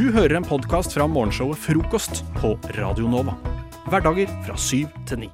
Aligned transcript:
Du 0.00 0.06
hører 0.14 0.38
en 0.38 0.44
podkast 0.48 0.94
fra 0.96 1.04
morgenshowet 1.04 1.60
Frokost 1.60 2.22
på 2.38 2.54
Radio 2.72 3.04
Nova. 3.12 3.34
Hverdager 3.92 4.30
fra 4.46 4.54
syv 4.56 4.94
til 5.04 5.18
ni. 5.20 5.26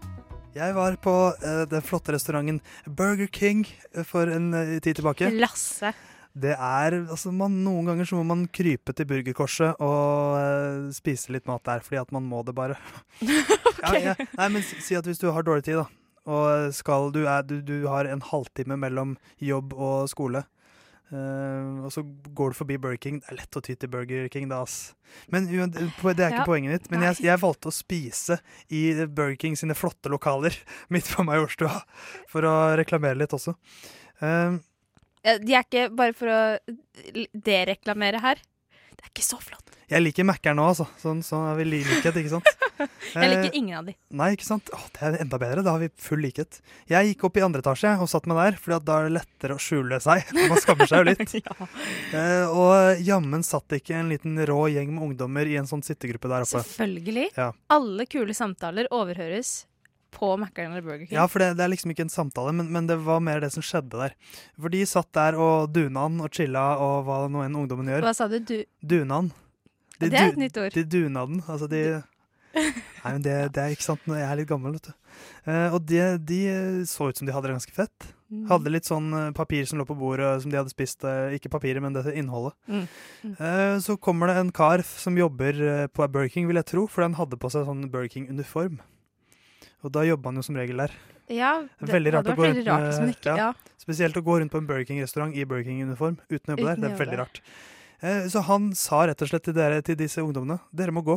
Jeg 0.59 0.75
var 0.75 0.97
på 0.99 1.13
eh, 1.39 1.61
den 1.71 1.85
flotte 1.87 2.11
restauranten 2.17 2.59
Burger 2.99 3.31
King 3.31 3.61
eh, 3.93 4.03
for 4.03 4.27
en 4.27 4.49
eh, 4.59 4.73
tid 4.83 4.99
tilbake. 4.99 5.29
Lasse. 5.39 5.93
Det 6.35 6.57
er, 6.57 6.97
altså 7.05 7.31
man, 7.31 7.61
Noen 7.63 7.93
ganger 7.93 8.11
så 8.11 8.19
må 8.19 8.25
man 8.27 8.43
krype 8.51 8.91
til 8.91 9.07
burgerkorset 9.07 9.79
og 9.79 10.35
eh, 10.41 10.91
spise 10.99 11.37
litt 11.37 11.47
mat 11.47 11.63
der, 11.71 11.87
fordi 11.87 12.03
at 12.03 12.11
man 12.19 12.27
må 12.27 12.43
det 12.43 12.57
bare. 12.59 12.75
ja, 13.23 13.95
ja. 14.03 14.17
Nei, 14.35 14.51
men 14.57 14.67
si, 14.67 14.83
si 14.83 14.99
at 14.99 15.07
hvis 15.07 15.23
du 15.23 15.29
har 15.31 15.47
dårlig 15.47 15.69
tid, 15.69 15.85
da, 15.85 15.87
og 16.27 16.75
skal, 16.75 17.13
du, 17.15 17.23
er, 17.31 17.47
du, 17.47 17.61
du 17.63 17.87
har 17.87 18.11
en 18.11 18.27
halvtime 18.35 18.83
mellom 18.83 19.15
jobb 19.39 19.79
og 19.79 20.11
skole, 20.11 20.43
eh, 21.13 21.85
og 21.87 21.91
så 21.95 22.03
går 22.35 22.51
du 22.53 22.57
forbi 22.59 22.77
Burger 22.83 22.99
King 23.03 23.21
Det 23.21 23.31
er 23.33 23.39
lett 23.43 23.59
å 23.59 23.63
ty 23.63 23.75
til 23.79 23.89
Burger 23.93 24.29
King, 24.33 24.49
da, 24.51 24.63
ass. 24.63 24.95
Men 25.31 25.47
det 25.47 25.55
er 25.61 26.33
ikke 26.33 26.41
Ja. 26.43 26.45
poenget 26.49 26.73
mitt. 26.73 26.91
Men 26.91 27.03
jeg, 27.07 27.21
jeg 27.29 27.39
valgte 27.43 27.71
å 27.71 27.75
spise 27.75 28.41
i 28.71 28.83
Burger 29.07 29.37
King 29.37 29.57
sine 29.57 29.75
flotte 29.79 30.11
lokaler 30.11 30.57
midt 30.95 31.11
på 31.15 31.25
Majorstua, 31.25 31.83
for 32.33 32.43
å 32.49 32.57
reklamere 32.77 33.19
litt 33.21 33.33
også. 33.37 33.55
Eh, 34.23 34.59
De 35.43 35.55
er 35.55 35.65
ikke, 35.67 35.89
bare 35.95 36.15
for 36.15 36.31
å 36.31 36.41
dereklamere 37.35 38.21
her, 38.23 38.43
det 38.97 39.05
er 39.07 39.11
ikke 39.11 39.27
så 39.27 39.39
flott. 39.43 39.76
Jeg 39.87 40.03
liker 40.03 40.27
Mækkern 40.27 40.57
nå, 40.59 40.65
altså. 40.73 40.87
Sånn, 40.99 41.21
sånn 41.23 41.45
er 41.53 41.59
vi 41.61 41.65
li- 41.69 41.85
likhet, 41.87 42.17
ikke 42.19 42.33
sant? 42.33 42.49
Jeg 43.17 43.31
liker 43.31 43.47
Eh, 43.47 43.55
ingen 43.57 43.77
av 43.79 43.87
de. 43.87 43.93
Nei, 44.19 44.33
ikke 44.35 44.45
sant? 44.45 44.69
Å, 44.75 44.79
det 44.93 45.03
er 45.07 45.15
enda 45.23 45.39
bedre. 45.41 45.63
Da 45.65 45.77
har 45.77 45.81
vi 45.81 45.89
full 46.03 46.21
likhet. 46.21 46.59
Jeg 46.91 47.13
gikk 47.13 47.23
opp 47.29 47.39
i 47.39 47.45
andre 47.47 47.63
etasje 47.63 47.93
og 48.03 48.11
satt 48.11 48.27
meg 48.29 48.37
der, 48.41 48.59
for 48.61 48.75
da 48.83 48.97
er 48.99 49.07
det 49.07 49.15
lettere 49.17 49.57
å 49.57 49.63
skjule 49.63 50.01
seg. 50.03 50.27
Man 50.51 50.61
skammer 50.61 50.91
seg 50.91 51.01
jo 51.05 51.07
litt. 51.13 51.37
ja. 51.39 51.69
Eh, 52.19 52.51
og 52.51 53.01
jammen 53.07 53.47
satt 53.47 53.69
det 53.73 53.81
ikke 53.85 53.97
en 54.01 54.11
liten 54.13 54.37
rå 54.51 54.59
gjeng 54.75 54.91
med 54.97 55.07
ungdommer 55.09 55.49
i 55.49 55.57
en 55.63 55.71
sånn 55.71 55.87
sittegruppe 55.87 56.29
der 56.35 56.45
oppe. 56.45 56.61
Selvfølgelig. 56.67 57.31
Ja. 57.39 57.53
Alle 57.79 58.09
kule 58.11 58.37
samtaler 58.37 58.91
overhøres 58.93 59.55
på 60.17 60.35
Mækkern 60.41 60.73
eller 60.75 60.85
Burger 60.85 61.07
King. 61.07 61.15
Ja, 61.17 61.25
for 61.31 61.43
det, 61.45 61.55
det 61.59 61.65
er 61.65 61.73
liksom 61.73 61.95
ikke 61.95 62.07
en 62.07 62.13
samtale, 62.13 62.53
men, 62.57 62.69
men 62.73 62.87
det 62.91 62.99
var 63.07 63.23
mer 63.25 63.41
det 63.45 63.51
som 63.55 63.65
skjedde 63.65 64.03
der. 64.03 64.15
For 64.59 64.73
de 64.73 64.85
satt 64.89 65.11
der 65.17 65.37
og 65.41 65.71
dunan 65.77 66.21
og 66.25 66.31
chilla 66.37 66.69
og 66.83 67.03
hva 67.09 67.23
nå 67.33 67.43
enn 67.47 67.59
ungdommen 67.63 67.89
gjør. 67.95 68.05
Hva 68.11 68.15
sa 68.17 68.29
du? 68.33 68.39
du 68.45 68.57
Dunan. 68.81 69.33
De 70.01 70.11
det 70.13 70.19
er 70.21 70.29
et 70.33 70.37
nytt 70.41 70.57
ord. 70.61 70.75
De 70.77 70.85
dunaden. 70.85 71.43
Altså 71.49 71.69
de 71.71 72.03
Nei, 72.57 73.11
men 73.13 73.23
det, 73.23 73.35
det 73.53 73.61
er 73.63 73.73
ikke 73.75 73.85
sant 73.85 74.07
jeg 74.09 74.25
er 74.25 74.39
litt 74.39 74.49
gammel, 74.49 74.73
vet 74.79 74.87
du. 74.89 74.93
Eh, 75.47 75.75
og 75.77 75.83
de, 75.89 75.99
de 76.25 76.39
så 76.89 77.11
ut 77.11 77.19
som 77.21 77.29
de 77.29 77.33
hadde 77.35 77.51
det 77.51 77.57
ganske 77.59 77.75
fett. 77.77 78.07
Mm. 78.33 78.47
Hadde 78.49 78.73
litt 78.73 78.89
sånn 78.89 79.11
eh, 79.15 79.27
papir 79.37 79.67
som 79.69 79.79
lå 79.79 79.85
på 79.87 79.95
bordet 79.99 80.31
som 80.43 80.51
de 80.51 80.57
hadde 80.59 80.73
spist. 80.73 81.05
eh, 81.05 81.37
Ikke 81.37 81.53
papiret, 81.53 81.83
men 81.85 81.93
det 81.95 82.07
innholdet. 82.17 82.57
Mm. 82.67 82.87
Mm. 83.27 83.35
Eh, 83.37 83.77
så 83.85 83.99
kommer 84.01 84.33
det 84.33 84.39
en 84.41 84.51
kar 84.57 84.83
som 84.89 85.19
jobber 85.21 85.61
eh, 85.69 85.85
på 85.93 86.09
Burger 86.09 86.33
King, 86.33 86.49
vil 86.49 86.57
jeg 86.63 86.71
tro, 86.73 86.87
for 86.89 87.05
han 87.05 87.15
hadde 87.21 87.37
på 87.39 87.53
seg 87.53 87.69
sånn 87.69 87.85
Burger 87.93 88.09
King-uniform. 88.17 88.81
Og 89.85 89.93
da 89.93 90.03
jobber 90.09 90.33
han 90.33 90.41
jo 90.41 90.47
som 90.49 90.57
regel 90.59 90.81
der. 90.87 90.97
Ja, 91.29 91.53
Det 91.83 91.93
veldig 91.93 92.13
rart 92.17 92.33
å 92.33 92.35
gå 92.39 92.45
veldig 92.49 92.67
rart 92.67 93.01
med- 93.03 93.15
ikke 93.19 93.33
ja. 93.37 93.51
ja. 93.51 93.77
Spesielt 93.83 94.17
å 94.17 94.23
gå 94.25 94.41
rundt 94.41 94.51
på 94.55 94.59
en 94.63 94.67
Burger 94.67 94.89
King-restaurant 94.89 95.37
i 95.37 95.45
Burger 95.45 95.69
King-uniform 95.69 96.17
uten 96.31 96.55
å 96.55 96.57
jobbe 96.57 96.69
der. 96.73 96.83
Det 96.83 96.91
er 96.93 97.01
veldig 97.05 97.19
rart. 97.21 97.41
Eh, 98.01 98.27
så 98.33 98.43
han 98.49 98.71
sa 98.77 99.07
rett 99.09 99.23
og 99.23 99.31
slett 99.31 99.47
til, 99.49 99.57
dere, 99.57 99.83
til 99.85 99.99
disse 99.99 100.23
ungdommene 100.23 100.59
dere 100.77 100.95
må 100.95 101.05
gå. 101.07 101.17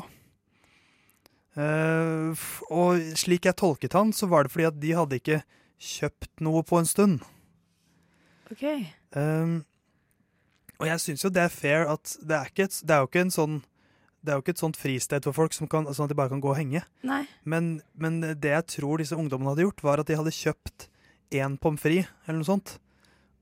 Eh, 1.59 2.45
og 2.71 3.15
slik 3.19 3.49
jeg 3.49 3.57
tolket 3.59 3.97
han, 3.97 4.13
så 4.15 4.29
var 4.31 4.45
det 4.45 4.53
fordi 4.53 4.69
at 4.69 4.79
de 4.79 4.93
hadde 4.95 5.19
ikke 5.19 5.41
kjøpt 5.79 6.43
noe 6.45 6.63
på 6.67 6.79
en 6.79 6.87
stund. 6.87 7.25
OK. 8.49 8.63
Um, 9.15 9.59
og 10.79 10.87
jeg 10.89 11.01
syns 11.03 11.25
jo 11.25 11.31
det 11.33 11.43
er 11.43 11.53
fair 11.53 11.89
at 11.89 12.15
det 12.21 12.35
er, 12.35 12.49
ikke 12.49 12.67
et, 12.69 12.77
det 12.85 12.95
er 12.95 13.03
jo 13.03 13.09
ikke 13.09 13.25
en 13.25 13.33
sånn 13.33 13.59
det 14.19 14.33
er 14.33 14.37
jo 14.37 14.43
ikke 14.43 14.53
et 14.55 14.61
sånt 14.61 14.77
fristed 14.77 15.23
for 15.23 15.35
folk 15.35 15.53
som 15.55 15.69
kan, 15.71 15.85
sånn 15.95 16.09
at 16.09 16.11
de 16.11 16.17
bare 16.19 16.31
kan 16.33 16.41
gå 16.43 16.49
og 16.51 16.57
henge. 16.59 16.81
Men, 17.47 17.69
men 17.95 18.17
det 18.19 18.51
jeg 18.51 18.65
tror 18.75 18.99
disse 18.99 19.15
ungdommene 19.15 19.53
hadde 19.53 19.63
gjort, 19.63 19.83
var 19.85 20.01
at 20.01 20.09
de 20.09 20.17
hadde 20.19 20.33
kjøpt 20.35 20.89
én 21.39 21.55
pommes 21.61 21.79
frites 21.79 22.09
eller 22.25 22.41
noe 22.41 22.49
sånt. 22.49 22.73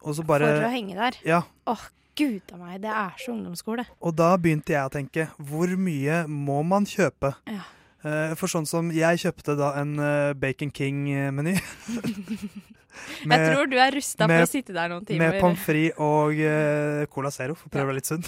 Og 0.05 0.13
så 0.19 0.25
bare 0.27 0.45
For 0.45 0.67
å 0.67 0.73
henge 0.75 0.97
der. 0.99 1.17
Ja. 1.25 1.39
Åh, 1.65 1.87
gud 2.17 2.53
a 2.53 2.59
meg, 2.59 2.81
det 2.83 2.91
er 2.91 3.17
så 3.21 3.33
ungdomsskole. 3.35 3.85
Og 4.01 4.15
da 4.17 4.33
begynte 4.41 4.73
jeg 4.75 4.83
å 4.89 4.93
tenke 4.93 5.27
hvor 5.37 5.73
mye 5.79 6.23
må 6.31 6.61
man 6.67 6.87
kjøpe? 6.89 7.35
Ja. 7.49 7.63
Eh, 8.05 8.33
For 8.39 8.51
sånn 8.51 8.67
som 8.69 8.91
jeg 8.93 9.21
kjøpte 9.23 9.55
da 9.57 9.73
en 9.81 9.97
eh, 10.01 10.33
Bacon 10.37 10.71
King-meny. 10.73 11.55
jeg 13.31 13.39
tror 13.51 13.69
du 13.69 13.77
er 13.81 13.93
rusta 13.93 14.27
for 14.29 14.45
å 14.45 14.49
sitte 14.49 14.75
der 14.75 14.91
noen 14.93 15.05
timer. 15.07 15.33
Med 15.37 15.41
pommes 15.43 15.63
frites 15.65 15.97
og 16.01 16.37
uh, 16.41 17.05
Cola 17.13 17.31
Zero, 17.33 17.57
for 17.57 17.69
å 17.69 17.73
prøve 17.73 17.87
å 17.87 17.91
være 17.91 17.99
litt 17.99 18.09
sunn. 18.09 18.25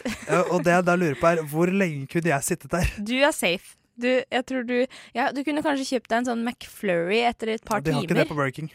Og 0.52 0.62
det 0.66 0.76
jeg 0.76 0.86
da 0.86 0.96
lurer 0.98 1.18
på 1.20 1.30
er, 1.32 1.42
hvor 1.50 1.70
lenge 1.72 2.08
kunne 2.10 2.32
jeg 2.32 2.46
sittet 2.46 2.74
der? 2.74 2.94
du 2.98 3.16
er 3.18 3.34
safe. 3.34 3.74
Du, 3.98 4.06
jeg 4.06 4.44
tror 4.46 4.62
du 4.62 4.76
Ja, 5.10 5.32
du 5.34 5.40
kunne 5.42 5.58
kanskje 5.64 5.96
kjøpt 5.96 6.12
deg 6.12 6.20
en 6.20 6.28
sånn 6.28 6.44
McFlurry 6.46 7.18
etter 7.26 7.56
et 7.56 7.64
par 7.66 7.82
timer. 7.82 7.90
De 7.90 7.96
har 7.96 8.06
ikke 8.06 8.18
det 8.20 8.28
på 8.30 8.36
Burger 8.38 8.54
King. 8.54 8.68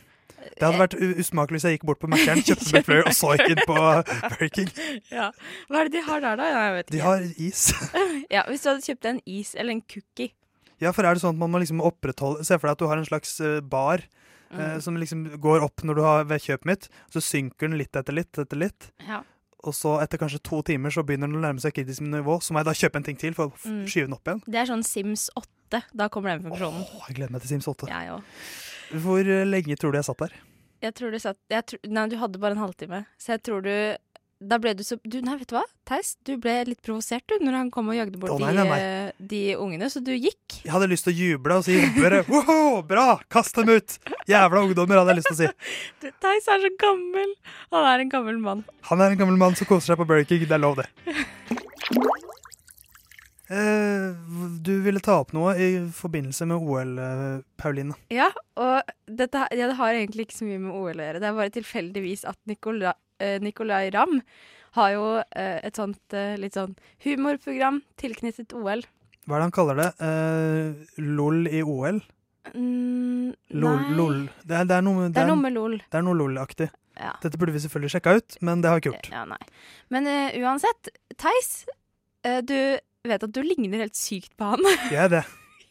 Det 0.59 0.63
hadde 0.67 0.79
vært 0.81 0.95
usmakelig 1.23 1.57
hvis 1.59 1.65
jeg 1.69 1.77
gikk 1.77 1.85
bort 1.89 1.99
på 2.03 2.09
Mækkern, 2.11 2.41
kjøpte 2.47 2.69
McFlurry 2.73 3.03
og 3.07 3.15
så 3.17 3.33
gikk 3.37 3.49
inn 3.55 3.63
på 3.69 3.77
Burger 4.29 4.49
King. 4.57 4.71
Ja. 5.11 5.29
Hva 5.69 5.81
er 5.83 5.89
det 5.89 5.93
de 5.97 6.03
har 6.07 6.23
der, 6.25 6.35
da? 6.41 6.47
Jeg 6.53 6.73
vet 6.77 6.87
ikke. 6.87 6.95
De 6.97 7.03
har 7.05 7.27
is. 7.49 7.63
Ja, 8.35 8.43
Hvis 8.49 8.63
du 8.63 8.69
hadde 8.71 8.85
kjøpt 8.87 9.05
en 9.09 9.21
is 9.25 9.53
eller 9.55 9.71
en 9.75 9.81
cookie. 9.81 10.31
Ja, 10.81 10.91
for 10.91 11.05
er 11.05 11.13
det 11.15 11.21
sånn 11.23 11.35
at 11.35 11.39
man 11.39 11.51
må 11.53 11.59
liksom 11.61 11.79
opprettholde 11.85 12.43
Se 12.47 12.57
for 12.57 12.67
deg 12.67 12.73
at 12.75 12.81
du 12.81 12.87
har 12.89 12.97
en 12.99 13.05
slags 13.07 13.37
bar. 13.39 13.61
bar 13.69 14.03
eh, 14.03 14.09
Mm. 14.53 14.81
som 14.85 14.97
liksom 15.01 15.21
går 15.41 15.63
opp 15.65 15.81
når 15.81 15.95
du 15.97 16.01
har 16.05 16.25
ved 16.29 16.41
kjøpet 16.43 16.65
mitt. 16.69 16.83
Så 17.09 17.21
synker 17.25 17.65
den 17.69 17.77
litt 17.79 17.95
etter 17.97 18.13
litt 18.13 18.37
etter 18.37 18.59
litt. 18.61 18.91
Ja. 19.07 19.23
Og 19.65 19.73
så 19.73 19.95
etter 20.03 20.19
kanskje 20.21 20.41
to 20.45 20.59
timer 20.61 20.91
så 20.93 21.01
begynner 21.07 21.25
den 21.31 21.39
å 21.39 21.41
nærme 21.41 21.63
seg 21.63 21.73
kritisk 21.73 22.03
nivå. 22.05 22.35
Så 22.43 22.53
må 22.53 22.59
jeg 22.61 22.67
da 22.67 22.75
kjøpe 22.77 22.99
en 22.99 23.03
ting 23.07 23.17
til 23.17 23.33
for 23.33 23.49
å 23.49 23.53
Mm. 23.65 23.85
skyve 23.89 24.05
den 24.11 24.13
opp 24.13 24.27
igjen. 24.29 24.43
Det 24.45 24.59
er 24.61 24.65
sånn 24.69 24.83
Sims 24.85 25.29
8. 25.39 25.81
Da 25.95 26.05
kommer 26.13 26.35
den 26.37 26.43
funksjonen. 26.51 26.83
Åh, 26.85 27.07
jeg 27.07 27.15
gleder 27.17 27.31
meg 27.33 27.41
til 27.41 27.49
Sims 27.55 27.65
8. 27.71 27.87
Jeg 27.89 28.11
òg. 28.13 28.21
Hvor 28.91 29.21
eh, 29.23 29.45
lenge 29.47 29.77
tror 29.79 29.93
du 29.93 30.01
jeg 30.01 30.09
satt 30.09 30.25
der? 30.25 30.33
Jeg 30.83 30.95
tror 30.97 31.13
du 31.13 31.19
satt 31.21 31.37
tror, 31.69 31.79
Nei, 31.87 32.07
du 32.11 32.17
hadde 32.19 32.41
bare 32.41 32.57
en 32.57 32.65
halvtime. 32.65 33.05
Så 33.21 33.37
jeg 33.37 33.43
tror 33.47 33.63
du 33.63 33.71
Da 34.43 34.57
ble 34.59 34.73
du 34.75 34.83
så 34.83 34.97
du, 34.99 35.21
Nei, 35.23 35.37
vet 35.39 35.47
du 35.47 35.55
hva, 35.55 35.63
Theis? 35.87 36.13
Du 36.27 36.33
ble 36.41 36.57
litt 36.67 36.81
provosert 36.83 37.23
du 37.31 37.37
når 37.45 37.55
han 37.55 37.71
kom 37.71 37.91
og 37.93 37.95
jagde 37.95 38.19
bort 38.19 38.35
oh, 38.35 38.41
nei, 38.43 38.51
de, 38.51 38.59
nei, 38.59 38.67
nei. 38.67 39.13
De, 39.15 39.27
de 39.31 39.41
ungene, 39.55 39.87
så 39.93 40.01
du 40.03 40.11
gikk. 40.11 40.59
Jeg 40.65 40.73
hadde 40.73 40.89
lyst 40.91 41.07
til 41.07 41.13
å 41.13 41.17
juble 41.17 41.59
og 41.61 41.67
si 41.67 41.77
bare 41.95 42.23
wow, 42.27 42.81
bra, 42.87 43.07
kast 43.31 43.55
dem 43.59 43.71
ut! 43.71 43.95
Jævla 44.27 44.65
ungdommer, 44.67 44.99
hadde 44.99 45.15
jeg 45.15 45.21
lyst 45.21 45.31
til 45.31 45.37
å 45.37 45.41
si. 45.45 45.51
Du, 46.03 46.09
Theis 46.23 46.49
er 46.51 46.65
så 46.67 46.73
gammel. 46.81 47.35
Han 47.71 47.91
er 47.93 48.03
en 48.03 48.11
gammel 48.11 48.41
mann. 48.43 48.65
Han 48.91 49.03
er 49.05 49.15
en 49.15 49.21
gammel 49.23 49.39
mann 49.39 49.55
som 49.59 49.69
koser 49.69 49.93
seg 49.93 50.01
på 50.03 50.09
Burger 50.09 50.27
King, 50.27 50.43
det 50.49 50.59
er 50.59 50.65
lov, 50.65 50.83
det. 50.83 51.63
Eh, 53.53 54.07
du 54.65 54.73
ville 54.85 55.01
ta 55.03 55.19
opp 55.21 55.33
noe 55.35 55.53
i 55.61 55.69
forbindelse 55.93 56.47
med 56.49 56.63
OL, 56.63 56.95
eh, 57.03 57.43
Pauline. 57.59 57.93
Ja, 58.13 58.31
og 58.57 58.89
dette, 59.05 59.45
ja, 59.53 59.69
det 59.69 59.77
har 59.77 59.93
egentlig 59.93 60.27
ikke 60.27 60.39
så 60.39 60.47
mye 60.49 60.63
med 60.63 60.73
OL 60.73 60.97
å 60.97 61.05
gjøre. 61.05 61.21
Det 61.21 61.29
er 61.29 61.37
bare 61.37 61.55
tilfeldigvis 61.59 62.25
at 62.29 62.39
Nicolai, 62.49 62.95
eh, 63.19 63.37
Nicolai 63.43 63.85
Ramm 63.93 64.21
har 64.73 64.89
jo 64.95 65.05
et 65.37 65.77
sånt 65.77 66.15
litt 66.41 66.55
sånn 66.57 66.71
humorprogram 67.05 67.83
tilknyttet 68.01 68.55
OL. 68.57 68.81
Hva 69.23 69.37
er 69.37 69.39
det 69.39 69.45
han 69.45 69.55
kaller 69.55 69.77
det? 69.79 69.89
Eh, 70.03 70.95
LOL 70.99 71.45
i 71.47 71.61
OL? 71.61 71.99
Mm, 72.51 73.35
LOL, 73.55 73.83
LOL. 73.95 74.17
Det, 74.43 74.57
er, 74.57 74.65
det, 74.67 74.79
er 74.79 74.83
noe, 74.83 75.07
det 75.13 75.21
er 75.21 75.29
noe 75.29 75.39
med 75.39 75.53
LOL. 75.55 75.77
det 75.79 75.99
er 75.99 76.03
noe 76.03 76.17
LOL-aktig. 76.19 76.67
Ja. 76.99 77.13
Dette 77.23 77.39
burde 77.39 77.55
vi 77.55 77.61
selvfølgelig 77.63 77.93
sjekka 77.95 78.17
ut, 78.19 78.35
men 78.43 78.61
det 78.61 78.69
har 78.69 78.77
vi 78.77 78.83
ikke 78.83 78.91
gjort. 78.91 79.07
Ja, 79.13 79.23
nei. 79.29 79.39
Men 79.93 80.09
uh, 80.09 80.35
uansett, 80.43 80.91
Theis, 81.15 81.53
uh, 82.27 82.41
du 82.43 82.57
vet 83.09 83.23
at 83.25 83.33
du 83.35 83.41
ligner 83.43 83.81
helt 83.83 83.97
sykt 83.99 84.31
på 84.39 84.53
han. 84.53 84.63
Er 84.95 85.09
det. 85.11 85.23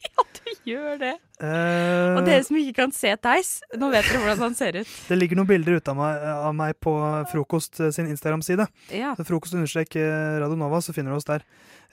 ja, 0.04 0.24
du 0.36 0.50
gjør 0.68 0.98
det. 1.00 1.12
Uh, 1.40 2.18
Og 2.18 2.26
dere 2.26 2.42
som 2.44 2.58
ikke 2.60 2.74
kan 2.82 2.92
se 2.92 3.12
Theis, 3.24 3.54
nå 3.78 3.88
vet 3.92 4.04
dere 4.04 4.20
hvordan 4.20 4.42
han 4.42 4.56
ser 4.58 4.76
ut. 4.82 4.90
det 5.08 5.16
ligger 5.18 5.40
noen 5.40 5.48
bilder 5.48 5.78
ute 5.80 5.94
av 5.94 5.96
meg, 5.96 6.26
av 6.34 6.52
meg 6.58 6.76
på 6.82 6.92
Frokost 7.32 7.80
eh, 7.80 7.92
sin 7.94 8.10
Instagram-side. 8.12 8.66
Ja. 8.92 9.14
Frokost 9.24 9.56
understrek 9.56 9.96
eh, 9.96 10.36
Radio 10.42 10.60
Nova, 10.60 10.82
så 10.84 10.92
finner 10.92 11.14
du 11.14 11.20
oss 11.22 11.28
der. 11.30 11.46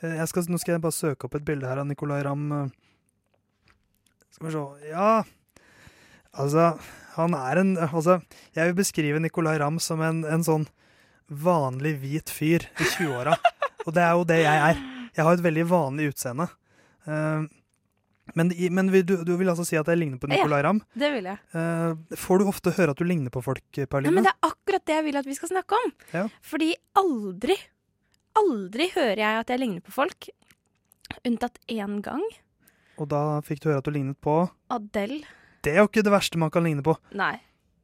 Eh, 0.03 0.19
skal, 0.29 0.49
nå 0.51 0.59
skal 0.59 0.75
jeg 0.75 0.83
bare 0.83 0.97
søke 0.99 1.29
opp 1.29 1.39
et 1.39 1.47
bilde 1.47 1.69
her 1.71 1.79
av 1.85 1.87
Nicolay 1.87 2.25
Ramm. 2.27 2.45
eh. 2.59 3.73
Skal 4.35 4.49
vi 4.49 4.53
se 4.57 4.91
Ja, 4.91 5.23
altså 6.37 6.67
Han 7.15 7.33
er 7.33 7.57
en 7.63 7.71
Altså, 7.87 8.19
jeg 8.55 8.69
vil 8.69 8.77
beskrive 8.77 9.19
Nicolay 9.23 9.57
Ramm 9.59 9.79
som 9.81 10.03
en, 10.05 10.21
en 10.27 10.43
sånn 10.45 10.67
vanlig 11.31 11.95
hvit 12.03 12.29
fyr 12.33 12.67
i 12.75 12.85
20-åra. 12.97 13.39
Og 13.87 13.93
det 13.95 14.03
er 14.03 14.15
jo 14.19 14.27
det 14.27 14.43
jeg 14.43 14.63
er. 14.73 14.79
Jeg 15.15 15.25
har 15.25 15.37
et 15.37 15.45
veldig 15.45 15.65
vanlig 15.69 16.09
utseende. 16.13 16.49
Uh, 17.07 17.47
men 18.37 18.51
men 18.75 18.91
du, 18.93 19.15
du 19.25 19.31
vil 19.39 19.49
altså 19.49 19.65
si 19.65 19.77
at 19.79 19.87
jeg 19.89 19.97
ligner 19.97 20.19
på 20.21 20.29
Nicolay 20.29 20.61
Ramm? 20.65 20.81
Det 20.93 21.09
vil 21.15 21.29
jeg. 21.31 21.39
Uh, 21.55 21.95
får 22.19 22.41
du 22.41 22.49
ofte 22.51 22.73
høre 22.77 22.93
at 22.93 22.99
du 23.01 23.07
ligner 23.07 23.33
på 23.33 23.41
folk, 23.45 23.63
Ja, 23.77 23.87
Pauline? 23.89 24.13
men 24.13 24.27
det 24.27 24.33
er 24.35 24.51
akkurat 24.51 24.85
det 24.85 24.99
jeg 24.99 25.07
vil 25.07 25.21
at 25.21 25.29
vi 25.29 25.37
skal 25.37 25.53
snakke 25.53 25.79
om. 25.79 25.95
Ja. 26.13 26.27
Fordi 26.45 26.69
aldri, 26.99 27.57
aldri 28.37 28.89
hører 28.93 29.23
jeg 29.23 29.41
at 29.45 29.49
jeg 29.55 29.63
ligner 29.63 29.85
på 29.85 29.95
folk. 29.95 30.29
Unntatt 31.25 31.57
én 31.71 31.99
gang. 32.05 32.23
Og 32.99 33.07
da 33.09 33.39
fikk 33.45 33.63
du 33.63 33.69
høre 33.71 33.81
at 33.81 33.87
du 33.87 33.95
lignet 33.95 34.19
på 34.21 34.43
Adele. 34.75 35.23
Det 35.63 35.73
er 35.73 35.81
jo 35.81 35.89
ikke 35.89 36.03
det 36.05 36.13
verste 36.13 36.39
man 36.39 36.51
kan 36.53 36.63
ligne 36.67 36.83
på. 36.85 36.93
Nei. 37.17 37.37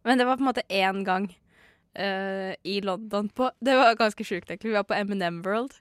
Men 0.05 0.19
det 0.19 0.27
var 0.27 0.37
på 0.37 0.45
en 0.45 0.49
måte 0.51 0.63
én 0.69 1.01
gang 1.07 1.25
uh, 1.97 2.53
i 2.63 2.77
London 2.85 3.27
på 3.33 3.49
Det 3.63 3.73
var 3.75 3.97
ganske 3.99 4.23
sjukt, 4.27 4.51
egentlig. 4.51 4.69
Vi 4.69 4.77
var 4.77 4.85
på 4.87 4.95
M&M 4.95 5.41
World. 5.47 5.73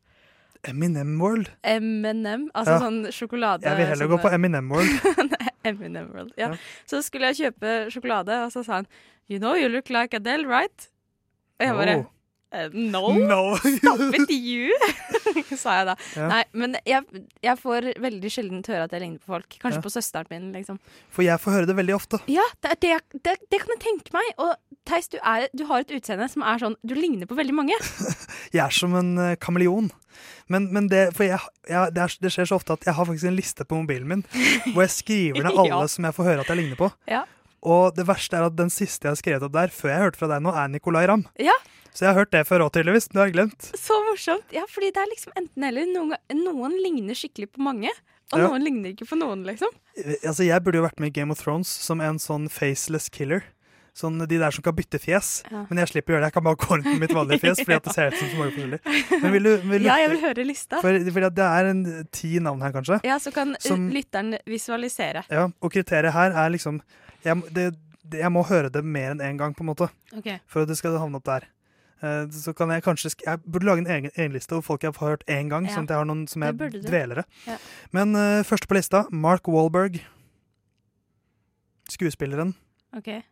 Eminem 0.69 1.19
World. 1.21 1.51
M&M, 1.65 2.49
altså 2.55 2.71
Ja. 2.77 2.79
sånn 2.81 3.01
sjokolade. 3.13 3.63
Jeg 3.63 3.77
vil 3.77 3.87
heller 3.87 4.07
sånn- 4.07 4.15
gå 4.17 4.23
på 4.23 4.33
Eminem 4.33 4.71
World. 4.71 4.91
Eminem 5.65 6.11
World. 6.13 6.33
Ja. 6.37 6.49
Ja. 6.51 6.57
Så 6.87 7.03
skulle 7.03 7.33
jeg 7.33 7.37
kjøpe 7.55 7.91
sjokolade, 7.93 8.45
og 8.45 8.53
så 8.53 8.65
sa 8.65 8.73
han 8.83 8.87
You 9.29 9.39
know 9.39 9.55
you 9.55 9.69
look 9.69 9.89
like 9.91 10.13
Adele, 10.15 10.47
right? 10.47 10.89
Og 11.61 11.67
jeg 11.67 11.75
bare 11.77 11.97
Oh. 11.99 12.05
«Eh, 12.55 12.69
No, 12.73 13.09
No. 13.19 13.57
stop 13.79 14.01
it 14.15 14.31
you! 14.31 14.71
sa 15.59 15.79
jeg 15.81 15.87
da. 15.91 15.95
Ja. 16.17 16.29
Nei, 16.31 16.43
men 16.55 16.77
jeg, 16.87 17.03
jeg 17.43 17.59
får 17.61 17.89
veldig 18.03 18.31
sjelden 18.33 18.63
høre 18.69 18.87
at 18.87 18.95
jeg 18.95 19.03
ligner 19.03 19.19
på 19.25 19.33
folk. 19.35 19.57
Kanskje 19.63 19.81
Ja. 19.81 19.85
på 19.87 19.93
søsteren 19.93 20.31
min, 20.31 20.53
liksom. 20.55 20.79
For 21.15 21.27
jeg 21.27 21.41
får 21.43 21.57
høre 21.59 21.67
det 21.71 21.77
veldig 21.81 21.97
ofte. 21.97 22.21
Ja, 22.31 22.45
det, 22.63 22.77
det, 22.85 22.95
det, 23.27 23.37
det 23.51 23.61
kan 23.65 23.75
jeg 23.75 23.83
tenke 23.85 24.15
meg. 24.17 24.31
Og 24.39 24.55
Theis, 24.87 25.09
du, 25.09 25.19
er, 25.25 25.49
du 25.57 25.65
har 25.71 25.81
et 25.85 25.93
utseende 25.97 26.27
som 26.29 26.43
er 26.45 26.59
sånn 26.61 26.75
Du 26.85 26.95
ligner 26.95 27.27
på 27.31 27.37
veldig 27.39 27.55
mange. 27.57 27.77
Jeg 28.55 28.61
er 28.67 28.75
som 28.75 28.93
en 28.99 29.15
uh, 29.19 29.31
kameleon. 29.41 29.89
Men, 30.53 30.69
men 30.73 30.87
det, 30.93 31.09
jeg, 31.19 31.39
jeg, 31.67 31.93
det, 31.97 32.03
er, 32.05 32.13
det 32.23 32.31
skjer 32.31 32.47
så 32.47 32.59
ofte 32.61 32.75
at 32.77 32.85
jeg 32.87 32.95
har 32.95 33.07
faktisk 33.09 33.27
en 33.31 33.35
liste 33.39 33.65
på 33.67 33.79
mobilen 33.81 34.07
min 34.07 34.21
hvor 34.75 34.85
jeg 34.85 34.93
skriver 34.95 35.41
ned 35.43 35.57
alle 35.57 35.71
Ja. 35.73 35.87
som 35.91 36.05
jeg 36.07 36.15
får 36.15 36.29
høre 36.29 36.45
at 36.45 36.51
jeg 36.53 36.59
ligner 36.61 36.79
på. 36.79 36.91
Ja. 37.11 37.23
Og 37.65 37.95
det 37.97 38.05
verste 38.07 38.37
er 38.37 38.45
at 38.47 38.57
den 38.59 38.69
siste 38.73 39.09
jeg 39.09 39.15
har 39.15 39.21
skrevet 39.21 39.47
opp 39.49 39.55
der, 39.57 39.73
før 39.73 39.89
jeg 39.95 40.03
hørte 40.05 40.21
fra 40.21 40.29
deg 40.35 40.43
nå, 40.45 40.53
er 40.53 40.69
Nicolay 40.69 41.07
Ramm. 41.09 41.25
Ja. 41.41 41.55
Så 41.95 42.05
jeg 42.05 42.11
har 42.13 42.19
hørt 42.25 42.33
det 42.35 42.43
før 42.49 42.65
òg, 42.67 42.73
tydeligvis. 42.75 43.07
Du 43.13 43.21
har 43.23 43.31
glemt. 43.31 43.71
Så 43.79 43.97
morsomt. 44.11 44.45
Ja, 44.53 44.65
fordi 44.69 44.91
det 44.93 45.01
er 45.01 45.11
liksom 45.13 45.33
enten 45.39 45.65
eller. 45.69 45.87
Noen, 45.87 46.17
noen 46.35 46.75
ligner 46.83 47.15
skikkelig 47.17 47.53
på 47.55 47.63
mange, 47.65 47.89
og 48.33 48.39
Ja. 48.41 48.49
noen 48.49 48.65
ligner 48.67 48.91
ikke 48.93 49.07
på 49.09 49.17
noen, 49.21 49.45
liksom. 49.47 49.69
Eh, 49.97 50.17
Altså, 50.27 50.45
Jeg 50.45 50.63
burde 50.65 50.77
jo 50.83 50.83
vært 50.89 50.99
med 51.01 51.09
i 51.09 51.21
Game 51.21 51.31
of 51.31 51.39
Thrones 51.41 51.69
som 51.69 52.01
en 52.01 52.19
sånn 52.19 52.49
faceless 52.51 53.09
killer. 53.09 53.45
Sånn 53.95 54.17
De 54.27 54.39
der 54.41 54.51
som 54.51 54.65
kan 54.67 54.75
bytte 54.75 54.99
fjes. 54.99 55.45
Ja. 55.53 55.61
Men 55.71 55.79
jeg 55.85 55.93
slipper 55.93 56.11
å 56.11 56.17
gjøre 56.17 56.25
det. 56.25 56.31
Jeg 56.33 56.35
kan 56.35 56.45
bare 56.49 56.59
gå 56.59 56.67
rundt 56.75 56.89
med 56.91 56.99
mitt 57.05 57.13
vanlige 57.15 57.39
fjes. 57.45 57.61
fordi 57.63 57.77
at 57.77 57.85
det 57.87 57.93
ser 57.95 58.09
ut 58.11 58.17
som 58.19 58.29
så 58.33 58.39
mange 58.41 58.55
forskjellige. 58.57 59.21
Men 59.23 59.33
vil 59.37 59.47
du, 59.47 59.51
vil 59.71 59.85
du 59.85 59.87
Ja, 59.91 59.97
jeg 60.03 60.11
vil 60.11 60.21
høre 60.25 60.45
lista. 60.49 60.81
for, 60.83 60.99
at 61.29 61.35
Det 61.39 61.47
er 61.47 61.71
en 61.71 61.83
ti 62.11 62.33
navn 62.43 62.65
her, 62.67 62.73
kanskje. 62.75 62.99
Ja, 63.07 63.19
så 63.23 63.31
kan 63.35 63.55
uh, 63.55 63.61
Som- 63.63 63.87
lytteren 63.95 64.35
visualisere. 64.51 65.23
Ja, 65.31 65.45
Og 65.61 65.71
kriteriet 65.73 66.13
her 66.13 66.35
er 66.35 66.51
liksom 66.51 66.81
Jeg, 67.25 67.43
det, 67.55 67.69
det, 68.03 68.19
jeg 68.19 68.33
må 68.35 68.43
høre 68.49 68.69
det 68.75 68.83
mer 68.85 69.13
enn 69.15 69.23
én 69.23 69.39
gang, 69.39 69.55
på 69.55 69.63
en 69.63 69.71
måte. 69.71 69.87
Ok. 70.17 70.27
For 70.51 70.63
at 70.67 70.69
det 70.73 70.77
skal 70.81 70.99
havne 70.99 71.21
opp 71.23 71.25
der. 71.31 71.47
Eh, 72.03 72.27
så 72.35 72.53
kan 72.53 72.69
jeg 72.75 72.83
kanskje 72.85 73.13
Jeg 73.25 73.41
burde 73.47 73.65
lage 73.71 73.79
en 73.85 73.87
egen, 73.95 74.11
egen 74.17 74.35
liste 74.35 74.53
over 74.59 74.67
folk 74.67 74.83
jeg 74.83 74.93
har 74.99 75.15
hørt 75.15 75.23
én 75.31 75.49
gang. 75.49 75.69
Ja. 75.71 75.77
Sånn 75.79 75.87
at 75.87 75.95
jeg 75.95 76.03
har 76.03 76.09
noen 76.11 76.27
som 76.29 76.43
er 76.43 76.51
jeg 76.51 76.59
burde 76.65 76.83
du. 76.83 76.89
dveler 76.91 77.23
det. 77.23 77.25
Ja. 77.47 77.57
Men 77.95 78.17
uh, 78.19 78.43
første 78.43 78.67
på 78.69 78.75
lista, 78.75 79.05
Mark 79.15 79.47
Wahlberg. 79.47 80.03
Skuespilleren. 81.95 82.57
ok. 82.97 83.23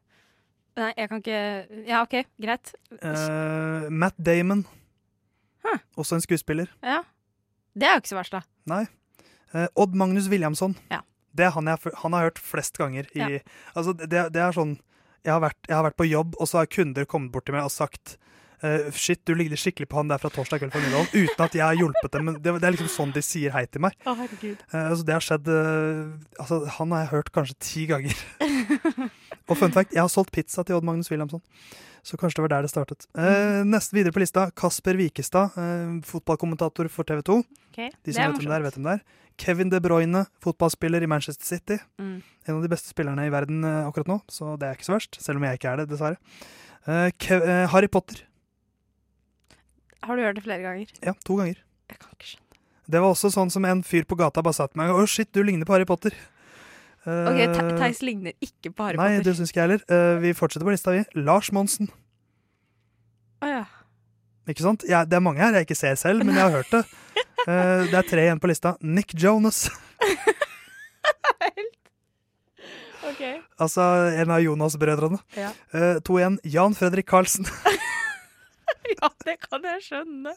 Nei, 0.79 0.93
jeg 0.97 1.11
kan 1.11 1.21
ikke 1.21 1.41
Ja, 1.89 2.03
OK, 2.03 2.15
greit. 2.41 2.75
Uh, 3.03 3.89
Matt 3.91 4.17
Damon. 4.17 4.65
Huh. 5.67 5.81
Også 6.01 6.17
en 6.17 6.25
skuespiller. 6.25 6.71
Ja. 6.83 7.03
Det 7.77 7.89
er 7.89 7.97
jo 7.97 8.03
ikke 8.03 8.13
så 8.13 8.21
verst, 8.21 8.37
da. 8.37 8.43
Nei. 8.69 8.85
Uh, 9.53 9.67
Odd 9.77 9.97
Magnus 9.99 10.31
Williamson. 10.33 10.77
Ja. 10.91 11.03
Det 11.33 11.47
er 11.47 11.55
han 11.55 11.69
jeg 11.69 11.93
han 12.03 12.17
har 12.17 12.29
hørt 12.29 12.41
flest 12.41 12.77
ganger 12.81 13.09
i 13.17 13.21
Ja. 13.21 13.45
Altså, 13.75 13.93
det, 13.97 14.27
det 14.35 14.43
er 14.43 14.57
sånn 14.57 14.79
jeg 15.23 15.31
har, 15.31 15.43
vært, 15.45 15.61
jeg 15.69 15.77
har 15.77 15.85
vært 15.87 15.99
på 16.01 16.09
jobb, 16.09 16.35
og 16.43 16.49
så 16.51 16.59
har 16.59 16.71
kunder 16.71 17.07
kommet 17.07 17.31
bort 17.31 17.47
til 17.47 17.55
meg 17.55 17.69
og 17.69 17.71
sagt 17.71 18.17
uh, 18.65 18.89
Shit, 18.91 19.21
du 19.23 19.37
ligner 19.39 19.61
skikkelig 19.61 19.87
på 19.93 20.01
han 20.01 20.11
der 20.11 20.19
fra 20.19 20.33
torsdag 20.35 20.59
kveld 20.59 20.75
på 20.75 20.83
Nydalen. 20.83 21.11
Uten 21.15 21.45
at 21.47 21.55
jeg 21.55 21.63
har 21.63 21.79
hjulpet 21.79 22.11
dem. 22.17 22.27
Men 22.27 22.41
det, 22.43 22.57
det 22.59 22.67
er 22.67 22.75
liksom 22.75 22.91
sånn 22.91 23.15
de 23.15 23.23
sier 23.23 23.55
hei 23.55 23.63
til 23.71 23.85
meg. 23.87 23.95
Å, 24.03 24.17
herregud. 24.19 24.65
Uh, 24.73 24.81
altså, 24.89 25.07
det 25.07 25.15
har 25.15 25.27
skjedd 25.29 25.53
uh, 25.53 26.41
Altså, 26.43 26.63
han 26.79 26.97
har 26.97 27.05
jeg 27.05 27.13
hørt 27.15 27.33
kanskje 27.39 27.59
ti 27.63 27.87
ganger. 27.93 28.25
og 29.53 29.59
fun 29.61 29.75
fact, 29.75 29.95
jeg 29.95 30.03
har 30.03 30.11
solgt 30.13 30.33
pizza 30.35 30.65
til 30.67 30.79
Odd 30.79 30.87
Magnus 30.89 31.11
Williamson. 31.13 31.43
Så 32.03 32.19
kanskje 32.19 32.41
det 32.41 32.47
var 32.49 32.55
der 32.57 32.67
det 32.67 32.73
startet. 32.73 33.07
Eh, 33.15 33.63
neste 33.69 33.95
videre 33.95 34.15
på 34.15 34.23
lista, 34.25 34.49
Kasper 34.59 34.99
Wikestad, 34.99 35.55
eh, 35.61 36.01
fotballkommentator 36.09 36.89
for 36.91 37.07
TV 37.07 37.23
2. 37.23 37.37
Okay. 37.71 37.93
De 38.03 38.15
som 38.15 38.33
vet 38.33 38.43
hvem 38.43 38.51
det 38.51 38.57
er, 38.59 38.65
vet 38.67 38.79
hvem 38.79 38.89
det 38.89 38.97
er. 38.99 39.05
Kevin 39.39 39.71
De 39.71 39.81
Bruyne, 39.81 40.25
fotballspiller 40.43 41.03
i 41.03 41.07
Manchester 41.07 41.47
City. 41.47 41.79
Mm. 42.01 42.23
En 42.47 42.57
av 42.57 42.63
de 42.65 42.71
beste 42.73 42.91
spillerne 42.91 43.27
i 43.27 43.33
verden 43.33 43.63
eh, 43.65 43.87
akkurat 43.87 44.11
nå, 44.11 44.19
så 44.31 44.57
det 44.59 44.69
er 44.69 44.77
ikke 44.77 44.91
så 44.91 44.97
verst. 44.97 45.19
Selv 45.23 45.41
om 45.41 45.47
jeg 45.47 45.61
ikke 45.61 45.73
er 45.73 45.83
det, 45.83 45.89
dessverre. 45.93 46.19
Eh, 46.87 47.09
eh, 47.09 47.67
Harry 47.71 47.89
Potter. 47.89 48.25
Har 50.03 50.19
du 50.19 50.25
hørt 50.27 50.39
det 50.39 50.45
flere 50.45 50.63
ganger? 50.65 50.91
Ja, 51.03 51.15
to 51.27 51.39
ganger. 51.39 51.63
Jeg 51.91 52.01
kan 52.03 52.17
ikke 52.17 52.33
skjønne. 52.33 52.61
Det 52.93 53.01
var 53.01 53.15
også 53.15 53.31
sånn 53.31 53.53
som 53.55 53.65
en 53.65 53.85
fyr 53.87 54.05
på 54.11 54.19
gata 54.19 54.43
bare 54.43 54.57
sa 54.57 54.67
til 54.67 54.81
meg 54.81 54.91
Å, 54.91 55.05
shit, 55.07 55.31
du 55.31 55.45
ligner 55.47 55.69
på 55.69 55.77
Harry 55.77 55.87
Potter. 55.89 56.17
Eh, 57.07 57.29
Ok, 57.33 57.39
Te- 57.57 57.77
Theis 57.81 58.01
ligner 58.07 58.33
ikke 58.41 58.71
på 58.71 58.85
Harry 58.87 58.97
Nei, 59.01 59.09
det 59.17 59.25
Potter. 59.25 59.39
syns 59.41 59.51
ikke 59.51 59.61
jeg 59.63 59.69
heller. 59.69 59.85
Eh, 59.91 60.19
vi 60.23 60.33
fortsetter 60.39 60.67
på 60.69 60.75
lista, 60.75 60.93
vi. 60.95 61.05
Lars 61.19 61.51
Monsen. 61.53 61.89
Å 63.43 63.49
ja. 63.51 63.65
Ikke 64.49 64.63
sant? 64.63 64.83
Jeg, 64.87 65.09
det 65.11 65.17
er 65.19 65.23
mange 65.25 65.39
her 65.43 65.53
jeg 65.59 65.67
ikke 65.67 65.77
ser 65.79 65.95
selv, 65.99 66.25
men 66.27 66.35
jeg 66.39 66.43
har 66.47 66.55
hørt 66.63 66.71
det. 66.71 66.85
Eh, 67.43 67.89
det 67.91 67.97
er 67.99 68.05
tre 68.07 68.23
igjen 68.23 68.39
på 68.39 68.47
lista. 68.47 68.77
Nick 68.87 69.17
Jonas. 69.19 69.65
OK. 73.03 73.23
Altså 73.59 73.83
en 74.23 74.31
av 74.31 74.39
Jonas-brødrene. 74.45 75.19
Ja. 75.35 75.51
Eh, 75.75 75.97
to 76.07 76.21
igjen. 76.21 76.37
Jan 76.47 76.77
Fredrik 76.79 77.09
Karlsen. 77.11 77.49
ja, 78.97 79.11
det 79.27 79.37
kan 79.43 79.67
jeg 79.67 79.85
skjønne. 79.87 80.35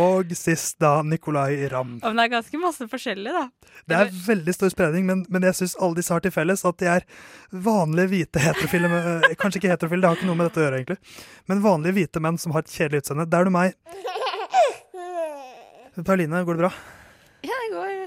Og 0.00 0.32
sist 0.38 0.78
da 0.82 0.94
Nicolay 1.06 1.64
Ramm. 1.72 1.96
Ja, 2.02 2.10
Men 2.10 2.20
det 2.20 2.28
er 2.28 2.34
ganske 2.36 2.62
masse 2.62 2.88
forskjellig, 2.90 3.34
da. 3.34 3.72
Det 3.88 3.98
er 3.98 4.12
veldig 4.26 4.54
stor 4.56 4.72
spredning, 4.74 5.06
men, 5.08 5.24
men 5.32 5.46
jeg 5.48 5.58
syns 5.60 5.76
alle 5.80 5.98
disse 5.98 6.14
har 6.14 6.24
til 6.24 6.34
felles 6.34 6.64
at 6.68 6.80
de 6.82 6.90
er 6.92 7.06
vanlige 7.52 8.12
hvite 8.12 8.42
heterofile 8.42 8.90
eh, 9.00 9.28
Kanskje 9.40 9.62
ikke 9.62 9.74
heterofile, 9.74 10.04
det 10.04 10.12
har 10.12 10.20
ikke 10.20 10.30
noe 10.30 10.40
med 10.40 10.50
dette 10.50 10.62
å 10.62 10.66
gjøre, 10.66 10.82
egentlig. 10.82 11.20
Men 11.50 11.66
vanlige 11.66 11.98
hvite 12.00 12.24
menn 12.24 12.40
som 12.40 12.56
har 12.56 12.66
et 12.66 12.74
kjedelig 12.74 13.04
utseende. 13.04 13.28
Der 13.30 13.44
er 13.44 13.50
du 13.50 13.54
meg. 13.54 13.78
Pauline, 16.06 16.44
går 16.46 16.58
det 16.58 16.68
bra? 16.68 16.74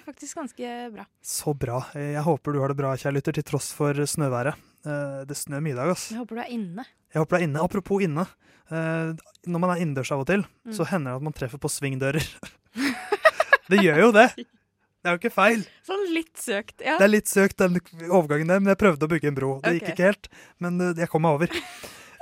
Faktisk 0.05 0.37
ganske 0.37 0.71
bra. 0.93 1.05
Så 1.25 1.53
bra. 1.57 1.79
Jeg 1.97 2.21
håper 2.25 2.53
du 2.53 2.59
har 2.61 2.69
det 2.69 2.77
bra, 2.77 2.91
kjære 2.95 3.15
lytter, 3.17 3.33
til 3.39 3.43
tross 3.47 3.71
for 3.73 3.93
snøværet. 4.05 4.53
Eh, 4.85 5.23
Det 5.25 5.37
snør 5.39 5.63
mye 5.65 5.73
i 5.73 5.77
dag, 5.79 5.89
ass. 5.95 6.11
Jeg 6.11 6.19
håper 6.21 6.35
du 6.37 6.41
er 6.43 6.51
inne. 6.53 6.85
Jeg 7.13 7.21
håper 7.23 7.37
du 7.37 7.39
er 7.41 7.47
inne. 7.47 7.63
Apropos 7.63 8.03
inne. 8.05 8.27
eh, 8.69 9.13
Når 9.47 9.59
man 9.61 9.69
er 9.75 9.81
innendørs 9.81 10.11
av 10.11 10.19
og 10.21 10.27
til, 10.27 10.45
Mm. 10.65 10.73
så 10.73 10.85
hender 10.85 11.11
det 11.11 11.15
at 11.17 11.21
man 11.23 11.33
treffer 11.33 11.57
på 11.59 11.69
svingdører. 11.69 12.21
det 13.69 13.79
gjør 13.81 13.99
jo 14.05 14.11
det. 14.11 14.29
Det 14.35 15.11
er 15.11 15.17
jo 15.17 15.19
ikke 15.21 15.33
feil. 15.35 15.65
Sånn 15.85 16.05
litt 16.13 16.33
søkt, 16.41 16.81
ja. 16.81 16.97
Det 16.97 17.05
er 17.05 17.11
litt 17.13 17.27
søkt, 17.29 17.57
den 17.61 17.77
overgangen 18.09 18.47
der, 18.49 18.59
men 18.59 18.71
jeg 18.73 18.79
prøvde 18.81 19.05
å 19.05 19.09
bygge 19.11 19.27
en 19.29 19.35
bro. 19.37 19.59
Det 19.61 19.75
gikk 19.79 19.91
ikke 19.93 20.07
helt, 20.09 20.27
men 20.59 20.81
eh, 20.81 20.93
jeg 20.97 21.09
kom 21.09 21.21
meg 21.21 21.37
over. 21.37 21.47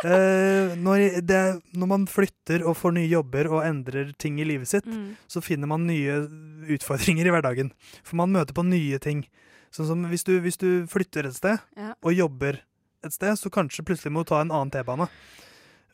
Eh, 0.05 0.75
når, 0.83 1.21
det, 1.25 1.39
når 1.79 1.87
man 1.87 2.05
flytter 2.11 2.65
og 2.67 2.75
får 2.79 2.93
nye 2.97 3.07
jobber 3.11 3.47
og 3.51 3.63
endrer 3.63 4.13
ting 4.19 4.39
i 4.39 4.45
livet 4.47 4.67
sitt, 4.67 4.85
Mm. 4.85 5.15
så 5.27 5.41
finner 5.41 5.67
man 5.67 5.85
nye 5.87 6.27
utfordringer 6.75 7.25
i 7.25 7.31
hverdagen. 7.33 7.71
For 8.03 8.15
man 8.19 8.31
møter 8.31 8.53
på 8.53 8.65
nye 8.67 8.99
ting. 8.99 9.25
Sånn 9.73 9.87
som 9.87 10.03
hvis 10.11 10.23
du, 10.27 10.39
hvis 10.43 10.57
du 10.59 10.85
flytter 10.87 11.25
et 11.29 11.33
sted 11.37 11.59
Ja. 11.77 11.93
og 12.03 12.13
jobber 12.13 12.59
et 13.03 13.11
sted, 13.13 13.33
så 13.39 13.49
kanskje 13.49 13.83
plutselig 13.85 14.11
må 14.11 14.23
du 14.23 14.29
ta 14.29 14.41
en 14.41 14.51
annen 14.51 14.71
T-bane. 14.71 15.07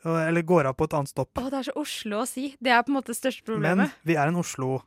Eller 0.06 0.42
går 0.48 0.66
av 0.66 0.76
på 0.80 0.86
et 0.88 0.94
annet 0.96 1.10
stopp. 1.12 1.30
Å, 1.38 1.50
det 1.50 1.60
er 1.60 1.64
så 1.72 1.76
Oslo 1.76 2.22
å 2.24 2.28
si. 2.28 2.56
Det 2.62 2.72
er 2.72 2.84
på 2.84 2.90
en 2.94 2.96
måte 3.02 3.12
det 3.12 3.18
største 3.20 3.58
Men 3.60 3.92
vi 4.06 4.16
er 4.16 4.28
en 4.28 4.36
Oslo-kanal. 4.40 4.86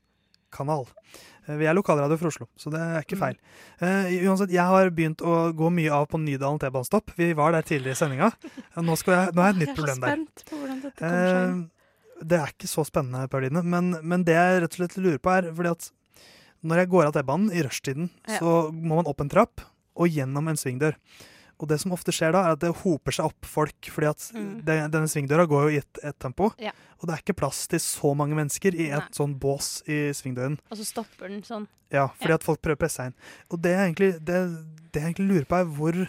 Eh, 1.49 1.57
Vi 1.59 1.67
er 1.67 1.75
lokalradio 1.75 2.17
for 2.21 2.31
Oslo, 2.31 2.47
så 2.57 2.71
det 2.71 2.79
er 2.81 3.03
ikke 3.03 3.17
Mm. 3.19 3.23
feil. 3.25 3.37
Eh, 3.81 4.13
uansett, 4.29 4.51
jeg 4.55 4.63
har 4.63 4.91
begynt 4.91 5.19
å 5.27 5.53
gå 5.53 5.71
mye 5.73 5.91
av 5.91 6.07
på 6.09 6.21
Nydalen 6.23 6.61
T-banestopp. 6.63 7.11
Vi 7.17 7.33
var 7.35 7.53
der 7.53 7.63
tidligere 7.63 7.97
i 7.97 7.99
sendinga. 7.99 8.33
Ja, 8.77 8.83
Nå, 8.83 8.93
er 8.95 9.33
jeg, 9.33 9.35
et 9.35 9.57
nytt 9.59 9.75
problem 9.77 10.01
der. 10.01 10.09
jeg 10.09 10.19
er 10.19 10.23
så 10.23 10.29
spent 10.29 10.45
på 10.47 10.57
hvordan 10.61 10.83
dette 10.83 10.97
kommer 11.01 11.27
seg 11.27 11.49
inn. 11.49 11.63
Eh, 11.65 12.25
det 12.25 12.39
er 12.39 12.47
ikke 12.53 12.69
så 12.71 12.85
spennende, 12.87 13.29
Pauline, 13.29 13.63
men, 13.65 13.91
men 14.07 14.23
det 14.25 14.35
jeg 14.37 14.63
rett 14.63 14.79
og 14.79 14.79
slett 14.89 14.97
lurer 15.03 15.19
på, 15.19 15.31
er 15.37 15.51
fordi 15.53 15.71
at 15.73 15.91
når 16.63 16.77
jeg 16.79 16.89
går 16.91 17.07
av 17.07 17.13
T-banen 17.17 17.51
i 17.51 17.63
rushtiden, 17.67 18.11
Ja. 18.29 18.39
så 18.39 18.71
må 18.73 18.95
man 19.03 19.07
opp 19.11 19.21
en 19.21 19.29
trapp 19.29 19.61
og 19.97 20.07
gjennom 20.09 20.47
en 20.49 20.55
svingdør. 20.57 20.95
Og 21.63 21.69
det 21.71 21.79
som 21.79 21.93
ofte 21.95 22.11
skjer 22.11 22.33
da, 22.35 22.41
er 22.49 22.57
at 22.57 22.61
det 22.65 22.73
hoper 22.83 23.15
seg 23.15 23.29
opp 23.31 23.47
folk, 23.47 23.87
fordi 23.95 24.09
at 24.11 24.25
Mm. 24.35 24.65
det, 24.67 24.77
denne 24.91 25.07
svingdøra 25.09 25.47
går 25.47 25.63
jo 25.69 25.71
i 25.77 25.79
et, 25.79 25.99
et 26.03 26.19
tempo. 26.19 26.51
Ja. 26.59 26.73
Og 26.99 27.07
det 27.07 27.15
er 27.15 27.23
ikke 27.23 27.37
plass 27.39 27.69
til 27.71 27.79
så 27.79 28.11
mange 28.19 28.35
mennesker 28.35 28.75
i 28.75 28.89
et 28.91 28.99
Nei. 29.07 29.15
sånn 29.15 29.39
bås 29.39 29.83
i 29.87 30.11
svingdøren. 30.13 30.59
Og 30.73 30.77
så 30.81 30.85
stopper 30.89 31.29
den 31.31 31.43
sånn. 31.47 31.69
Ja, 31.93 32.09
fordi 32.19 32.29
Ja. 32.31 32.35
at 32.35 32.43
folk 32.43 32.61
prøver 32.61 32.77
å 32.77 32.83
presse 32.83 32.97
seg 32.99 33.07
inn. 33.07 33.15
Og 33.53 33.63
det 33.63 33.71
jeg 33.77 33.95
egentlig, 33.95 34.13
det, 34.25 34.41
det 34.93 35.01
jeg 35.03 35.15
egentlig 35.15 35.29
lurer 35.31 35.47
på, 35.47 35.61
er 35.61 35.71
hvor, 35.71 36.09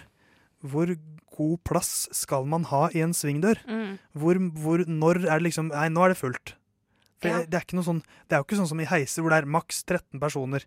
hvor 0.65 0.95
god 1.37 1.63
plass 1.63 2.07
skal 2.11 2.45
man 2.45 2.63
ha 2.65 2.87
i 2.93 3.01
en 3.01 3.13
svingdør? 3.13 3.57
Mm. 3.67 3.99
Hvor, 4.17 4.35
hvor, 4.57 4.85
når 4.87 5.21
er 5.29 5.37
det 5.39 5.47
liksom 5.51 5.69
Nei, 5.69 5.89
nå 5.89 6.03
er 6.05 6.09
det 6.13 6.17
fullt. 6.17 6.53
For 7.21 7.29
Ja. 7.29 7.45
det, 7.45 7.53
er 7.53 7.61
ikke 7.63 7.77
noe 7.77 7.85
sånn, 7.87 8.01
det 8.27 8.33
er 8.35 8.41
jo 8.41 8.43
ikke 8.49 8.57
sånn 8.59 8.67
som 8.73 8.79
i 8.81 8.85
heiser, 8.89 9.21
hvor 9.23 9.29
det 9.29 9.43
er 9.43 9.45
maks 9.49 9.83
13 9.85 10.19
personer. 10.19 10.63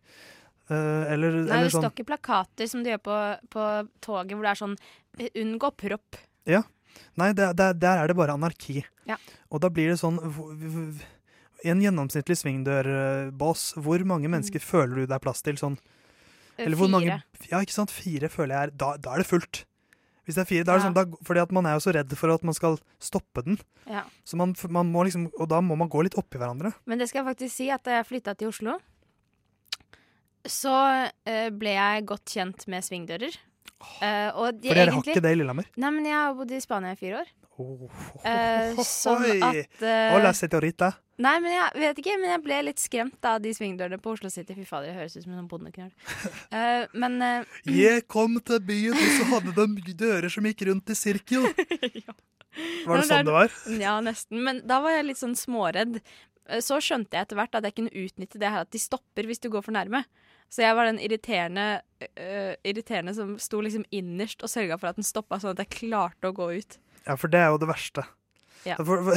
Eh, 0.68 1.12
eller, 1.12 1.30
Nei, 1.30 1.42
eller 1.46 1.68
det 1.68 1.72
sånn 1.72 1.84
står 1.84 1.92
ikke 1.94 2.08
plakater 2.10 2.66
som 2.70 2.82
de 2.82 2.90
gjør 2.90 3.02
på, 3.06 3.18
på 3.54 3.66
toget, 4.02 4.32
hvor 4.34 4.42
det 4.42 4.50
er 4.50 4.62
sånn 4.62 4.76
eh, 5.20 5.30
'unngå 5.34 5.70
propp'. 5.78 6.22
Nei, 7.16 7.32
det, 7.36 7.50
det, 7.56 7.66
der 7.80 7.98
er 8.00 8.08
det 8.08 8.16
bare 8.16 8.32
anarki. 8.32 8.82
Ja. 9.04 9.16
Og 9.52 9.60
da 9.60 9.68
blir 9.68 9.90
det 9.92 9.98
sånn 10.00 10.16
I 11.64 11.68
en 11.68 11.80
gjennomsnittlig 11.80 12.36
svingdørbås, 12.40 13.74
hvor 13.80 14.00
mange 14.08 14.28
mennesker 14.32 14.60
føler 14.64 14.94
du 15.02 15.06
det 15.06 15.16
er 15.16 15.22
plass 15.24 15.42
til? 15.44 15.56
Sånn, 15.60 15.76
Eh, 16.56 16.64
eller 16.64 16.76
Fire. 16.76 16.88
mange 16.88 17.22
Ja, 17.50 17.60
ikke 17.60 17.72
sant? 17.76 17.90
Fire 17.92 18.28
føler 18.32 18.54
jeg 18.54 18.62
er 18.68 18.70
Da, 18.80 18.96
da 18.96 19.12
er 19.12 19.18
det 19.18 19.26
fullt. 19.26 19.64
Hvis 20.24 20.34
det 20.36 20.42
er 20.42 20.48
fire, 20.48 20.64
da 20.64 20.72
er 20.72 20.78
det 20.78 20.84
Ja. 20.84 20.88
sånn, 20.88 20.94
da, 20.94 21.16
fordi 21.22 21.42
at 21.42 21.52
man 21.52 21.66
er 21.66 21.74
jo 21.76 21.84
så 21.84 21.92
redd 21.94 22.16
for 22.16 22.30
at 22.32 22.42
man 22.42 22.54
skal 22.54 22.78
stoppe 22.98 23.44
den. 23.44 23.58
Ja. 23.86 24.04
Så 24.24 24.36
man, 24.36 24.54
man 24.70 24.90
må 24.90 25.04
liksom, 25.04 25.30
og 25.38 25.48
da 25.48 25.60
må 25.60 25.76
man 25.76 25.88
gå 25.88 26.02
litt 26.02 26.14
oppi 26.16 26.38
hverandre. 26.38 26.72
Men 26.86 26.98
det 26.98 27.08
skal 27.10 27.24
jeg 27.24 27.36
faktisk 27.36 27.54
si 27.54 27.70
at 27.70 27.84
da 27.84 28.02
jeg 28.02 28.06
flytta 28.08 28.36
til 28.36 28.48
Oslo, 28.48 28.80
så 30.52 30.76
uh, 31.06 31.48
ble 31.56 31.74
jeg 31.76 32.06
godt 32.08 32.36
kjent 32.36 32.66
med 32.72 32.86
svingdører. 32.86 33.34
Uh, 34.00 34.30
og 34.40 34.60
de 34.60 34.70
For 34.70 34.78
dere 34.78 34.94
har 34.94 35.02
ikke 35.02 35.24
det 35.24 35.34
i 35.34 35.40
Lillehammer. 35.40 35.68
Nei, 35.76 35.90
men 35.98 36.08
jeg 36.08 36.16
har 36.16 36.36
bodd 36.38 36.54
i 36.54 36.62
Spania 36.64 36.94
i 36.96 37.00
fire 37.00 37.24
år. 37.24 37.34
Oh, 37.56 37.88
Eh, 38.28 38.76
sånn 38.84 39.22
Oi. 39.24 39.36
at 39.40 39.84
Hola, 40.12 40.34
señorita. 40.36 40.90
Nei, 41.16 41.38
men 41.40 41.54
jeg 41.54 41.80
vet 41.80 42.00
ikke, 42.02 42.16
men 42.20 42.32
jeg 42.34 42.42
ble 42.44 42.56
litt 42.66 42.80
skremt 42.82 43.24
av 43.24 43.38
de 43.40 43.54
svingdørene 43.56 43.96
på 44.02 44.12
Oslo 44.12 44.28
City. 44.32 44.52
Fy 44.52 44.66
fader, 44.68 44.90
det 44.90 44.98
høres 44.98 45.16
ut 45.16 45.24
som 45.24 45.32
en 45.32 45.38
sånn 45.40 45.48
bondeknøl. 45.48 45.88
Uh, 46.52 46.84
men 46.92 47.16
uh, 47.24 47.56
Jeg 47.64 48.04
kom 48.12 48.36
til 48.44 48.60
byen, 48.60 48.92
og 48.92 49.14
så 49.14 49.28
hadde 49.30 49.54
de 49.56 49.96
dører 49.96 50.28
som 50.32 50.44
gikk 50.44 50.66
rundt 50.68 50.92
i 50.92 50.98
sirkel. 50.98 51.48
Var 52.86 53.00
det 53.00 53.08
sånn 53.08 53.28
det 53.28 53.36
var? 53.36 53.56
Ja, 53.80 53.96
nesten. 54.04 54.40
Men 54.44 54.62
da 54.68 54.78
var 54.84 54.94
jeg 54.94 55.10
litt 55.10 55.20
sånn 55.20 55.34
småredd. 55.36 55.98
Så 56.64 56.78
skjønte 56.80 57.18
jeg 57.18 57.26
etter 57.26 57.36
hvert 57.36 57.58
at 57.58 57.66
jeg 57.68 57.74
kunne 57.76 57.92
utnytte 57.92 58.40
det 58.40 58.48
her 58.48 58.64
at 58.64 58.70
de 58.72 58.80
stopper 58.80 59.28
hvis 59.28 59.42
du 59.42 59.50
går 59.52 59.64
for 59.66 59.76
nærme. 59.76 60.04
Så 60.52 60.62
jeg 60.62 60.76
var 60.78 60.88
den 60.88 61.00
irriterende, 61.02 61.66
uh, 62.04 62.52
irriterende 62.66 63.14
som 63.16 63.34
sto 63.42 63.60
liksom 63.64 63.86
innerst 63.94 64.44
og 64.46 64.52
sørga 64.52 64.78
for 64.80 64.92
at 64.92 65.00
den 65.00 65.06
stoppa, 65.06 65.40
sånn 65.42 65.56
at 65.56 65.64
jeg 65.64 65.74
klarte 65.80 66.30
å 66.30 66.36
gå 66.36 66.52
ut. 66.60 66.78
Ja, 67.06 67.16
for 67.18 67.30
det 67.30 67.42
er 67.42 67.52
jo 67.54 67.60
det 67.62 67.70
verste. 67.70 68.06
Ja. 68.66 68.74
For, 68.82 68.98
for, 69.06 69.14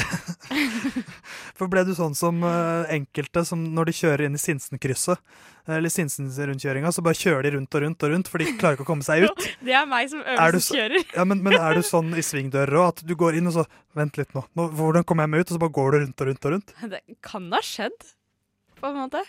for 1.58 1.72
ble 1.74 1.82
du 1.88 1.96
sånn 1.98 2.14
som 2.18 2.44
uh, 2.46 2.86
enkelte 2.94 3.42
som 3.48 3.64
når 3.74 3.90
de 3.90 3.96
kjører 3.98 4.28
inn 4.28 4.38
i 4.38 4.42
Sinsenkrysset, 4.42 5.18
eller 5.70 5.94
Sinsen-rundkjøringa, 5.94 6.92
så 6.94 7.04
bare 7.06 7.18
kjører 7.18 7.48
de 7.48 7.56
rundt 7.56 7.78
og 7.78 7.84
rundt 7.86 8.06
og 8.06 8.14
rundt, 8.14 8.30
for 8.30 8.42
de 8.42 8.54
klarer 8.60 8.78
ikke 8.78 8.86
å 8.86 8.90
komme 8.92 9.06
seg 9.06 9.26
ut? 9.26 9.48
Det 9.66 9.74
er 9.74 9.90
meg 9.90 10.12
som 10.12 10.22
Er 10.22 10.38
øvelseskjører. 10.38 11.10
Ja, 11.16 11.26
men, 11.30 11.42
men 11.46 11.58
er 11.58 11.78
du 11.78 11.86
sånn 11.86 12.14
i 12.14 12.26
svingdører 12.26 12.78
òg, 12.82 12.94
at 12.94 13.04
du 13.10 13.16
går 13.18 13.40
inn 13.40 13.50
og 13.50 13.58
så 13.58 13.66
Vent 13.98 14.20
litt 14.20 14.36
nå. 14.38 14.44
nå. 14.54 14.68
Hvordan 14.78 15.06
kommer 15.10 15.26
jeg 15.26 15.34
meg 15.34 15.42
ut? 15.42 15.50
Og 15.50 15.56
så 15.56 15.62
bare 15.64 15.74
går 15.74 15.92
du 15.92 15.98
rundt 16.04 16.22
og 16.22 16.28
rundt 16.30 16.46
og 16.46 16.52
rundt? 16.54 16.74
Det 16.94 17.00
kan 17.26 17.48
ha 17.56 17.62
skjedd, 17.66 17.98
på 18.78 18.92
en 18.92 19.00
måte. 19.02 19.24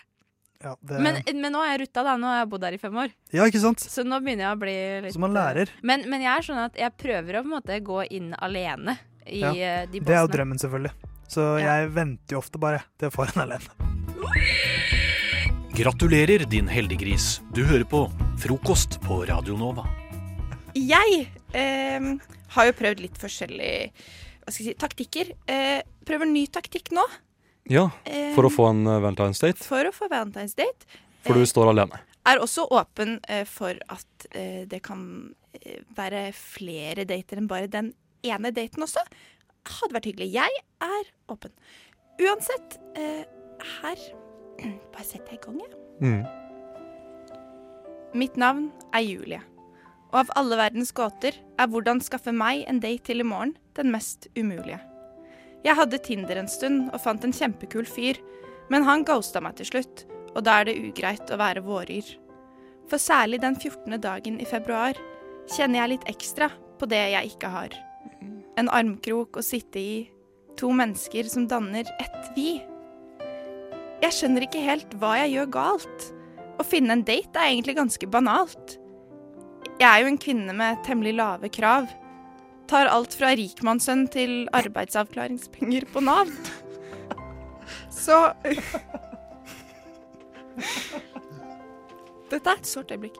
Ja, 0.60 0.74
det, 0.84 0.98
Men, 1.00 1.20
men 1.40 1.54
nå 1.54 1.60
er 1.64 1.70
jeg 1.72 1.80
rutta, 1.86 2.02
da. 2.04 2.16
Nå 2.20 2.28
har 2.28 2.42
jeg 2.42 2.48
bodd 2.52 2.64
her 2.66 2.74
i 2.76 2.80
fem 2.80 2.96
år. 3.00 3.12
ja 3.32 3.46
ikke 3.48 3.62
sant? 3.62 3.80
Så 3.80 4.04
nå 4.04 4.18
begynner 4.20 4.44
jeg 4.44 4.56
å 4.56 4.60
bli 4.60 4.74
litt 5.06 5.14
Så 5.16 5.22
man 5.22 5.32
lærer. 5.32 5.72
Men, 5.80 6.04
men 6.12 6.20
jeg 6.20 6.32
er 6.34 6.44
sånn 6.50 6.60
at 6.66 6.76
jeg 6.76 6.92
prøver 7.00 7.38
å 7.38 7.44
på 7.44 7.48
en 7.48 7.54
måte 7.54 7.78
gå 7.86 8.02
inn 8.12 8.34
alene 8.36 8.98
i 9.24 9.40
Ja, 9.40 9.54
eh, 9.54 9.86
de 9.88 10.02
båsene. 10.02 10.06
Det 10.10 10.18
er 10.18 10.20
jo 10.26 10.32
drømmen, 10.34 10.60
selvfølgelig. 10.60 10.92
Så 11.30 11.46
Ja. 11.62 11.78
jeg 11.78 11.90
venter 11.96 12.36
jo 12.36 12.42
ofte 12.42 12.60
bare 12.60 12.82
til 12.98 13.08
jeg 13.08 13.14
får 13.16 13.32
en 13.36 13.42
alene. 13.46 13.70
Gratulerer, 15.80 16.44
din 16.50 16.68
heldiggris. 16.68 17.40
Du 17.54 17.62
hører 17.64 17.86
på 17.88 18.02
Frokost 18.42 18.98
på 19.00 19.22
Radio 19.30 19.56
Nova. 19.56 19.86
Jeg 20.76 21.30
eh, 21.54 22.10
har 22.52 22.68
jo 22.68 22.76
prøvd 22.76 23.00
litt 23.00 23.16
forskjellige 23.16 23.92
hva 24.40 24.52
skal 24.52 24.66
jeg 24.66 24.74
si, 24.74 24.78
taktikker. 24.80 25.32
Eh, 25.48 25.80
prøver 26.04 26.26
ny 26.28 26.44
taktikk 26.52 26.90
nå. 26.96 27.04
Ja, 27.68 27.90
eh, 28.04 28.32
for 28.34 28.44
å 28.48 28.50
få 28.52 28.68
en 28.70 28.86
eh, 28.86 29.00
Valentine's 29.02 29.40
date. 29.42 29.58
for 29.64 29.84
å 29.84 29.92
få 29.92 30.08
Valentine's 30.10 30.54
Date. 30.56 30.86
For 31.26 31.34
du 31.36 31.44
står 31.46 31.70
alene. 31.74 31.98
Er 32.26 32.38
også 32.40 32.64
åpen 32.72 33.18
eh, 33.28 33.44
for 33.48 33.76
at 33.88 34.26
eh, 34.32 34.64
det 34.68 34.82
kan 34.82 35.34
eh, 35.60 35.80
være 35.96 36.32
flere 36.36 37.04
dater 37.04 37.36
enn 37.40 37.48
bare 37.50 37.68
den 37.68 37.92
ene 38.24 38.50
daten 38.52 38.82
også. 38.84 39.00
Hadde 39.68 39.94
vært 39.94 40.08
hyggelig. 40.08 40.32
Jeg 40.32 40.50
er 40.80 41.04
åpen. 41.28 41.52
Uansett, 42.20 42.78
eh, 42.96 43.24
her 43.82 43.98
Bare 44.92 45.04
setter 45.04 45.32
jeg 45.32 45.40
i 45.40 45.44
gang, 45.46 45.60
jeg. 45.60 45.72
Mm. 46.04 46.24
Mitt 48.20 48.36
navn 48.36 48.70
er 48.92 49.04
Julie. 49.06 49.40
Og 50.10 50.18
av 50.24 50.32
alle 50.36 50.56
verdens 50.58 50.90
gåter 50.92 51.36
er 51.60 51.68
hvordan 51.70 52.00
skaffe 52.02 52.32
meg 52.34 52.64
en 52.68 52.80
date 52.82 53.06
til 53.06 53.22
i 53.22 53.26
morgen 53.26 53.54
den 53.78 53.92
mest 53.94 54.26
umulige. 54.36 54.80
Jeg 55.66 55.76
hadde 55.76 56.00
Tinder 56.00 56.40
en 56.40 56.48
stund 56.48 56.88
og 56.88 57.02
fant 57.04 57.24
en 57.26 57.34
kjempekul 57.36 57.88
fyr, 57.88 58.20
men 58.72 58.86
han 58.86 59.04
ghosta 59.04 59.42
meg 59.44 59.58
til 59.58 59.68
slutt, 59.68 60.06
og 60.32 60.44
da 60.46 60.60
er 60.60 60.70
det 60.70 60.78
ugreit 60.80 61.32
å 61.32 61.38
være 61.40 61.64
våryr. 61.66 62.06
For 62.90 63.02
særlig 63.02 63.42
den 63.42 63.58
14. 63.58 64.00
dagen 64.02 64.40
i 64.40 64.48
februar 64.48 64.98
kjenner 65.50 65.82
jeg 65.82 65.92
litt 65.94 66.08
ekstra 66.10 66.48
på 66.80 66.88
det 66.90 67.02
jeg 67.12 67.34
ikke 67.34 67.50
har. 67.52 67.76
En 68.58 68.70
armkrok 68.72 69.38
å 69.38 69.44
sitte 69.44 69.80
i, 69.80 69.94
to 70.58 70.72
mennesker 70.76 71.28
som 71.30 71.46
danner 71.48 71.88
ett 72.00 72.32
vi. 72.36 72.58
Jeg 74.00 74.16
skjønner 74.16 74.46
ikke 74.46 74.64
helt 74.64 74.96
hva 75.00 75.14
jeg 75.20 75.36
gjør 75.36 75.52
galt. 75.54 76.06
Å 76.60 76.66
finne 76.66 76.96
en 76.96 77.04
date 77.06 77.36
er 77.36 77.52
egentlig 77.52 77.76
ganske 77.78 78.08
banalt. 78.10 78.76
Jeg 79.80 79.88
er 79.88 80.02
jo 80.02 80.10
en 80.10 80.20
kvinne 80.20 80.56
med 80.56 80.80
temmelig 80.84 81.14
lave 81.16 81.48
krav. 81.52 81.88
Tar 82.70 82.86
alt 82.86 83.16
fra 83.18 83.32
rikmannssønn 83.34 84.04
til 84.14 84.34
arbeidsavklaringspenger 84.54 85.88
på 85.90 86.02
Nav. 86.06 86.30
Så 87.90 88.18
Dette 92.30 92.46
er 92.46 92.60
et 92.60 92.68
sårt 92.70 92.92
øyeblikk. 92.94 93.18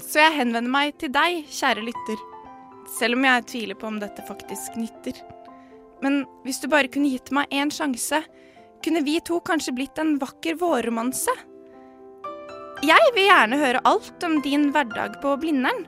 Så 0.00 0.22
jeg 0.22 0.38
henvender 0.38 0.72
meg 0.72 0.96
til 1.00 1.12
deg, 1.12 1.44
kjære 1.52 1.84
lytter. 1.84 2.24
Selv 2.96 3.18
om 3.18 3.28
jeg 3.28 3.46
tviler 3.52 3.76
på 3.78 3.90
om 3.90 4.00
dette 4.00 4.24
faktisk 4.24 4.80
nytter. 4.80 5.20
Men 6.00 6.24
hvis 6.46 6.62
du 6.62 6.68
bare 6.72 6.88
kunne 6.88 7.12
gitt 7.12 7.28
meg 7.34 7.52
én 7.52 7.68
sjanse, 7.72 8.22
kunne 8.80 9.04
vi 9.04 9.18
to 9.20 9.36
kanskje 9.44 9.76
blitt 9.76 10.00
en 10.00 10.16
vakker 10.20 10.56
vårromanse? 10.60 11.34
Jeg 12.88 13.12
vil 13.12 13.28
gjerne 13.28 13.60
høre 13.60 13.84
alt 13.84 14.24
om 14.24 14.38
din 14.40 14.70
hverdag 14.72 15.20
på 15.20 15.36
Blindern. 15.42 15.84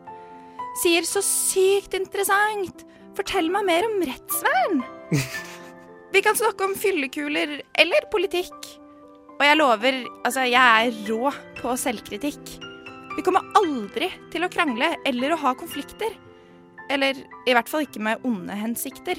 Sier 0.81 1.05
så 1.05 1.21
sykt 1.25 1.95
interessant. 1.97 2.85
Fortell 3.17 3.51
meg 3.53 3.67
mer 3.69 3.87
om 3.89 3.99
rettsvern. 4.09 4.81
Vi 6.13 6.23
kan 6.25 6.37
snakke 6.37 6.65
om 6.65 6.77
fyllekuler 6.77 7.59
eller 7.81 8.09
politikk. 8.13 8.69
Og 9.39 9.47
jeg 9.49 9.59
lover, 9.59 9.97
altså, 10.23 10.45
jeg 10.47 10.87
er 10.87 10.99
rå 11.09 11.33
på 11.59 11.73
selvkritikk. 11.81 12.53
Vi 13.17 13.25
kommer 13.25 13.49
aldri 13.59 14.09
til 14.33 14.45
å 14.45 14.51
krangle 14.53 14.93
eller 15.09 15.35
å 15.35 15.41
ha 15.43 15.55
konflikter. 15.59 16.15
Eller 16.93 17.19
i 17.49 17.57
hvert 17.57 17.69
fall 17.69 17.87
ikke 17.87 18.05
med 18.05 18.25
onde 18.29 18.57
hensikter. 18.57 19.19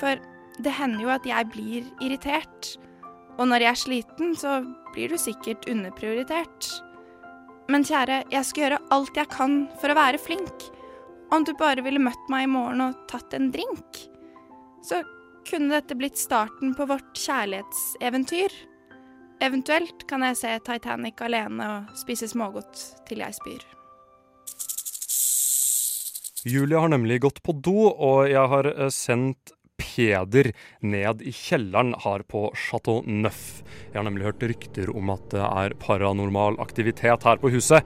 For 0.00 0.20
det 0.62 0.76
hender 0.76 1.04
jo 1.04 1.12
at 1.12 1.26
jeg 1.28 1.50
blir 1.52 1.88
irritert. 2.04 2.74
Og 3.40 3.48
når 3.50 3.64
jeg 3.64 3.72
er 3.72 3.80
sliten, 3.80 4.34
så 4.38 4.60
blir 4.94 5.10
du 5.10 5.18
sikkert 5.18 5.66
underprioritert. 5.70 6.68
Men 7.72 7.84
kjære, 7.86 8.24
jeg 8.32 8.44
skal 8.44 8.64
gjøre 8.64 8.82
alt 8.92 9.16
jeg 9.16 9.30
kan 9.32 9.54
for 9.80 9.92
å 9.92 9.96
være 9.96 10.20
flink. 10.20 10.66
Om 11.32 11.46
du 11.48 11.54
bare 11.58 11.84
ville 11.84 12.02
møtt 12.02 12.28
meg 12.32 12.44
i 12.44 12.50
morgen 12.52 12.82
og 12.84 12.98
tatt 13.10 13.32
en 13.36 13.48
drink, 13.54 14.02
så 14.84 15.00
kunne 15.48 15.72
dette 15.72 15.96
blitt 15.96 16.20
starten 16.20 16.74
på 16.76 16.86
vårt 16.88 17.16
kjærlighetseventyr. 17.18 18.52
Eventuelt 19.44 20.04
kan 20.08 20.24
jeg 20.28 20.38
se 20.40 20.52
Titanic 20.64 21.20
alene 21.24 21.70
og 21.72 21.96
spise 21.98 22.28
smågodt 22.30 22.84
til 23.08 23.24
jeg 23.24 23.36
spyr. 23.40 23.64
Julie 26.44 26.76
har 26.76 26.90
nemlig 26.92 27.22
gått 27.24 27.40
på 27.44 27.54
do, 27.56 27.88
og 27.88 28.28
jeg 28.28 28.50
har 28.52 28.68
eh, 28.68 28.90
sendt 28.92 29.53
Peder 29.80 30.52
ned 30.86 31.22
i 31.26 31.32
kjelleren 31.34 31.94
her 32.04 32.22
på 32.30 32.52
Chateau 32.54 33.02
Neuf. 33.06 33.62
Jeg 33.90 33.98
har 33.98 34.04
nemlig 34.06 34.26
hørt 34.28 34.42
rykter 34.46 34.90
om 34.94 35.10
at 35.14 35.24
det 35.32 35.40
er 35.42 35.74
paranormal 35.82 36.54
aktivitet 36.62 37.24
her 37.26 37.36
på 37.42 37.50
huset. 37.54 37.80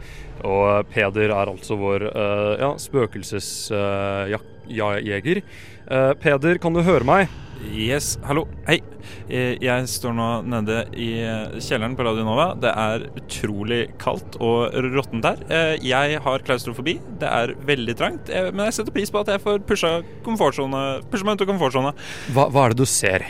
Og 0.45 0.85
Peder 0.93 1.31
er 1.33 1.49
altså 1.49 1.75
vår 1.81 2.01
eh, 2.11 2.55
ja, 2.61 2.71
spøkelsesjeger. 2.83 5.39
Eh, 5.89 6.13
Peder, 6.21 6.59
kan 6.61 6.75
du 6.77 6.83
høre 6.85 7.07
meg? 7.07 7.29
Yes, 7.75 8.13
hallo, 8.23 8.45
hei. 8.69 8.77
Eh, 9.27 9.57
Jeg 9.63 9.89
står 9.91 10.13
nå 10.15 10.27
nede 10.47 10.83
i 10.95 11.09
eh, 11.25 11.57
kjelleren 11.65 11.97
på 11.99 12.05
Radio 12.07 12.27
Nova. 12.27 12.51
Det 12.61 12.71
er 12.71 13.07
utrolig 13.19 13.81
kaldt 13.99 14.37
og 14.45 14.77
råttent 14.95 15.27
her. 15.27 15.41
Eh, 15.49 15.75
Jeg 15.89 16.21
har 16.23 16.45
klaustrofobi. 16.47 16.99
Det 17.23 17.31
er 17.31 17.55
veldig 17.67 17.97
trangt. 17.99 18.29
Men 18.53 18.67
jeg 18.69 18.77
setter 18.79 18.95
pris 18.95 19.11
på 19.11 19.23
at 19.25 19.33
jeg 19.33 19.43
får 19.43 19.65
pusha, 19.69 19.95
pusha 20.29 21.27
meg 21.27 21.39
ut 21.41 21.47
av 21.47 21.51
komfortsona. 21.51 21.95
Hva, 22.37 22.47
hva 22.53 22.67
er 22.69 22.77
det 22.77 22.83
du 22.85 22.89
ser? 22.89 23.25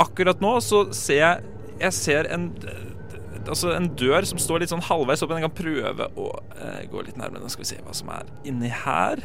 Akkurat 0.00 0.40
nå 0.40 0.54
så 0.64 0.86
ser 0.96 1.18
jeg 1.20 1.48
Jeg 1.82 1.92
ser 1.96 2.28
en 2.32 2.52
Altså 3.50 3.72
en 3.74 3.88
dør 3.98 4.22
som 4.28 4.38
står 4.38 4.60
litt 4.62 4.70
sånn 4.70 4.82
halvveis 4.84 5.22
opp, 5.24 5.30
men 5.32 5.40
jeg 5.40 5.48
kan 5.48 5.56
prøve 5.58 6.06
å 6.20 6.26
gå 6.92 7.00
litt 7.02 7.16
nærmere. 7.18 7.40
Nå 7.42 7.48
skal 7.50 7.64
vi 7.64 7.70
se 7.72 7.78
hva 7.82 7.94
som 7.96 8.10
er 8.14 8.28
inni 8.46 8.68
her. 8.70 9.18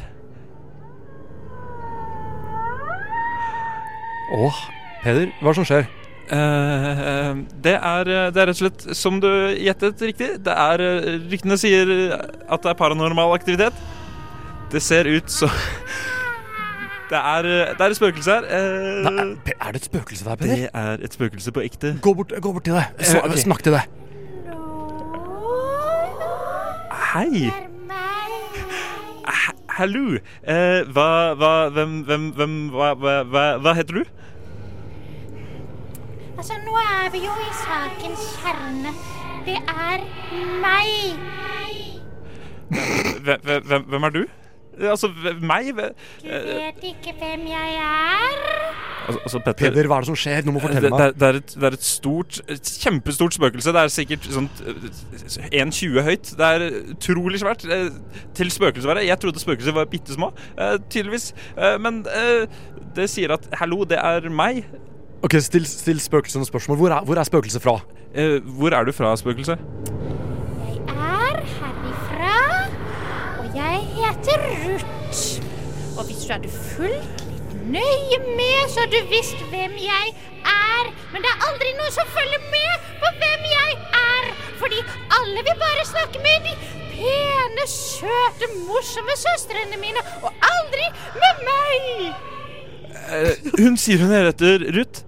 Åh, 4.32 4.58
Peder, 5.04 5.30
hva 5.40 5.50
er 5.50 5.54
det 5.54 5.60
som 5.60 5.68
skjer? 5.68 5.86
Uh, 6.26 7.44
det, 7.62 7.76
er, 7.76 8.08
det 8.34 8.40
er 8.42 8.48
rett 8.50 8.56
og 8.56 8.62
slett, 8.64 8.86
som 8.98 9.20
du 9.22 9.28
gjettet 9.54 10.00
riktig, 10.02 10.30
det 10.42 10.54
er 10.58 10.82
eh, 10.82 11.04
Ryktene 11.30 11.54
sier 11.60 11.92
at 12.16 12.64
det 12.64 12.72
er 12.72 12.78
paranormal 12.78 13.36
aktivitet. 13.36 13.76
Det 14.72 14.82
ser 14.82 15.06
ut 15.06 15.30
som 15.30 15.52
det 17.12 17.20
er, 17.20 17.50
det 17.78 17.78
er 17.78 17.94
et 17.94 18.00
spøkelse 18.00 18.40
her. 18.40 18.48
Uh, 18.50 19.06
Nei, 19.06 19.28
er 19.54 19.76
det 19.76 19.84
et 19.84 19.86
spøkelse 19.92 20.26
der, 20.26 20.40
Peder? 20.40 20.64
det 20.64 20.70
er 20.72 21.06
et 21.06 21.14
spøkelse 21.14 21.54
på 21.54 21.62
ekte. 21.62 21.94
Gå 22.02 22.16
bort, 22.18 22.34
gå 22.34 22.52
bort 22.52 22.66
til 22.66 22.74
det. 22.74 22.88
Eh, 22.98 23.22
okay. 23.22 23.44
Snakk 23.46 23.62
til 23.62 23.78
det. 23.78 23.86
Hei. 27.14 27.46
Hei! 29.26 29.54
Hallo. 29.76 30.16
Eh, 30.42 30.80
hva, 30.92 31.34
hva, 31.36 31.52
hvem, 31.74 32.00
hvem, 32.08 32.30
hvem 32.36 32.54
hva, 32.72 32.94
hva, 32.96 33.44
hva, 33.60 33.74
heter 33.76 34.00
du? 34.00 34.04
Altså, 36.36 36.56
nå 36.64 36.76
er 36.80 37.10
vi 37.12 37.22
jo 37.24 37.36
i 37.44 37.52
sakens 37.60 38.24
kjerne. 38.40 38.94
Det 39.46 39.58
er 39.60 40.04
meg. 40.62 41.20
Hvem, 43.26 43.86
hvem 43.92 44.08
er 44.08 44.16
du? 44.16 44.24
Altså, 44.80 45.08
meg? 45.40 45.70
Du 45.72 46.28
vet 46.28 46.82
ikke 46.84 47.14
hvem 47.18 47.46
jeg 47.48 47.76
er? 47.80 48.36
Altså, 49.06 49.20
altså 49.22 49.38
Petter, 49.38 49.70
Peder, 49.70 49.86
hva 49.86 49.96
er 50.00 50.04
det 50.04 50.08
som 50.10 50.16
skjer? 50.18 50.42
Nå 50.44 50.52
må 50.56 50.60
fortelle 50.60 50.88
det, 50.88 50.90
meg. 50.90 51.12
det, 51.20 51.28
er 51.28 51.38
et, 51.38 51.52
det 51.54 51.68
er 51.68 51.76
et 51.78 51.84
stort, 51.86 52.40
et 52.50 52.70
kjempestort 52.82 53.36
spøkelse. 53.38 53.72
Det 53.76 53.82
er 53.84 53.92
sikkert 53.94 54.26
sånn 54.34 54.48
eh, 54.66 55.60
1,20 55.62 56.00
høyt. 56.08 56.32
Det 56.40 56.48
er 56.56 56.64
utrolig 56.96 57.40
svært. 57.40 57.64
eh, 57.70 57.86
Til 58.36 58.50
spøkelsesværet. 58.50 59.06
Jeg 59.06 59.20
trodde 59.22 59.42
spøkelser 59.42 59.76
var 59.78 59.86
bitte 59.92 60.16
små, 60.16 60.32
eh, 60.58 60.74
tydeligvis. 60.90 61.30
Men 61.80 62.02
eh, 62.10 62.46
det 62.96 63.06
sier 63.12 63.32
at 63.36 63.46
'hallo, 63.60 63.84
det 63.84 63.98
er 64.02 64.26
meg'. 64.28 64.64
Ok, 65.22 65.38
Still, 65.40 65.64
still 65.66 66.00
spøkelset 66.00 66.40
noen 66.40 66.46
spørsmål. 66.50 66.76
Hvor 66.76 66.90
er, 66.98 67.04
hvor 67.04 67.16
er 67.18 67.24
spøkelset 67.24 67.62
fra? 67.62 67.78
Eh, 68.14 68.40
Hvor 68.42 68.74
er 68.74 68.84
du 68.84 68.92
fra, 68.92 69.16
spøkelse? 69.16 69.56
Jeg 70.66 70.82
er 70.88 71.40
og 71.40 71.75
jeg 73.56 73.78
heter 73.96 74.38
Ruth. 74.62 75.24
Og 75.98 76.04
hvis 76.08 76.24
du 76.26 76.32
hadde 76.34 76.50
fulgt 76.52 77.22
litt 77.30 77.52
nøye 77.72 78.18
med, 78.36 78.58
så 78.72 78.82
hadde 78.84 79.00
du 79.00 79.10
visst 79.12 79.40
hvem 79.50 79.76
jeg 79.80 80.12
er. 80.46 80.90
Men 81.12 81.24
det 81.24 81.30
er 81.32 81.44
aldri 81.48 81.72
noen 81.78 81.94
som 81.94 82.10
følger 82.16 82.42
med 82.52 82.90
på 83.02 83.12
hvem 83.22 83.46
jeg 83.52 83.78
er. 84.00 84.28
Fordi 84.60 84.82
alle 85.18 85.44
vil 85.48 85.58
bare 85.62 85.86
snakke 85.88 86.20
med 86.24 86.46
de 86.48 86.54
pene, 86.96 87.66
søte, 87.68 88.50
morsomme 88.68 89.16
søstrene 89.20 89.80
mine, 89.80 90.04
og 90.24 90.30
aldri 90.52 90.86
med 91.16 91.42
meg. 91.48 92.22
Eh, 93.06 93.50
Hun 93.60 93.76
sier 93.80 94.00
hun 94.04 94.12
er 94.16 94.30
etter 94.32 94.64
Ruth. 94.76 95.02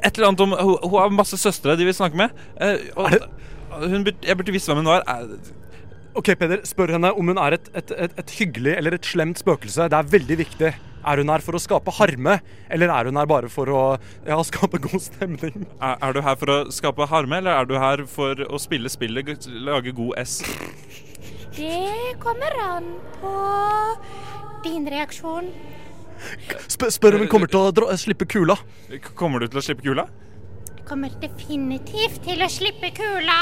Et 0.00 0.16
eller 0.16 0.30
annet 0.30 0.40
om 0.46 0.52
Hun, 0.56 0.76
hun 0.88 0.96
har 1.02 1.10
masse 1.12 1.36
søstre 1.40 1.74
de 1.76 1.84
vil 1.88 1.96
snakke 1.96 2.16
med. 2.16 2.36
Eh, 2.60 2.86
og, 2.96 3.12
hun, 3.84 4.06
jeg 4.24 4.36
burde 4.40 4.52
visst 4.56 4.68
hvem 4.70 4.80
hun 4.84 4.88
var. 4.94 5.04
Ok, 6.10 6.32
Peder, 6.34 6.64
Spør 6.66 6.96
henne 6.96 7.12
om 7.14 7.28
hun 7.30 7.38
er 7.38 7.54
et, 7.54 7.68
et, 7.76 7.90
et, 7.94 8.14
et 8.18 8.32
hyggelig 8.40 8.72
eller 8.74 8.96
et 8.96 9.06
slemt 9.06 9.38
spøkelse. 9.38 9.86
Det 9.92 9.98
er 9.98 10.08
veldig 10.10 10.38
viktig. 10.40 10.70
Er 11.00 11.20
hun 11.22 11.30
her 11.32 11.40
for 11.44 11.56
å 11.56 11.60
skape 11.62 11.92
harme, 11.96 12.34
eller 12.68 12.90
er 12.92 13.08
hun 13.08 13.16
her 13.16 13.28
bare 13.30 13.48
for 13.52 13.70
å 13.72 13.82
ja, 14.26 14.36
skape 14.44 14.80
god 14.82 15.00
stemning? 15.00 15.64
Er, 15.78 15.94
er 15.96 16.16
du 16.16 16.20
her 16.26 16.36
for 16.40 16.52
å 16.52 16.58
skape 16.74 17.06
harme, 17.08 17.38
eller 17.40 17.62
er 17.62 17.68
du 17.70 17.76
her 17.80 18.02
for 18.10 18.42
å 18.44 18.60
spille 18.60 18.90
spillet, 18.92 19.46
lage 19.64 19.94
god 19.96 20.18
S? 20.20 20.40
Det 21.56 22.18
kommer 22.20 22.58
an 22.66 22.90
på 23.20 23.34
din 24.66 24.90
reaksjon. 24.90 25.48
Sp 26.68 26.90
spør 26.92 27.16
om 27.16 27.24
hun 27.24 27.30
kommer 27.32 27.48
til 27.48 27.62
å 27.62 27.72
dra, 27.72 27.94
slippe 27.96 28.26
kula. 28.28 28.58
Kommer 29.16 29.40
du 29.40 29.48
til 29.48 29.62
å 29.62 29.64
slippe 29.64 29.86
kula? 29.86 30.10
Kommer 30.90 31.12
definitivt 31.22 32.18
til 32.26 32.40
å 32.42 32.48
slippe 32.50 32.88
kula. 32.96 33.38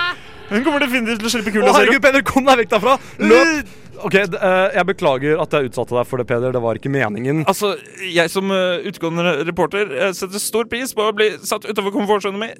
Hun 0.50 0.64
kommer 0.66 0.82
definitivt 0.84 1.22
til 1.22 1.28
å 1.30 1.32
slippe 1.32 1.52
kula, 1.54 1.70
Å, 1.70 1.76
herregud. 1.78 2.02
Peder, 2.04 2.24
kom 2.28 2.44
deg 2.44 2.60
vekk 2.60 2.74
derfra! 2.74 2.96
Løp! 3.24 3.70
Ok, 4.04 4.14
eh, 4.20 4.74
Jeg 4.76 4.86
beklager 4.92 5.40
at 5.42 5.56
jeg 5.56 5.70
utsatte 5.70 5.96
deg 5.96 6.06
for 6.10 6.20
det, 6.20 6.26
Peder. 6.28 6.52
Det 6.54 6.60
var 6.62 6.78
ikke 6.78 6.92
meningen. 6.92 7.40
Altså, 7.48 7.72
jeg 8.04 8.30
som 8.30 8.52
eh, 8.54 8.84
utgående 8.92 9.32
reporter 9.48 9.90
eh, 9.96 10.12
setter 10.14 10.44
stor 10.44 10.68
pris 10.70 10.92
på 10.94 11.08
å 11.08 11.16
bli 11.16 11.32
satt 11.40 11.64
utover 11.66 11.96
komfortsonen 11.96 12.38
min. 12.44 12.54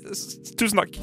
Tusen 0.58 0.80
takk. 0.80 0.96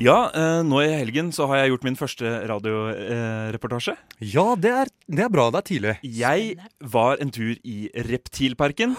Ja, 0.00 0.16
eh, 0.30 0.62
nå 0.70 0.80
i 0.86 0.90
helgen 0.94 1.34
så 1.34 1.50
har 1.50 1.64
jeg 1.64 1.74
gjort 1.74 1.86
min 1.90 1.98
første 1.98 2.32
radioreportasje. 2.50 3.98
Ja, 4.22 4.52
det 4.54 4.72
er, 4.86 4.90
det 5.10 5.26
er 5.26 5.34
bra. 5.34 5.50
Det 5.50 5.64
er 5.64 5.70
tidlig. 5.74 5.96
Jeg 6.22 6.56
var 6.94 7.18
en 7.22 7.34
tur 7.34 7.56
i 7.66 7.88
Reptilparken. 8.06 8.96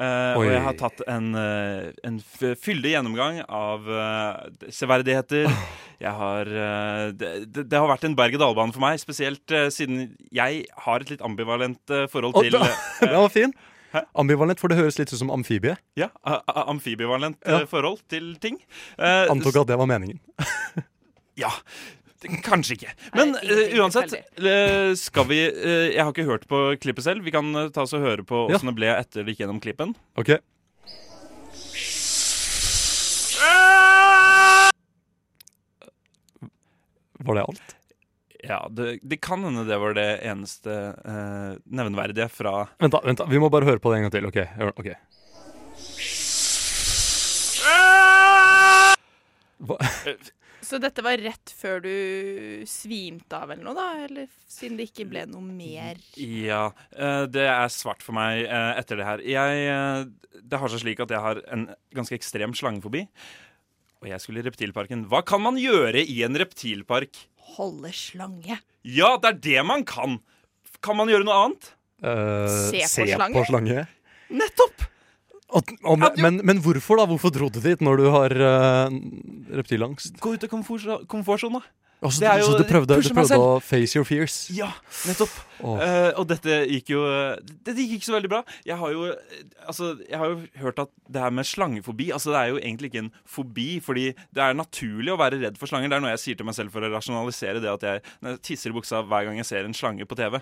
Eh, 0.00 0.34
og 0.38 0.46
jeg 0.48 0.62
har 0.64 0.76
tatt 0.80 1.02
en, 1.12 1.26
uh, 1.36 1.90
en 2.08 2.18
fyldig 2.56 2.94
gjennomgang 2.94 3.42
av 3.44 3.84
uh, 3.84 4.68
severdigheter. 4.72 5.50
Jeg 6.00 6.16
har 6.16 6.48
det, 7.12 7.26
det, 7.52 7.74
har 7.76 7.84
vært 7.90 8.06
en 8.08 8.14
berg-og-dal-bane 8.16 8.72
for 8.72 8.80
meg, 8.80 8.96
spesielt 9.02 9.52
siden 9.68 10.14
jeg 10.32 10.62
har 10.86 11.04
et 11.04 11.10
litt 11.12 11.20
ambivalent 11.20 11.92
forhold 12.08 12.38
til 12.38 12.54
det, 12.54 12.60
eh, 12.64 13.02
det 13.10 13.18
var 13.20 13.28
fin. 13.34 13.52
Hæ? 13.92 14.00
Ambivalent, 14.22 14.60
for 14.62 14.72
det 14.72 14.78
høres 14.78 14.96
litt 14.96 15.12
ut 15.12 15.18
som 15.20 15.32
amfibie. 15.34 15.74
Ja, 16.00 16.08
a- 16.24 16.40
a- 16.46 16.64
amfibivalent 16.72 17.36
Ja. 17.44 17.66
forhold 17.68 18.00
til 18.08 18.32
ting. 18.40 18.56
Uh, 18.96 19.28
Antok 19.28 19.60
at 19.60 19.74
det 19.74 19.76
var 19.76 19.90
meningen. 19.92 20.22
Ja, 21.40 21.48
kanskje 22.44 22.76
ikke. 22.76 22.94
Men 23.16 23.32
Nei, 23.32 23.42
ingenting 23.44 23.74
eh, 23.74 23.80
uansett, 23.80 24.14
eh, 24.36 24.92
skal 24.98 25.26
vi 25.30 25.40
uh, 25.48 25.88
Jeg 25.88 26.04
har 26.04 26.12
ikke 26.12 26.28
hørt 26.28 26.46
på 26.50 26.62
klippet 26.82 27.06
selv. 27.06 27.24
Vi 27.24 27.32
kan 27.34 27.52
ta 27.72 27.86
oss 27.86 27.96
og 27.96 28.04
høre 28.04 28.24
på 28.26 28.48
Ja. 28.52 28.60
det 28.60 28.76
ble 28.76 28.92
etter 28.92 29.24
det 29.24 29.34
gikk 29.34 29.44
gjennom 29.46 29.60
klippen. 29.62 29.94
Ok. 30.20 30.36
Var 37.20 37.36
det 37.36 37.42
alt? 37.44 37.76
Ja, 38.40 38.68
det, 38.72 38.98
det 39.04 39.20
kan 39.20 39.44
hende 39.44 39.66
det 39.68 39.76
var 39.76 39.92
det 39.94 40.08
eneste 40.24 40.72
nevnverdige 40.72 41.66
nevneverdige 41.76 42.28
fra 42.32 42.52
Vent, 42.80 42.94
da, 42.94 43.00
vent 43.04 43.20
da, 43.20 43.26
vi 43.28 43.40
må 43.42 43.50
bare 43.52 43.68
høre 43.68 43.82
på 43.84 43.92
det 43.92 44.00
en 44.00 44.06
gang 44.08 44.14
til. 44.16 44.28
Ok, 44.30 44.40
ok. 44.80 44.88
Hva? 49.60 49.76
Så 50.64 50.78
dette 50.82 51.02
var 51.04 51.20
rett 51.22 51.52
før 51.56 51.80
du 51.84 51.92
svimte 52.68 53.38
av 53.38 53.52
eller 53.52 53.64
noe, 53.64 53.74
da? 53.76 53.86
Eller 54.04 54.28
siden 54.50 54.76
det 54.78 54.90
ikke 54.90 55.06
ble 55.08 55.24
noe 55.30 55.42
mer? 55.44 56.00
Ja, 56.20 56.66
eh, 56.92 57.24
det 57.32 57.46
er 57.48 57.72
svart 57.72 58.04
for 58.04 58.16
meg 58.18 58.44
eh, 58.44 58.72
etter 58.80 59.00
det 59.00 59.06
her. 59.08 59.22
Jeg, 59.24 59.62
eh, 59.72 60.40
det 60.40 60.60
har 60.60 60.72
seg 60.72 60.84
slik 60.84 61.00
at 61.04 61.14
jeg 61.14 61.24
har 61.24 61.40
en 61.54 61.68
ganske 61.96 62.16
ekstrem 62.18 62.52
slangefobi. 62.56 63.06
Og 64.00 64.08
jeg 64.08 64.22
skulle 64.22 64.40
i 64.40 64.46
reptilparken. 64.46 65.06
Hva 65.12 65.22
kan 65.28 65.42
man 65.44 65.58
gjøre 65.60 66.04
i 66.04 66.20
en 66.24 66.36
reptilpark? 66.40 67.24
Holde 67.56 67.90
slange. 67.96 68.60
Ja, 68.86 69.14
det 69.20 69.34
er 69.34 69.40
det 69.44 69.64
man 69.68 69.84
kan! 69.88 70.20
Kan 70.80 70.96
man 70.96 71.10
gjøre 71.12 71.26
noe 71.28 71.36
annet? 71.36 71.66
Uh, 72.00 72.48
Se 72.72 72.80
på 72.80 73.04
slange? 73.10 73.36
på 73.36 73.42
slange. 73.50 73.82
Nettopp! 74.32 74.86
Og, 75.52 75.64
og, 75.82 75.98
Ja, 75.98 76.08
du- 76.14 76.22
men, 76.22 76.40
men 76.46 76.60
hvorfor 76.62 76.96
da? 77.00 77.06
Hvorfor 77.10 77.32
dro 77.34 77.48
du 77.50 77.60
dit 77.60 77.80
når 77.82 77.96
du 77.98 78.10
har 78.14 78.30
uh, 78.30 78.90
reptilangst? 79.58 80.18
Gå 80.22 80.34
ut 80.36 80.44
av 80.44 80.50
komfortsonen, 81.10 81.58
da. 81.60 81.62
Altså, 82.02 82.20
Det 82.20 82.28
er 82.30 82.38
jo- 82.40 82.46
så 82.52 82.58
du 82.58 82.64
prøvde, 82.64 83.02
du 83.02 83.08
prøvde 83.14 83.36
å 83.36 83.60
face 83.60 83.96
your 83.98 84.04
fears? 84.08 84.48
Ja, 84.54 84.70
nettopp. 85.06 85.28
Åh. 85.60 85.80
Uh, 85.80 86.10
og 86.20 86.26
dette 86.30 86.60
gikk 86.70 86.92
jo 86.94 87.00
Dette 87.40 87.76
gikk 87.76 87.98
ikke 87.98 88.08
så 88.08 88.14
veldig 88.16 88.30
bra. 88.32 88.40
Jeg 88.66 88.78
har 88.80 88.94
jo 88.94 89.06
Altså, 89.68 89.92
jeg 90.08 90.18
har 90.18 90.30
jo 90.32 90.38
hørt 90.62 90.78
at 90.82 90.90
det 91.10 91.20
her 91.24 91.34
med 91.36 91.46
slangefobi 91.48 92.10
Altså, 92.16 92.32
det 92.34 92.40
er 92.40 92.52
jo 92.54 92.60
egentlig 92.62 92.90
ikke 92.90 93.02
en 93.04 93.12
fobi, 93.28 93.68
fordi 93.84 94.06
det 94.34 94.42
er 94.44 94.56
naturlig 94.58 95.12
å 95.14 95.18
være 95.20 95.40
redd 95.42 95.58
for 95.60 95.70
slanger. 95.70 95.90
Det 95.92 95.98
er 95.98 96.04
noe 96.06 96.14
jeg 96.14 96.22
sier 96.24 96.38
til 96.40 96.48
meg 96.48 96.56
selv 96.56 96.72
for 96.74 96.86
å 96.86 96.92
rasjonalisere 96.92 97.60
det 97.62 97.70
at 97.72 97.86
jeg, 97.86 98.04
jeg 98.26 98.40
tisser 98.46 98.72
i 98.72 98.76
buksa 98.76 99.02
hver 99.06 99.26
gang 99.28 99.40
jeg 99.40 99.48
ser 99.50 99.68
en 99.68 99.76
slange 99.76 100.06
på 100.08 100.18
TV. 100.18 100.40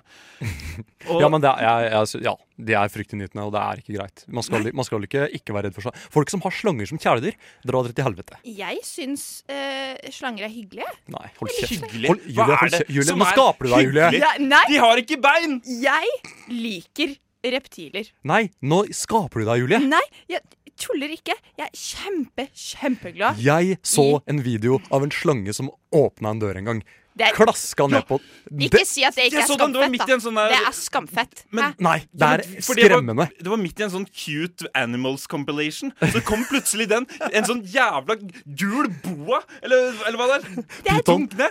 Og, 1.09 1.18
Ja, 1.22 1.28
men 1.33 1.42
det 1.42 1.50
er, 1.50 1.64
jeg, 1.66 1.90
jeg, 1.94 2.22
ja, 2.28 2.35
de 2.68 2.74
er 2.78 2.92
fryktinngytende, 2.92 3.44
og 3.48 3.52
det 3.54 3.62
er 3.62 3.81
ikke 3.83 3.96
greit. 3.98 4.24
Man 4.31 4.44
skal, 4.46 4.68
man 4.76 4.87
skal 4.87 5.04
ikke 5.07 5.26
ikke 5.38 5.54
være 5.57 5.68
redd 5.68 5.76
for 5.78 5.87
slanger. 5.88 6.07
Folk 6.14 6.33
som 6.33 6.42
har 6.44 6.54
slanger 6.54 6.88
som 6.90 7.00
kjæledyr, 7.02 7.37
drar 7.66 7.87
dere 7.88 7.96
til 7.98 8.07
helvete. 8.09 8.38
Jeg 8.46 8.83
syns 8.87 9.24
eh, 9.50 9.96
slanger 10.14 10.46
er 10.48 10.52
hyggelige. 10.52 10.90
Nei, 11.14 11.26
hold 11.40 11.52
kjeft. 11.57 11.72
Hyggelig? 11.88 12.14
Julie, 12.28 12.37
Hva 12.38 12.59
er 12.59 12.72
det. 12.74 12.81
Julie, 12.88 13.07
som 13.09 13.20
nå 13.22 13.26
er 13.28 13.37
skaper 13.37 13.68
du 13.68 13.72
deg, 13.72 13.88
Julie. 13.88 14.04
hyggelig? 14.09 14.22
Ja, 14.22 14.33
nei, 14.44 14.62
De 14.68 14.81
har 14.83 15.00
ikke 15.02 15.08
bein! 15.16 15.62
jeg 15.64 16.07
liker 16.53 17.16
reptiler. 17.49 18.11
Nei, 18.27 18.51
nå 18.61 18.85
skaper 18.92 19.40
du 19.40 19.49
deg, 19.49 19.62
Julie. 19.62 19.81
Nei, 19.88 20.05
jeg 20.31 20.42
tuller 20.79 21.12
ikke. 21.14 21.37
Jeg 21.59 21.66
er 21.66 21.75
kjempe, 21.75 22.49
kjempeglad. 22.55 23.40
Jeg 23.42 23.79
så 23.87 24.21
en 24.31 24.42
video 24.44 24.81
av 24.94 25.07
en 25.07 25.14
slange 25.14 25.55
som 25.57 25.71
åpna 25.94 26.35
en 26.35 26.42
dør 26.42 26.61
en 26.61 26.73
gang. 26.73 26.83
Det 27.18 27.26
er, 27.26 27.35
Klaska 27.35 27.87
ned 27.90 28.04
på 28.07 28.20
ikke 28.48 28.85
si 28.87 29.02
at 29.04 29.16
det 29.18 29.24
ikke 29.28 29.40
er 29.42 29.48
så 29.48 29.57
den, 29.59 29.72
det 29.74 29.83
skamfett, 29.83 30.12
en 30.14 30.20
sånn 30.22 30.37
der- 30.38 30.52
Det 30.54 30.59
er 30.68 30.76
skamfett. 30.78 31.42
Men- 31.50 31.74
Nei, 31.78 31.98
det 32.14 32.22
er 32.28 32.42
Ja, 32.44 32.48
men- 32.52 32.62
for 32.62 32.74
det 32.78 32.83
var- 32.85 32.90
skremmende. 33.00 33.26
Det 33.42 33.48
var 33.48 33.57
midt 33.59 33.81
i 33.81 33.83
en 33.83 33.90
sånn 33.90 34.07
cute 34.12 34.66
animals 34.74 35.26
compilation. 35.26 35.92
Så 36.00 36.22
kom 36.24 36.44
plutselig 36.44 36.88
den. 36.88 37.07
En 37.33 37.44
sånn 37.44 37.62
jævla 37.66 38.16
gul 38.54 38.88
boa, 39.02 39.42
eller, 39.62 39.92
eller 40.07 40.18
hva 40.18 40.26
det 40.31 40.38
er. 40.38 40.62
Det 40.85 40.92
er. 40.94 41.02
Dunkne. 41.02 41.50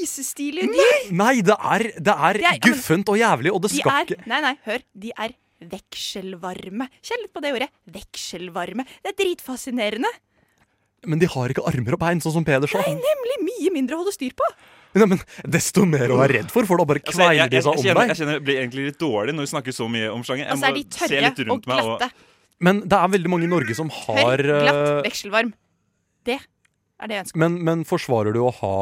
Grisestilige 0.00 0.72
dyr. 0.72 1.12
Nei, 1.12 1.40
det 1.42 1.56
er, 1.60 1.78
det 2.00 2.16
er 2.16 2.32
Det 2.40 2.44
er- 2.44 2.58
guffent 2.70 3.08
og 3.08 3.16
jævlig, 3.20 3.52
og 3.52 3.62
det 3.62 3.70
skal 3.70 3.92
er 3.92 4.04
ikke 4.06 4.26
Nei, 4.26 4.40
nei, 4.40 4.56
hør. 4.66 4.82
De 4.98 5.12
er 5.18 5.34
vekselvarme. 5.62 6.88
Kjenn 7.02 7.22
litt 7.22 7.32
på 7.34 7.40
det 7.44 7.52
ordet. 7.54 7.68
Vekselvarme. 7.92 8.84
Det 9.04 9.12
er 9.12 9.16
dritfascinerende. 9.24 10.10
Men 11.04 11.18
de 11.18 11.26
har 11.26 11.48
ikke 11.50 11.64
armer 11.66 11.94
og 11.94 11.98
bein, 11.98 12.20
sånn 12.22 12.32
som 12.32 12.44
Peder 12.46 12.68
sa. 12.70 12.78
Nei, 12.78 12.94
nemlig 12.94 13.38
mye 13.42 13.72
mindre 13.74 13.96
å 13.96 14.02
holde 14.04 14.14
styr 14.14 14.34
på. 14.38 14.46
Nei, 14.92 15.08
men 15.08 15.20
Desto 15.48 15.86
mer 15.88 16.12
å 16.12 16.18
være 16.20 16.40
redd 16.40 16.52
for, 16.52 16.68
for 16.68 16.80
da 16.80 16.86
bare 16.88 17.00
jeg, 17.00 17.48
de 17.52 17.62
seg 17.64 17.72
om 17.72 17.80
deg. 17.86 18.12
jeg 18.12 18.18
kjenner 18.20 18.38
jeg 18.38 18.44
blir 18.44 18.60
egentlig 18.60 18.86
litt 18.90 19.00
dårlig 19.00 19.34
når 19.36 19.48
vi 19.48 19.52
snakker 19.54 19.76
så 19.76 19.88
mye 19.88 20.12
om 20.12 20.24
slangen. 20.26 20.44
Jeg 20.44 20.58
altså, 20.58 20.72
må 20.76 21.08
se 21.08 21.22
litt 21.26 21.44
rundt 21.48 21.68
meg. 21.70 21.92
Og. 21.94 22.24
Men 22.62 22.82
det 22.86 22.98
er 22.98 23.12
veldig 23.16 23.32
mange 23.32 23.48
i 23.48 23.52
Norge 23.52 23.76
som 23.78 23.92
har 24.02 24.42
Tørr, 24.42 24.48
glatt, 24.66 24.82
eh, 24.82 24.98
vekselvarm. 25.08 25.54
Det 26.28 26.38
er 27.02 27.10
det 27.10 27.16
jeg 27.16 27.24
ønsker. 27.26 27.40
Men, 27.42 27.56
men 27.66 27.82
forsvarer 27.88 28.36
du 28.36 28.40
å 28.44 28.52
ha 28.60 28.74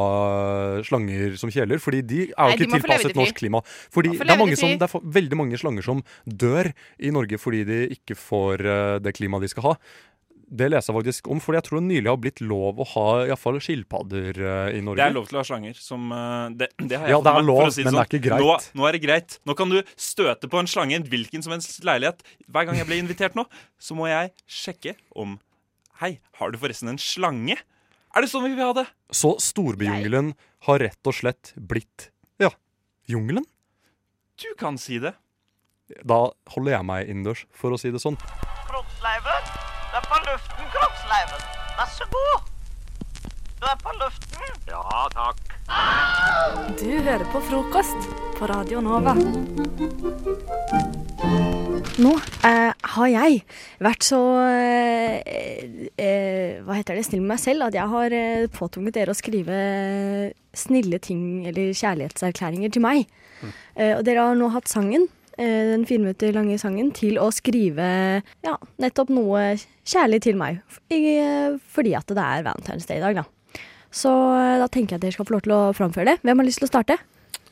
slanger 0.85 1.37
som 1.41 1.51
kjæler? 1.53 1.81
Fordi 1.81 2.03
de 2.05 2.21
er 2.29 2.51
jo 2.51 2.59
ikke 2.59 2.69
tilpasset 2.75 3.17
norsk 3.17 3.39
klima. 3.39 3.63
Fordi 3.93 4.13
det 4.19 4.27
er, 4.27 4.39
mange 4.39 4.59
som, 4.59 4.75
det 4.77 4.87
er 4.87 5.09
veldig 5.17 5.39
mange 5.39 5.59
slanger 5.61 5.87
som 5.87 6.03
dør 6.25 6.71
i 7.01 7.13
Norge 7.15 7.39
fordi 7.41 7.63
de 7.67 7.81
ikke 7.97 8.17
får 8.19 8.65
eh, 8.67 8.95
det 9.01 9.15
klimaet 9.17 9.47
de 9.47 9.51
skal 9.55 9.71
ha. 9.71 9.75
Det 10.51 10.67
leser 10.67 10.91
jeg 10.91 10.97
faktisk 10.97 11.27
om, 11.31 11.39
for 11.39 11.55
jeg 11.55 11.63
tror 11.63 11.79
det 11.79 11.87
nylig 11.87 12.09
har 12.11 12.17
blitt 12.19 12.41
lov 12.43 12.81
å 12.83 12.87
ha 12.91 13.05
i 13.23 13.29
hvert 13.29 13.39
fall 13.39 13.59
skilpadder 13.63 14.35
eh, 14.35 14.73
i 14.75 14.81
Norge. 14.83 14.99
Det 14.99 15.05
er 15.05 15.15
lov 15.15 15.29
til 15.29 15.37
å 15.37 15.39
ha 15.39 15.47
slanger 15.47 15.77
som 15.79 16.09
eh, 16.11 16.57
Det, 16.59 16.67
det 16.81 16.99
har 16.99 17.07
jeg 17.07 17.15
Ja, 17.15 17.19
det 17.23 17.33
er 17.39 17.45
lov, 17.47 17.61
si 17.71 17.85
men 17.87 17.95
det 17.95 18.01
er 18.01 18.09
ikke 18.09 18.23
greit. 18.25 18.43
Nå, 18.43 18.81
nå 18.81 18.89
er 18.89 18.97
det 18.97 19.01
greit. 19.05 19.37
Nå 19.47 19.55
kan 19.55 19.71
du 19.71 19.79
støte 19.95 20.49
på 20.51 20.59
en 20.59 20.67
slange 20.67 20.97
i 20.97 20.99
en 20.99 21.07
hvilken 21.07 21.45
som 21.45 21.55
helst 21.55 21.79
leilighet. 21.87 22.19
Hver 22.51 22.67
gang 22.67 22.81
jeg 22.81 22.89
blir 22.89 22.99
invitert 22.99 23.39
nå, 23.39 23.47
så 23.79 23.95
må 23.95 24.11
jeg 24.11 24.33
sjekke 24.43 24.97
om 25.15 25.39
Hei, 26.01 26.15
har 26.41 26.51
du 26.51 26.57
forresten 26.57 26.89
en 26.89 26.99
slange? 26.99 27.55
Er 28.11 28.25
det 28.25 28.31
sånn 28.31 28.43
vi 28.43 28.55
vil 28.57 28.65
ha 28.65 28.73
det? 28.75 28.87
Så 29.13 29.35
storbyjungelen 29.39 30.33
har 30.67 30.83
rett 30.83 31.07
og 31.07 31.15
slett 31.15 31.53
blitt 31.55 32.09
ja, 32.41 32.49
jungelen? 33.07 33.45
Du 34.41 34.49
kan 34.59 34.81
si 34.81 34.99
det. 34.99 35.13
Da 36.03 36.23
holder 36.55 36.79
jeg 36.79 36.89
meg 36.89 37.11
innendørs, 37.11 37.45
for 37.53 37.71
å 37.71 37.79
si 37.79 37.93
det 37.93 38.01
sånn. 38.03 38.17
Kroppsleiven. 38.67 39.60
Du 40.31 40.35
luften, 40.37 40.67
Kroppsleiven. 40.71 41.41
Vær 41.75 41.89
så 41.91 42.05
god. 42.07 42.43
Du 43.59 43.65
er 43.67 43.79
på 43.81 43.91
luften. 43.99 44.53
Ja, 44.69 45.01
takk. 45.11 45.41
Du 46.79 46.87
hører 47.03 47.25
på 47.33 47.41
frokost 47.49 48.07
på 48.37 48.47
Radio 48.47 48.79
Nova. 48.79 49.11
Nå 51.99 52.13
eh, 52.47 52.71
har 52.95 53.11
jeg 53.11 53.41
vært 53.83 54.07
så 54.07 54.21
eh, 54.47 55.19
eh, 55.99 56.63
Hva 56.63 56.79
heter 56.79 56.95
det? 56.95 57.03
Snill 57.09 57.25
med 57.25 57.33
meg 57.33 57.43
selv 57.43 57.67
at 57.67 57.75
jeg 57.75 57.91
har 57.91 58.15
eh, 58.15 58.47
påtvunget 58.55 59.01
dere 59.01 59.11
å 59.11 59.19
skrive 59.19 59.57
snille 60.55 61.01
ting 61.03 61.43
eller 61.51 61.75
kjærlighetserklæringer 61.75 62.71
til 62.71 62.87
meg. 62.87 63.03
Eh, 63.75 63.97
og 63.97 64.05
dere 64.07 64.31
har 64.31 64.39
nå 64.39 64.47
hatt 64.55 64.71
sangen, 64.71 65.11
eh, 65.11 65.20
den 65.41 65.85
fire 65.89 66.03
minutter 66.03 66.33
lange 66.35 66.57
sangen, 66.61 66.91
til 66.95 67.17
å 67.21 67.29
skrive 67.33 67.87
ja, 68.45 68.55
nettopp 68.81 69.09
noe 69.13 69.43
kjærlig 69.87 70.21
til 70.27 70.37
meg. 70.39 70.61
Eh, 70.93 71.57
fordi 71.73 71.95
at 71.97 72.07
det 72.11 72.21
er 72.23 72.43
Valentine's 72.47 72.87
Day 72.89 72.97
i 73.01 73.05
dag, 73.05 73.21
da. 73.23 73.25
Så 73.91 74.11
eh, 74.37 74.57
da 74.61 74.67
tenker 74.71 74.95
jeg 74.95 75.01
at 75.01 75.05
dere 75.07 75.15
skal 75.17 75.27
få 75.27 75.35
lov 75.37 75.43
til 75.47 75.55
å 75.57 75.61
framføre 75.75 76.13
det. 76.13 76.17
Hvem 76.23 76.39
har 76.43 76.47
lyst 76.47 76.61
til 76.63 76.69
å 76.69 76.71
starte? 76.71 76.99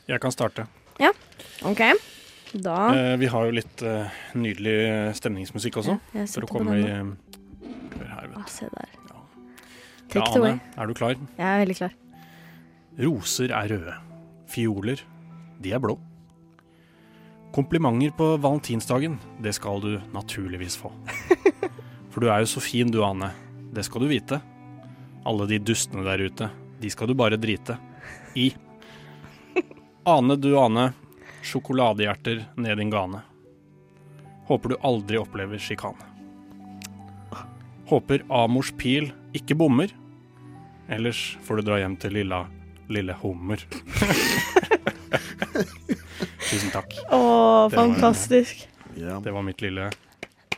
Jeg 0.10 0.21
kan 0.23 0.32
starte. 0.34 0.67
Ja, 0.99 1.12
OK. 1.69 1.84
Da 2.54 2.78
Eh, 2.95 3.15
vi 3.21 3.28
har 3.30 3.45
jo 3.45 3.54
litt 3.54 3.82
eh, 3.86 4.10
nydelig 4.34 4.78
stemningsmusikk 5.19 5.75
også. 5.84 5.99
Ja, 6.17 6.23
For 6.32 6.47
å 6.47 6.49
komme 6.49 6.78
i 6.80 6.86
eh, 6.89 7.12
Hør 7.99 8.08
her, 8.15 8.28
vet 8.32 8.38
Ah, 8.39 8.45
du. 8.47 8.52
se 8.54 8.69
der. 8.73 8.95
Ja. 9.12 9.19
Take 10.10 10.23
Ja, 10.32 10.39
away. 10.39 10.56
Er 10.82 10.88
du 10.89 10.93
klar? 10.97 11.13
Jeg 11.38 11.45
er 11.45 11.62
veldig 11.65 11.78
klar. 11.78 11.93
Roser 12.99 13.54
er 13.54 13.69
røde. 13.69 13.93
Fioler, 14.49 15.04
de 15.62 15.73
er 15.78 15.84
blå. 15.84 15.99
Komplimenter 17.56 18.14
på 18.18 18.38
valentinsdagen, 18.38 19.18
det 19.42 19.54
skal 19.58 19.82
du 19.82 19.92
naturligvis 20.14 20.78
få. 20.78 20.92
For 22.12 22.22
du 22.22 22.30
er 22.30 22.44
jo 22.44 22.50
så 22.52 22.62
fin 22.62 22.92
du, 22.92 23.02
Ane. 23.06 23.32
Det 23.74 23.84
skal 23.86 24.06
du 24.06 24.10
vite. 24.10 24.40
Alle 25.26 25.46
de 25.50 25.60
dustene 25.62 26.06
der 26.06 26.22
ute, 26.26 26.50
de 26.82 26.90
skal 26.90 27.10
du 27.10 27.16
bare 27.18 27.38
drite 27.38 27.78
i. 28.38 28.52
Ane 30.10 30.36
du 30.40 30.54
ane, 30.58 30.94
sjokoladehjerter 31.46 32.46
ned 32.58 32.78
din 32.78 32.90
gane. 32.90 33.22
Håper 34.48 34.70
du 34.74 34.78
aldri 34.82 35.20
opplever 35.20 35.62
sjikane. 35.62 36.08
Håper 37.90 38.24
Amors 38.30 38.72
pil 38.78 39.12
ikke 39.38 39.58
bommer. 39.60 39.92
Ellers 40.90 41.38
får 41.46 41.60
du 41.60 41.68
dra 41.70 41.78
hjem 41.82 41.98
til 42.02 42.16
lilla, 42.18 42.46
lille 42.90 43.14
hummer. 43.22 43.62
Tusen 46.50 46.72
takk. 46.74 46.94
Å, 47.14 47.20
Det 47.70 47.78
var- 47.78 47.78
fantastisk. 47.78 48.68
Ja. 48.98 49.20
Det 49.24 49.32
var 49.32 49.44
mitt 49.46 49.62
lille 49.62 49.90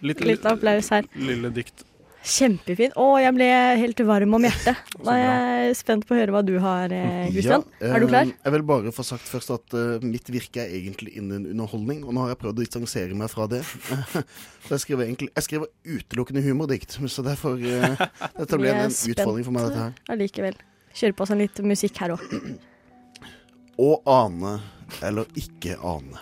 litt, 0.01 0.19
Litt 0.25 0.45
applaus 0.45 0.89
her. 0.89 1.03
lille 1.15 1.49
dikt. 1.53 1.83
Kjempefint. 2.23 2.93
Å, 3.01 3.17
jeg 3.19 3.33
ble 3.33 3.45
helt 3.81 3.99
varm 4.05 4.33
om 4.37 4.43
hjertet. 4.45 4.77
Da 5.03 5.15
er 5.17 5.65
jeg 5.65 5.75
spent 5.79 6.05
på 6.05 6.13
å 6.13 6.19
høre 6.19 6.31
hva 6.35 6.41
du 6.45 6.53
har, 6.61 6.91
eh, 6.93 7.31
Kristian. 7.33 7.63
Ja, 7.81 7.95
er 7.95 7.99
du 7.99 8.05
klar? 8.07 8.27
eh, 8.29 8.33
Jeg 8.45 8.53
vil 8.53 8.61
bare 8.69 8.91
få 8.93 9.03
sagt 9.03 9.25
først 9.25 9.49
at 9.55 9.73
uh, 9.73 9.99
mitt 10.05 10.29
virke 10.29 10.61
er 10.61 10.69
egentlig 10.69 11.15
innen 11.17 11.47
underholdning, 11.49 12.03
og 12.05 12.13
nå 12.13 12.21
har 12.21 12.29
jeg 12.35 12.39
prøvd 12.43 12.59
å 12.61 12.61
distansere 12.61 13.17
meg 13.17 13.29
fra 13.33 13.47
det. 13.49 13.63
så 14.67 14.75
jeg 14.77 14.83
skriver, 14.85 15.05
egentlig, 15.09 15.31
jeg 15.33 15.43
skriver 15.47 15.67
utelukkende 15.97 16.43
humordikt, 16.45 16.99
så 17.15 17.25
derfor 17.25 17.57
uh, 17.57 18.05
Dette 18.37 18.57
blir 18.61 18.69
er 18.75 18.83
en 18.85 18.91
spent. 18.93 19.17
utfordring 19.17 19.43
for 19.49 19.57
meg, 19.57 19.67
dette 19.71 19.81
her. 19.87 19.93
Allikevel. 20.13 20.61
Kjøre 20.93 21.17
på 21.17 21.25
sånn 21.25 21.41
litt 21.41 21.57
musikk 21.65 21.97
her 22.05 22.13
òg. 22.13 22.21
Og 23.81 24.03
ane 24.05 24.59
eller 25.05 25.29
ikke 25.39 25.77
ane, 25.79 26.21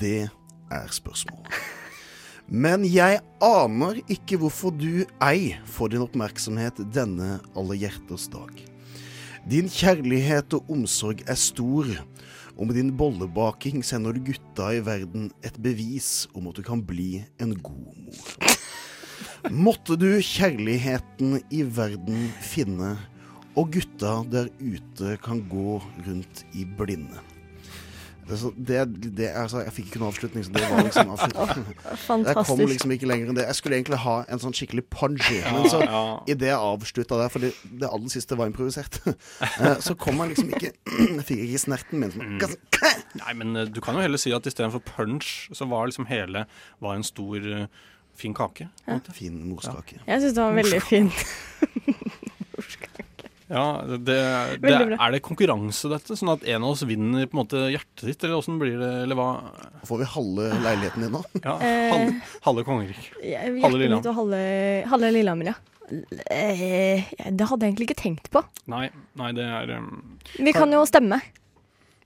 det 0.00 0.28
er 0.72 0.92
spørsmålet. 0.94 1.62
Men 2.52 2.82
jeg 2.84 3.20
aner 3.40 4.00
ikke 4.12 4.36
hvorfor 4.42 4.74
du 4.74 5.04
ei 5.24 5.54
får 5.72 5.94
din 5.94 6.02
oppmerksomhet 6.04 6.82
denne 6.92 7.38
alle 7.56 7.78
hjerters 7.80 8.26
dag. 8.32 8.50
Din 9.48 9.70
kjærlighet 9.72 10.52
og 10.58 10.68
omsorg 10.70 11.22
er 11.26 11.38
stor, 11.38 11.88
og 12.58 12.68
med 12.68 12.76
din 12.76 12.92
bollebaking 12.98 13.80
sender 13.86 14.12
du 14.12 14.20
gutta 14.26 14.68
i 14.76 14.82
verden 14.84 15.30
et 15.46 15.56
bevis 15.64 16.28
om 16.36 16.50
at 16.50 16.58
du 16.58 16.62
kan 16.66 16.82
bli 16.84 17.24
en 17.40 17.56
god 17.56 17.96
mor. 18.04 18.58
Måtte 19.50 19.96
du 19.98 20.20
kjærligheten 20.20 21.40
i 21.50 21.64
verden 21.64 22.28
finne, 22.44 22.94
og 23.56 23.72
gutta 23.74 24.20
der 24.30 24.52
ute 24.60 25.16
kan 25.24 25.42
gå 25.48 25.80
rundt 26.06 26.44
i 26.52 26.68
blinde. 26.78 27.31
Det, 28.28 28.38
det, 28.56 28.76
det, 29.18 29.28
altså, 29.34 29.60
jeg 29.66 29.74
fikk 29.74 29.88
ikke 29.90 30.00
noen 30.02 30.12
avslutning, 30.12 30.44
så 30.46 30.52
det 30.54 30.62
var 30.70 30.84
liksom 30.86 31.10
avslutning. 31.14 32.26
Jeg 32.28 32.44
kom 32.46 32.62
liksom 32.70 32.94
ikke 32.94 33.08
lenger 33.10 33.32
enn 33.32 33.38
det. 33.38 33.46
Jeg 33.48 33.58
skulle 33.58 33.78
egentlig 33.80 33.98
ha 34.04 34.16
en 34.30 34.42
sånn 34.42 34.54
skikkelig 34.56 34.84
punchy, 34.94 35.40
men 35.48 35.66
så 35.72 35.82
ja. 35.82 36.02
Idet 36.30 36.52
jeg 36.52 36.58
avslutta 36.58 37.18
der, 37.18 37.32
for 37.34 37.44
det, 37.44 37.52
det 37.82 37.90
aller 37.90 38.12
siste 38.14 38.38
var 38.38 38.50
improvisert, 38.50 39.00
eh, 39.08 39.78
så 39.82 39.96
kom 39.98 40.22
jeg 40.22 40.34
liksom 40.34 40.52
ikke 40.54 40.72
Jeg 41.18 41.26
fikk 41.28 41.46
ikke 41.48 41.62
snerten 41.64 42.04
min. 42.04 42.14
Mm. 42.14 42.36
Sånn, 42.42 43.00
Nei, 43.22 43.34
men 43.40 43.56
eh, 43.58 43.72
du 43.72 43.82
kan 43.84 43.98
jo 43.98 44.04
heller 44.04 44.20
si 44.22 44.34
at 44.34 44.46
istedenfor 44.48 44.84
punch, 44.86 45.48
så 45.56 45.66
var 45.70 45.90
liksom 45.90 46.06
hele 46.10 46.46
var 46.82 46.98
en 46.98 47.06
stor, 47.06 47.42
eh, 47.42 47.66
fin 48.18 48.34
kake. 48.34 48.68
Ja. 48.86 49.00
Fin 49.12 49.42
morskake. 49.48 49.98
Jeg 50.06 50.22
syns 50.22 50.38
det 50.38 50.46
var 50.46 50.56
veldig 50.62 50.82
fint. 50.86 51.26
Ja, 53.52 53.64
det, 53.84 53.98
det, 54.06 54.70
er 54.96 55.12
det 55.12 55.18
konkurranse, 55.26 55.90
dette? 55.92 56.16
Sånn 56.16 56.30
at 56.32 56.44
en 56.48 56.62
av 56.64 56.70
oss 56.72 56.82
vinner 56.88 57.26
på 57.28 57.36
en 57.36 57.40
måte 57.42 57.58
hjertet 57.68 58.06
ditt, 58.08 58.24
eller 58.24 58.38
åssen 58.40 58.56
blir 58.62 58.78
det? 58.80 58.88
Eller 59.04 59.18
hva? 59.18 59.26
Får 59.84 60.00
vi 60.00 60.06
halve 60.14 60.46
leiligheten 60.64 61.04
din 61.04 61.12
nå? 61.18 61.20
Ja, 61.44 61.58
Eh. 61.60 61.90
halve, 61.92 62.14
halve 62.46 62.64
kongeriket. 62.64 63.10
Halve 63.60 63.76
Lillehammer. 63.82 64.08
og 64.08 64.16
halve, 64.22 64.40
halve 64.94 65.10
Lillehammer, 65.18 65.52
ja. 65.52 65.58
Eh, 66.32 67.04
Det 67.30 67.46
hadde 67.50 67.66
jeg 67.66 67.74
egentlig 67.74 67.90
ikke 67.90 68.00
tenkt 68.02 68.30
på. 68.32 68.40
Nei, 68.72 68.86
nei, 69.20 69.30
det 69.36 69.44
er 69.44 69.74
um, 69.76 70.18
Vi 70.38 70.52
kan 70.56 70.72
jo 70.72 70.84
stemme. 70.88 71.20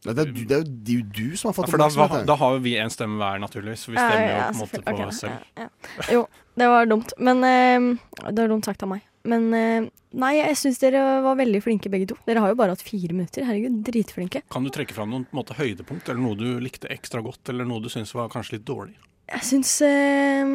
Nei, 0.07 0.13
det, 0.15 0.23
er, 0.23 0.33
du- 0.33 0.45
det 0.47 0.55
er 0.57 0.61
jo 0.63 0.67
det 0.67 0.93
er 0.93 0.99
jo 0.99 1.07
du 1.15 1.37
som 1.37 1.49
har 1.51 1.55
ja, 1.55 1.59
fått 1.61 1.71
For 1.71 1.79
da, 1.83 1.87
oppmerksomhet. 1.89 2.27
da 2.29 2.37
har 2.43 2.53
jo 2.57 2.61
vi 2.67 2.75
en 2.83 2.91
stemme 2.95 3.19
hver, 3.23 3.39
naturligvis. 3.43 3.87
Vi 3.91 3.95
Ja, 3.97 4.09
stemmer 4.11 4.27
jo 4.27 4.43
på 4.43 4.51
en 4.51 4.61
måte 4.61 4.83
på 4.83 4.93
okay, 4.95 5.07
oss 5.11 5.21
selv. 5.23 5.47
ja, 5.57 5.67
ja. 5.67 6.11
Jo, 6.15 6.27
det 6.59 6.69
var 6.75 6.87
dumt. 6.91 7.15
Men 7.19 7.45
eh, 7.45 7.89
Det 8.31 8.39
var 8.43 8.49
dumt 8.55 8.65
sagt 8.67 8.83
av 8.87 8.91
meg. 8.97 9.03
Men 9.27 9.47
eh, 9.59 9.89
nei, 10.23 10.33
jeg 10.39 10.57
syns 10.61 10.79
dere 10.83 11.01
var 11.25 11.37
veldig 11.41 11.61
flinke 11.65 11.91
begge 11.93 12.07
to. 12.13 12.17
Dere 12.29 12.43
har 12.45 12.53
jo 12.53 12.59
bare 12.61 12.75
hatt 12.77 12.85
fire 12.87 13.13
minutter. 13.17 13.45
Herregud, 13.49 13.81
dritflinke. 13.89 14.43
Kan 14.53 14.65
du 14.67 14.71
trekke 14.75 14.95
fram 14.97 15.11
noen 15.13 15.27
måte, 15.35 15.57
høydepunkt, 15.59 16.09
eller 16.09 16.23
noe 16.23 16.39
du 16.39 16.61
likte 16.63 16.89
ekstra 16.95 17.23
godt, 17.27 17.51
eller 17.53 17.67
noe 17.69 17.83
du 17.85 17.91
syns 17.93 18.15
var 18.15 18.31
kanskje 18.33 18.57
litt 18.59 18.67
dårlig? 18.69 18.95
Jeg 19.33 19.43
syns 19.49 19.73
eh, 19.83 20.53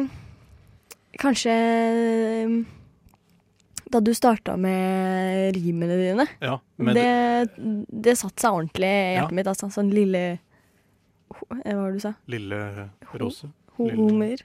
kanskje 1.20 1.52
eh, 1.52 2.54
Da 3.92 4.00
du 4.00 4.12
starta 4.16 4.54
med 4.56 5.52
rimene 5.58 5.98
dine, 6.00 6.24
Ja, 6.40 6.54
men 6.80 6.96
det, 6.96 7.10
det 7.92 8.14
satte 8.16 8.40
seg 8.46 8.56
ordentlig 8.56 8.88
i 8.88 9.02
hjertet 9.18 9.28
Ja. 9.28 9.36
mitt. 9.36 9.50
Altså, 9.52 9.68
sånn 9.74 9.92
lille 9.92 10.22
Hva 11.28 11.60
var 11.60 11.92
det 11.92 11.98
du 11.98 12.04
sa? 12.06 12.14
Lille 12.32 12.62
Rose. 13.12 13.50
Ho 13.76 13.90
Lille- 13.90 14.00
Homer? 14.00 14.42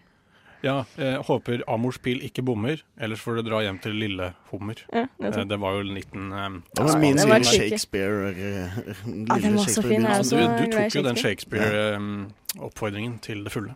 Ja, 0.66 0.80
jeg 0.98 1.20
håper 1.28 1.62
Amors 1.70 2.00
pil 2.02 2.22
ikke 2.26 2.42
bommer, 2.46 2.80
ellers 2.98 3.22
får 3.22 3.38
du 3.40 3.50
dra 3.50 3.60
hjem 3.62 3.78
til 3.84 3.94
lille 4.00 4.32
hummer. 4.50 4.80
Ja, 4.94 5.04
det. 5.22 5.44
Det 5.52 5.60
var 5.62 5.76
jo 5.78 5.84
en 5.86 5.94
liten 5.94 6.32
eh, 6.34 6.48
Det 6.74 6.84
var 6.88 6.94
Ja, 6.96 7.02
min 7.04 7.20
det 7.20 7.28
var. 7.30 7.46
Shakespeare 7.46 8.32
eh, 8.32 8.80
Ja, 8.88 8.96
den 9.06 9.26
lille 9.30 9.52
var 9.60 9.70
så 9.76 9.84
fin, 9.86 10.06
altså, 10.06 10.24
også 10.24 10.40
du, 10.42 10.64
du 10.66 10.78
tok 10.78 10.96
jo 10.98 11.04
den 11.06 11.20
Shakespeare. 11.22 11.68
Shakespeare-oppfordringen 11.70 13.20
til 13.22 13.44
det 13.46 13.52
fulle, 13.54 13.76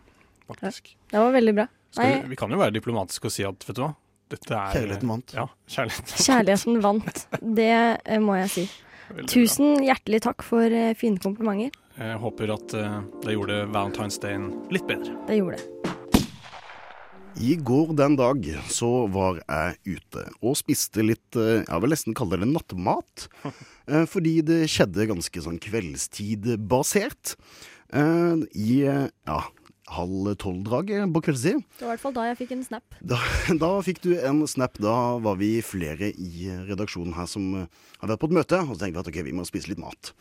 faktisk. 0.49 0.95
Det 1.11 1.19
var 1.21 1.31
veldig 1.35 1.55
bra. 1.61 1.67
Skal 1.91 2.07
vi, 2.23 2.29
vi 2.31 2.39
kan 2.39 2.53
jo 2.53 2.57
være 2.61 2.73
diplomatiske 2.79 3.27
og 3.27 3.33
si 3.35 3.43
at, 3.47 3.67
vet 3.67 3.77
du 3.77 3.83
hva, 3.83 3.91
dette 4.31 4.55
er 4.55 4.77
Kjærligheten 4.77 5.11
vant. 5.11 5.33
Ja, 5.35 5.45
kjærlighet. 5.67 6.13
kjærligheten 6.25 6.81
vant. 6.85 7.25
Det 7.41 7.69
eh, 7.75 8.21
må 8.23 8.37
jeg 8.39 8.49
si. 8.53 8.65
Veldig 9.11 9.25
bra. 9.25 9.31
Tusen 9.33 9.81
hjertelig 9.83 10.21
takk 10.23 10.45
for 10.47 10.63
eh, 10.81 10.93
fine 10.97 11.19
komplimenter. 11.19 11.75
Jeg 11.99 12.17
håper 12.23 12.53
at 12.55 12.73
eh, 12.79 12.99
det 13.25 13.35
gjorde 13.35 13.59
Valentine's 13.75 14.17
Day 14.23 14.39
litt 14.71 14.87
bedre. 14.87 15.17
Det 15.27 15.41
gjorde 15.41 15.59
det. 15.59 15.90
I 17.39 17.55
går 17.63 17.93
den 17.95 18.17
dag 18.19 18.43
så 18.69 18.89
var 19.11 19.39
jeg 19.47 19.97
ute 19.97 20.23
og 20.43 20.57
spiste 20.59 21.03
litt, 21.05 21.29
eh, 21.39 21.61
jeg 21.63 21.81
vil 21.83 21.93
nesten 21.93 22.15
kalle 22.17 22.39
det 22.41 22.49
nattmat. 22.51 23.27
Eh, 23.91 24.05
Fordi 24.07 24.37
det 24.45 24.59
skjedde 24.71 25.07
ganske 25.09 25.41
sånn 25.43 25.57
kveldstid-basert. 25.59 27.33
eh, 27.91 28.43
I 28.55 28.75
ja, 28.85 29.39
halv 29.91 30.29
tolv-draget 30.39 31.09
på 31.11 31.21
kveldstid. 31.25 31.57
Det 31.79 31.83
var 31.83 31.89
i 31.89 31.91
hvert 31.97 32.03
fall 32.05 32.13
da 32.15 32.27
jeg 32.29 32.37
fikk 32.43 32.53
en 32.55 32.63
snap. 32.63 32.95
Da, 33.01 33.17
da 33.65 33.71
fikk 33.83 33.99
du 34.05 34.13
en 34.21 34.45
snap. 34.47 34.77
Da 34.79 35.17
var 35.19 35.35
vi 35.41 35.49
flere 35.65 36.11
i 36.13 36.47
redaksjonen 36.69 37.17
her 37.17 37.27
som 37.27 37.49
har 37.65 38.13
vært 38.13 38.21
på 38.21 38.29
et 38.29 38.37
møte. 38.37 38.61
Og 38.63 38.77
så 38.77 38.85
tenkte 38.85 39.01
vi 39.01 39.03
at 39.03 39.11
ok, 39.11 39.19
vi 39.27 39.35
må 39.41 39.47
spise 39.49 39.73
litt 39.73 39.81
mat. 39.81 40.13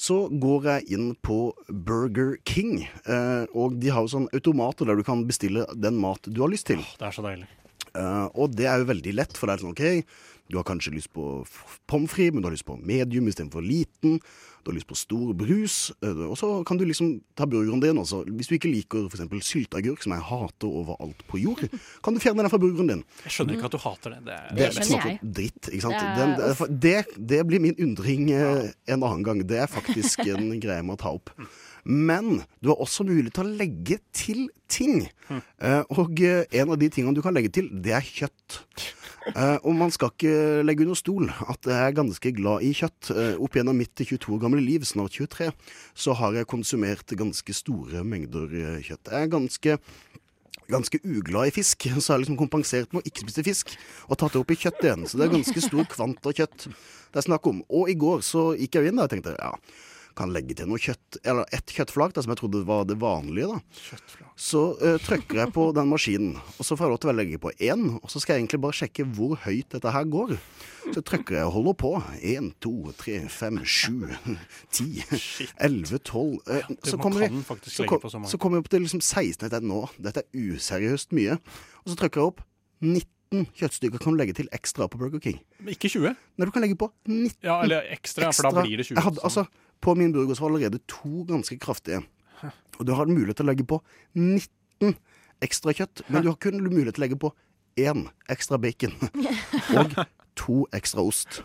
Så 0.00 0.26
går 0.42 0.68
jeg 0.68 0.96
inn 0.96 1.08
på 1.22 1.52
Burger 1.68 2.36
King. 2.48 2.84
Eh, 3.06 3.44
og 3.54 3.78
de 3.82 3.92
har 3.92 4.04
jo 4.04 4.14
sånn 4.14 4.30
automater 4.34 4.88
der 4.88 4.98
du 4.98 5.04
kan 5.06 5.26
bestille 5.28 5.66
den 5.74 5.98
mat 6.02 6.26
du 6.26 6.42
har 6.42 6.52
lyst 6.52 6.68
til. 6.70 6.82
Det 6.98 7.08
er 7.08 7.16
så 7.16 7.24
deilig. 7.24 7.48
Eh, 7.92 8.28
og 8.32 8.54
det 8.56 8.68
er 8.68 8.80
jo 8.80 8.90
veldig 8.92 9.16
lett, 9.18 9.36
for 9.36 9.48
det 9.48 9.56
er 9.56 9.64
sånn 9.64 9.74
OK, 9.74 10.16
du 10.52 10.58
har 10.58 10.66
kanskje 10.68 10.94
lyst 10.96 11.12
på 11.16 11.42
pommes 11.90 12.12
frites, 12.12 12.34
men 12.34 12.42
du 12.44 12.48
har 12.48 12.56
lyst 12.56 12.68
på 12.68 12.78
medium 12.80 13.28
istedenfor 13.30 13.64
liten. 13.64 14.18
Du 14.62 14.70
har 14.70 14.76
lyst 14.78 14.86
på 14.90 14.94
stor 14.98 15.32
brus. 15.34 15.76
eh, 16.02 16.22
og 16.28 16.36
så 16.38 16.50
kan 16.68 16.78
du 16.78 16.84
liksom 16.86 17.16
ta 17.38 17.46
burgeren 17.50 17.80
din 17.82 17.98
også. 17.98 18.22
Hvis 18.30 18.50
du 18.50 18.54
ikke 18.54 18.70
liker 18.70 19.08
f.eks. 19.10 19.24
sylteagurk, 19.48 20.02
som 20.04 20.14
jeg 20.14 20.22
hater 20.28 20.68
overalt 20.82 21.24
på 21.28 21.40
jord, 21.42 21.64
kan 22.04 22.14
du 22.14 22.22
fjerne 22.22 22.42
den 22.44 22.52
fra 22.52 22.60
burgeren 22.62 22.92
din. 22.92 23.04
Jeg 23.26 23.36
skjønner 23.36 23.58
ikke 23.58 23.70
at 23.70 23.76
du 23.76 23.80
hater 23.82 24.14
det. 24.16 24.20
Det 24.28 24.36
er, 24.38 24.54
Det 24.58 24.68
er 24.68 24.88
snakk 24.92 25.26
dritt, 25.40 25.72
ikke 25.72 25.82
sant. 25.88 25.98
Det 25.98 26.22
Den, 26.22 26.36
det, 26.38 26.78
det, 26.86 27.26
det 27.34 27.42
blir 27.50 27.64
min 27.64 27.76
undring 27.82 28.30
eh, 28.30 28.70
en 28.86 29.02
annen 29.02 29.26
gang. 29.26 29.42
Det 29.46 29.58
er 29.64 29.70
faktisk 29.70 30.24
en 30.32 30.48
greie 30.62 30.78
jeg 30.82 30.88
må 30.88 30.96
ta 31.00 31.14
opp. 31.18 31.34
Men 31.84 32.42
du 32.62 32.70
har 32.70 32.80
også 32.82 33.04
mulighet 33.06 33.34
til 33.34 33.48
å 33.48 33.56
legge 33.58 33.98
til 34.14 34.42
ting. 34.70 35.06
Eh, 35.32 35.82
og 35.90 36.20
eh, 36.22 36.44
en 36.60 36.74
av 36.74 36.78
de 36.78 36.88
tingene 36.92 37.16
du 37.16 37.22
kan 37.24 37.34
legge 37.34 37.50
til, 37.58 37.70
det 37.82 37.96
er 37.98 38.06
kjøtt. 38.06 38.60
Uh, 39.22 39.54
og 39.62 39.76
man 39.78 39.92
skal 39.94 40.10
ikke 40.10 40.64
legge 40.66 40.82
under 40.82 40.98
stol 40.98 41.28
at 41.30 41.66
jeg 41.70 41.78
er 41.78 41.94
ganske 41.94 42.32
glad 42.34 42.64
i 42.66 42.72
kjøtt. 42.74 43.12
Uh, 43.14 43.36
opp 43.44 43.54
gjennom 43.54 43.78
mitt 43.78 43.94
22 43.94 44.32
år 44.34 44.40
gamle 44.42 44.62
liv, 44.62 44.82
snart 44.82 45.14
23, 45.14 45.52
så 45.94 46.16
har 46.18 46.34
jeg 46.34 46.48
konsumert 46.50 47.14
ganske 47.20 47.54
store 47.54 48.02
mengder 48.02 48.50
kjøtt. 48.82 49.12
Jeg 49.12 49.28
er 49.28 49.30
ganske 49.30 49.76
ganske 50.72 50.98
uglad 51.04 51.50
i 51.50 51.54
fisk, 51.54 51.84
så 52.00 52.12
har 52.12 52.18
jeg 52.18 52.24
liksom 52.24 52.40
kompensert 52.40 52.94
med 52.94 53.02
å 53.02 53.08
ikke 53.10 53.26
spise 53.26 53.44
fisk 53.44 53.72
og 54.08 54.16
tatt 54.16 54.34
det 54.34 54.40
opp 54.40 54.52
i 54.54 54.58
kjøtt 54.58 54.82
igjen. 54.86 55.06
Så 55.06 55.18
det 55.20 55.26
er 55.26 55.34
ganske 55.36 55.64
stor 55.68 55.88
kvant 55.90 56.28
av 56.30 56.34
kjøtt 56.38 56.66
det 57.12 57.20
er 57.20 57.26
snakk 57.26 57.46
om. 57.50 57.60
Og 57.68 57.90
i 57.92 57.96
går 57.98 58.22
så 58.24 58.52
gikk 58.56 58.78
jeg 58.78 58.90
inn 58.90 59.00
der 59.00 59.08
og 59.08 59.12
tenkte 59.12 59.34
ja, 59.36 59.52
kan 60.18 60.32
legge 60.34 60.54
til 60.58 60.68
noe 60.70 60.78
kjøtt, 60.82 61.18
eller 61.24 61.44
ett 61.52 61.66
kjøttflak, 61.72 62.12
da, 62.16 62.22
som 62.24 62.32
jeg 62.34 62.40
trodde 62.42 62.62
var 62.68 62.84
det 62.88 62.96
vanlige. 63.02 63.48
da. 63.48 63.96
Så 64.36 64.62
uh, 64.80 64.96
trykker 65.04 65.38
jeg 65.42 65.52
på 65.54 65.66
den 65.76 65.88
maskinen, 65.90 66.36
og 66.58 66.64
så 66.66 66.76
får 66.76 66.86
jeg 66.88 66.92
lov 66.94 67.00
til 67.04 67.12
å 67.12 67.16
legge 67.16 67.38
på 67.42 67.52
én. 67.62 67.84
Og 68.00 68.10
så 68.12 68.22
skal 68.22 68.36
jeg 68.36 68.44
egentlig 68.46 68.62
bare 68.64 68.78
sjekke 68.80 69.06
hvor 69.16 69.36
høyt 69.44 69.68
dette 69.76 69.92
her 69.94 70.08
går. 70.10 70.34
Så 70.92 71.02
trykker 71.06 71.38
jeg 71.38 71.46
og 71.46 71.52
holder 71.58 71.76
på. 71.78 71.92
Én, 72.26 72.50
to, 72.64 72.72
tre, 72.98 73.20
fem, 73.30 73.60
sju, 73.64 74.08
ti, 74.74 74.88
elleve, 75.62 76.00
tolv 76.02 76.40
Eh, 76.48 76.62
Så 76.82 76.98
kommer 76.98 77.20
vi- 77.28 77.44
så 77.70 77.86
kom- 77.86 78.00
så 78.26 78.38
jeg 78.56 78.64
opp 78.64 78.68
til 78.68 78.80
liksom 78.82 79.00
16. 79.00 79.46
etter 79.46 79.60
nå, 79.62 79.84
dette 80.00 80.24
er 80.24 80.30
useriøst 80.56 81.12
mye. 81.12 81.38
Og 81.84 81.92
så 81.92 81.96
trykker 82.00 82.20
jeg 82.20 82.26
opp 82.32 82.40
19 82.82 83.46
kjøttstykker 83.56 84.00
kan 84.02 84.12
du 84.12 84.18
legge 84.20 84.34
til 84.36 84.48
ekstra 84.52 84.88
på 84.90 84.98
Burger 85.00 85.20
King. 85.22 85.38
Ikke 85.64 85.88
20? 85.88 86.16
Nei, 86.36 86.44
du 86.44 86.50
kan 86.52 86.62
legge 86.64 86.76
på 86.76 86.90
19 87.08 87.30
Ja, 87.42 87.62
eller 87.62 87.86
ekstra, 87.94 88.32
for 88.34 88.50
da 88.50 88.62
blir 88.66 88.76
det 88.76 88.86
20. 88.90 88.96
Jeg 88.98 89.04
hadde, 89.06 89.22
altså, 89.24 89.46
på 89.82 89.94
min 89.98 90.12
burger 90.14 90.34
så 90.38 90.46
var 90.46 90.54
allerede 90.54 90.80
to 90.90 91.24
ganske 91.28 91.58
kraftige. 91.62 92.02
Og 92.80 92.86
du 92.88 92.94
har 92.96 93.06
mulighet 93.10 93.36
til 93.38 93.46
å 93.46 93.50
legge 93.52 93.66
på 93.68 93.78
19 94.18 94.94
ekstra 95.44 95.74
kjøtt, 95.76 96.04
men 96.08 96.22
du 96.24 96.30
har 96.32 96.38
kun 96.42 96.58
mulighet 96.62 96.96
til 96.96 97.02
å 97.02 97.06
legge 97.06 97.18
på 97.22 97.32
én 97.82 98.06
ekstra 98.32 98.58
bacon. 98.62 98.94
Og 99.78 99.94
to 100.38 100.62
ekstra 100.74 101.04
ost. 101.04 101.42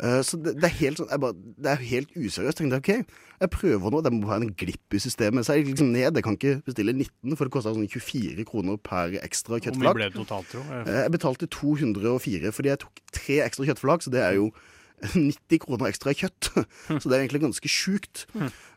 Eh, 0.00 0.20
så 0.24 0.38
det, 0.40 0.54
det 0.56 0.68
er 0.70 0.76
helt 0.78 1.00
sånn 1.00 1.10
jeg 1.12 1.20
bare, 1.20 1.36
Det 1.60 1.68
er 1.74 1.82
helt 1.90 2.12
useriøst. 2.16 2.46
Jeg 2.62 2.70
tenkte 2.70 2.78
OK, 2.80 3.16
jeg 3.44 3.50
prøver 3.52 3.92
nå. 3.92 4.00
Det 4.06 4.12
må 4.16 4.30
være 4.30 4.46
en 4.48 4.54
glipp 4.62 4.96
i 4.96 5.00
systemet. 5.04 5.44
Så 5.44 5.56
jeg 5.58 5.66
gikk 5.66 5.74
liksom 5.74 5.90
ned. 5.92 6.16
Jeg 6.16 6.24
kan 6.26 6.38
ikke 6.38 6.54
bestille 6.64 6.94
19, 6.96 7.36
for 7.36 7.44
det 7.48 7.54
koster 7.58 7.76
sånn 7.76 7.88
24 7.92 8.46
kroner 8.48 8.80
per 8.80 9.18
ekstra 9.20 9.58
Hvor 9.58 9.60
mye 9.60 9.66
kjøttflak. 9.68 9.98
ble 10.00 10.08
det 10.08 10.16
totalt, 10.16 10.48
tro? 10.54 10.64
Eh, 10.80 10.90
Jeg 11.04 11.14
betalte 11.18 11.50
204 11.52 12.54
fordi 12.56 12.72
jeg 12.72 12.82
tok 12.86 13.04
tre 13.20 13.40
ekstra 13.44 13.68
kjøttflak, 13.68 14.06
så 14.06 14.14
det 14.16 14.24
er 14.24 14.38
jo 14.40 14.48
90 15.14 15.62
kroner 15.64 15.90
ekstra 15.90 16.14
i 16.14 16.18
kjøtt. 16.20 16.50
Så 16.88 17.04
det 17.06 17.16
er 17.16 17.24
egentlig 17.24 17.42
ganske 17.46 17.70
sjukt. 17.72 18.26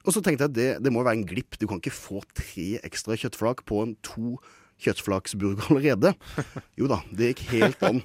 Og 0.03 0.15
så 0.15 0.23
tenkte 0.23 0.47
jeg 0.47 0.51
at 0.51 0.57
det, 0.57 0.67
det 0.85 0.93
må 0.93 1.03
være 1.05 1.19
en 1.21 1.27
glipp. 1.29 1.57
Du 1.59 1.67
kan 1.69 1.81
ikke 1.81 1.95
få 1.95 2.23
tre 2.37 2.67
ekstra 2.83 3.17
kjøttflak 3.19 3.65
på 3.69 3.81
en 3.83 3.95
to 4.05 4.37
kjøttflaksburger 4.83 5.69
allerede. 5.69 6.13
Jo 6.79 6.89
da, 6.91 6.99
det 7.13 7.33
gikk 7.33 7.45
helt 7.53 7.83
an. 7.85 8.01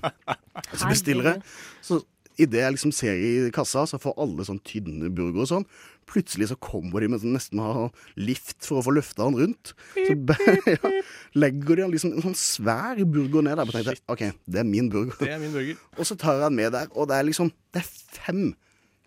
Så 0.75 0.91
bestiller 0.91 1.33
jeg. 1.33 1.43
Så 1.85 2.03
idet 2.39 2.63
jeg 2.63 2.75
liksom 2.77 2.93
ser 2.95 3.19
i 3.19 3.31
kassa, 3.55 3.85
så 3.91 4.01
får 4.01 4.17
alle 4.23 4.47
sånn 4.47 4.61
tynne 4.67 5.11
burger 5.11 5.45
og 5.45 5.51
sånn. 5.51 5.67
Plutselig 6.09 6.49
så 6.51 6.57
kommer 6.63 7.05
de 7.05 7.11
med 7.13 7.21
sånn 7.23 7.35
nesten 7.37 7.61
ha 7.61 7.89
lift 8.17 8.65
for 8.65 8.81
å 8.81 8.85
få 8.87 8.95
løfta 8.97 9.27
han 9.27 9.37
rundt. 9.37 9.75
Så 9.97 10.17
ja, 10.79 10.93
legger 11.37 11.83
de 11.83 11.91
liksom 11.97 12.15
en 12.15 12.25
sånn 12.31 12.39
svær 12.39 13.03
burger 13.05 13.45
ned 13.45 13.59
der. 13.61 13.67
Og 13.67 13.75
tenkte 13.77 14.15
OK, 14.15 14.25
det 14.49 14.63
er 14.63 14.69
min 14.69 14.89
burger. 14.93 15.19
Det 15.21 15.35
er 15.35 15.43
min 15.43 15.53
burger. 15.55 15.83
Og 15.99 16.09
så 16.09 16.17
tar 16.17 16.39
jeg 16.39 16.47
den 16.47 16.59
med 16.63 16.73
der, 16.79 16.89
og 16.95 17.11
det 17.11 17.19
er 17.19 17.29
liksom 17.29 17.53
Det 17.75 17.83
er 17.83 17.93
fem 18.23 18.49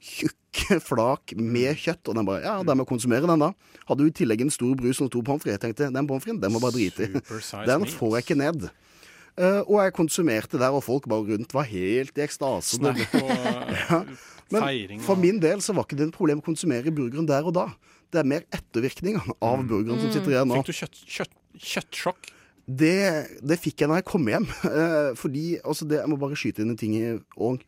tjukke 0.01 0.79
flak 0.83 1.33
med 1.37 1.77
kjøtt. 1.79 2.03
Og 2.09 2.17
den 2.17 2.27
bare 2.27 2.43
Ja, 2.43 2.59
da 2.65 2.75
må 2.77 2.85
konsumere 2.89 3.29
den, 3.29 3.41
da. 3.41 3.51
Hadde 3.89 4.05
jo 4.05 4.11
i 4.11 4.15
tillegg 4.21 4.45
en 4.45 4.53
stor 4.53 4.75
brus 4.77 5.01
og 5.01 5.11
to 5.13 5.23
pommes 5.25 5.45
frites. 5.45 5.61
Tenkte 5.63 5.89
den 5.89 6.09
pommes 6.09 6.25
fritesen, 6.25 6.41
den 6.43 6.53
må 6.53 6.61
bare 6.63 6.77
drite 6.77 7.07
i. 7.07 7.11
Den 7.69 7.87
får 7.89 8.17
jeg 8.17 8.27
ikke 8.27 8.39
ned. 8.41 8.69
Eh, 9.41 9.61
og 9.65 9.79
jeg 9.81 9.95
konsumerte 9.97 10.59
der, 10.61 10.73
og 10.75 10.83
folk 10.85 11.07
bare 11.09 11.33
rundt 11.33 11.55
var 11.55 11.65
helt 11.69 12.17
i 12.17 12.25
ekstase. 12.27 12.81
Ja. 13.91 14.03
Men 14.51 14.65
feiring 14.65 14.99
for 14.99 15.15
min 15.15 15.37
del 15.39 15.61
så 15.63 15.71
var 15.71 15.85
ikke 15.87 15.95
det 15.95 16.09
et 16.09 16.15
problem 16.17 16.41
å 16.41 16.43
konsumere 16.43 16.91
burgeren 16.91 17.27
der 17.29 17.45
og 17.47 17.53
da. 17.55 17.69
Det 18.11 18.19
er 18.19 18.27
mer 18.27 18.43
ettervirkningene 18.51 19.37
av 19.39 19.63
burgeren 19.63 20.01
som 20.01 20.11
sitter 20.11 20.33
igjen 20.33 20.51
nå. 20.51 20.57
Fikk 20.59 20.67
du 20.67 20.75
kjøtt, 20.75 20.99
kjøtt, 21.15 21.37
kjøttsjokk? 21.71 22.31
Det, 22.67 22.97
det 23.47 23.57
fikk 23.59 23.81
jeg 23.81 23.89
når 23.89 24.01
jeg 24.01 24.07
kom 24.11 24.27
hjem. 24.27 24.49
Eh, 24.81 25.13
fordi 25.19 25.45
altså 25.63 25.87
det, 25.87 26.01
Jeg 26.01 26.11
må 26.11 26.19
bare 26.19 26.37
skyte 26.39 26.63
inn 26.63 26.73
en 26.75 26.79
ting. 26.79 26.93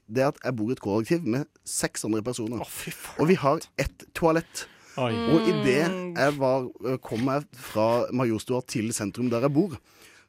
det 0.07 0.27
at 0.27 0.43
jeg 0.43 0.57
bor 0.59 0.69
i 0.69 0.75
et 0.75 0.83
kollektiv 0.83 1.23
med 1.23 1.47
seks 1.63 2.05
andre 2.05 2.21
personer. 2.23 2.59
og 2.59 3.27
vi 3.31 3.39
har 3.39 3.63
ett 3.79 4.05
toalett. 4.13 4.67
Oi. 4.99 5.13
Og 5.33 5.47
idet 5.49 5.87
jeg 5.87 6.37
var, 6.37 6.67
eh, 6.85 6.99
kom 7.01 7.31
jeg 7.31 7.47
fra 7.57 7.87
Majorstua 8.11 8.61
til 8.67 8.91
sentrum 8.93 9.31
der 9.31 9.47
jeg 9.47 9.55
bor, 9.55 9.79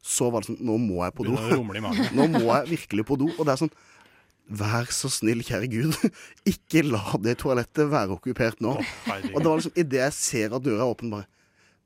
så 0.04 0.28
var 0.32 0.44
det 0.44 0.52
sånn 0.52 0.62
Nå 0.68 0.76
må 0.82 1.00
jeg 1.06 1.14
på 1.16 1.26
do. 1.26 1.34
Nå 2.18 2.28
må 2.36 2.44
jeg 2.46 2.70
virkelig 2.74 3.06
på 3.08 3.18
do. 3.20 3.30
Og 3.34 3.44
det 3.44 3.54
er 3.54 3.62
sånn 3.64 3.74
Vær 4.44 4.90
så 4.92 5.08
snill, 5.08 5.40
kjære 5.40 5.70
Gud, 5.72 5.94
ikke 6.52 6.82
la 6.84 7.16
det 7.24 7.38
toalettet 7.40 7.88
være 7.88 8.12
okkupert 8.18 8.58
nå. 8.60 8.74
og 8.76 9.38
det 9.38 9.46
var 9.46 9.56
liksom 9.56 9.78
idet 9.80 10.02
jeg 10.02 10.16
ser 10.18 10.56
at 10.58 10.66
døra 10.66 10.84
er 10.84 10.92
åpen, 10.92 11.14
bare 11.14 11.24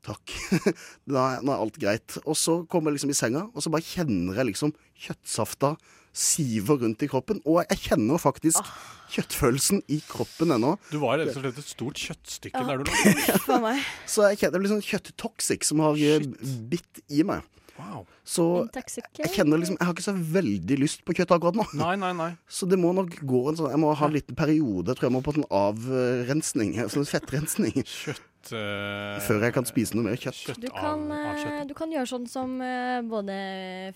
Takk. 0.03 0.31
Nå 1.11 1.15
er, 1.19 1.41
nå 1.43 1.51
er 1.51 1.59
alt 1.59 1.75
greit. 1.79 2.17
Og 2.23 2.35
så 2.39 2.61
kommer 2.71 2.91
jeg 2.91 2.99
liksom 2.99 3.11
i 3.11 3.17
senga, 3.19 3.41
og 3.51 3.63
så 3.63 3.71
bare 3.71 3.83
kjenner 3.83 4.39
jeg 4.39 4.47
liksom 4.53 4.71
kjøttsafta 4.95 5.73
siver 6.15 6.79
rundt 6.83 7.03
i 7.03 7.09
kroppen. 7.09 7.41
Og 7.47 7.59
jeg 7.67 7.81
kjenner 7.89 8.21
faktisk 8.21 8.71
kjøttfølelsen 9.13 9.83
i 9.91 9.99
kroppen 10.07 10.55
ennå. 10.55 10.75
Du 10.91 10.99
var 11.03 11.19
rett 11.21 11.33
og 11.35 11.43
slett 11.43 11.61
et 11.61 11.69
stort 11.69 11.99
kjøttstykke 12.01 12.63
der 12.67 12.81
du 12.81 12.89
lå. 12.89 13.73
Så 14.09 14.27
jeg 14.29 14.41
kjenner 14.41 14.57
det 14.57 14.65
liksom 14.67 14.83
kjøtttoxic 14.87 15.67
som 15.69 15.83
har 15.85 15.99
Shit. 15.99 16.35
bitt 16.71 17.03
i 17.11 17.25
meg. 17.27 17.45
Wow. 17.79 18.05
Så 18.27 18.45
jeg 18.75 19.31
kjenner 19.33 19.61
liksom 19.61 19.77
Jeg 19.79 19.87
har 19.87 19.95
ikke 19.95 20.05
så 20.05 20.15
veldig 20.35 20.77
lyst 20.81 21.03
på 21.07 21.15
kjøtt 21.17 21.31
akkurat 21.35 21.57
nå. 21.57 21.65
Nei, 21.79 21.93
nei, 22.01 22.11
nei. 22.17 22.31
Så 22.59 22.67
det 22.69 22.79
må 22.81 22.91
nok 22.97 23.15
gå 23.23 23.43
en 23.51 23.59
sånn 23.59 23.71
Jeg 23.73 23.81
må 23.81 23.93
ha 23.95 24.09
en 24.09 24.15
liten 24.15 24.37
periode. 24.39 24.95
Tror 24.95 25.09
jeg 25.09 25.15
må 25.15 25.23
på 25.25 25.35
en 25.37 25.47
avrensning. 25.47 26.75
Sånn 26.93 27.07
fettrensning. 27.09 27.79
Kjøtt 27.79 28.53
eh, 28.55 29.17
Før 29.25 29.47
jeg 29.47 29.55
kan 29.55 29.69
spise 29.69 29.97
noe 29.97 30.09
mer 30.09 30.19
kjøtt. 30.19 30.59
Du 30.59 30.69
kan, 30.75 31.05
eh, 31.15 31.61
du 31.69 31.75
kan 31.77 31.93
gjøre 31.93 32.11
sånn 32.11 32.27
som 32.29 32.57
eh, 32.65 32.99
både 33.07 33.37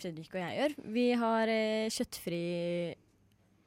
Fredrik 0.02 0.32
og 0.34 0.41
jeg 0.41 0.60
gjør. 0.62 0.78
Vi 0.96 1.08
har 1.19 1.56
kjøttfri 1.93 2.43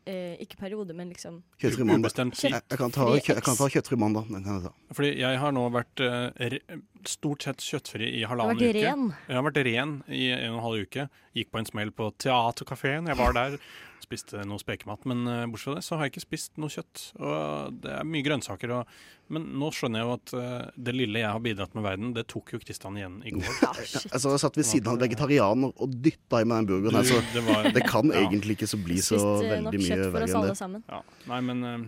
eh, 0.06 0.36
Ikke 0.42 0.58
periode, 0.60 0.94
men 0.96 1.10
liksom 1.12 1.42
Kjøttfri 1.60 1.84
mandag. 1.86 2.06
Ubestemt 2.06 2.36
tid. 2.38 2.50
Jeg, 2.50 2.62
jeg, 2.70 2.78
kan 2.80 2.94
ta, 2.94 3.06
kjø, 3.12 3.34
jeg 3.34 3.44
kan 3.46 3.58
ta 3.58 3.68
kjøttfri 3.74 3.98
mandag. 4.00 4.28
Den 4.30 4.44
kan 4.46 4.58
jeg 4.60 4.66
ta. 4.68 4.74
Fordi 4.98 5.12
jeg 5.20 5.40
har 5.42 5.54
nå 5.56 5.64
vært 5.74 6.04
eh, 6.06 6.60
stort 7.06 7.46
sett 7.46 7.64
kjøttfri 7.64 8.10
i 8.20 8.24
halvannen 8.28 8.58
uke. 8.60 8.72
ren. 8.78 9.08
Jeg 9.28 9.38
har 9.38 9.46
vært 9.48 9.62
ren 9.68 9.96
i 10.08 10.28
en 10.34 10.48
og 10.52 10.58
en 10.60 10.64
halv 10.66 10.86
uke. 10.88 11.08
Gikk 11.36 11.52
på 11.52 11.60
en 11.60 11.68
smell 11.68 11.92
på 11.92 12.10
Theatercaféen, 12.22 13.10
Jeg 13.10 13.18
var 13.18 13.36
der, 13.36 13.58
spiste 14.04 14.42
noe 14.48 14.61
spekemat. 14.62 15.04
Men 15.09 15.24
uh, 15.28 15.42
bortsett 15.50 15.70
fra 15.70 15.76
det 15.78 15.85
så 15.87 15.96
har 15.96 16.06
jeg 16.06 16.14
ikke 16.14 16.24
spist 16.26 16.56
noe 16.61 16.72
kjøtt. 16.72 17.04
Og 17.20 17.76
det 17.82 17.92
er 17.96 18.09
mye 18.09 18.24
grønnsaker. 18.26 18.72
Og, 18.78 18.96
men 19.35 19.46
nå 19.59 19.70
skjønner 19.74 20.02
jeg 20.02 20.06
jo 20.09 20.14
at 20.16 20.35
uh, 20.38 20.70
det 20.88 20.94
lille 20.96 21.22
jeg 21.22 21.32
har 21.32 21.42
bidratt 21.42 21.74
med 21.78 21.87
verden, 21.87 22.12
det 22.16 22.26
tok 22.30 22.54
jo 22.56 22.61
Kristian 22.62 22.98
igjen 23.00 23.20
i 23.26 23.35
går. 23.37 23.46
Altså, 23.66 24.32
jeg 24.35 24.42
satt 24.44 24.59
ved 24.61 24.68
siden 24.68 24.92
av 24.92 24.98
en 24.98 25.04
vegetarianer 25.06 25.72
og 25.82 25.94
dytta 26.04 26.42
i 26.42 26.48
meg 26.48 26.62
den 26.64 26.70
burgeren. 26.72 26.98
her, 27.00 27.06
Du, 27.06 27.14
så 27.14 27.22
det 27.35 27.44
var- 27.46 27.70
det 27.76 27.85
kan 27.88 28.12
ja. 28.12 28.24
egentlig 28.26 28.59
ikke 28.59 28.68
så 28.70 28.78
bli 28.82 28.98
så 29.02 29.16
Spist 29.18 29.46
eh, 29.46 29.54
veldig 29.56 29.80
mye 29.82 30.11
verre 30.14 30.42
enn 30.66 30.76
det. 30.78 30.82
Ja. 30.92 31.00
Nei, 31.32 31.40
men 31.50 31.64
Uh, 31.66 31.80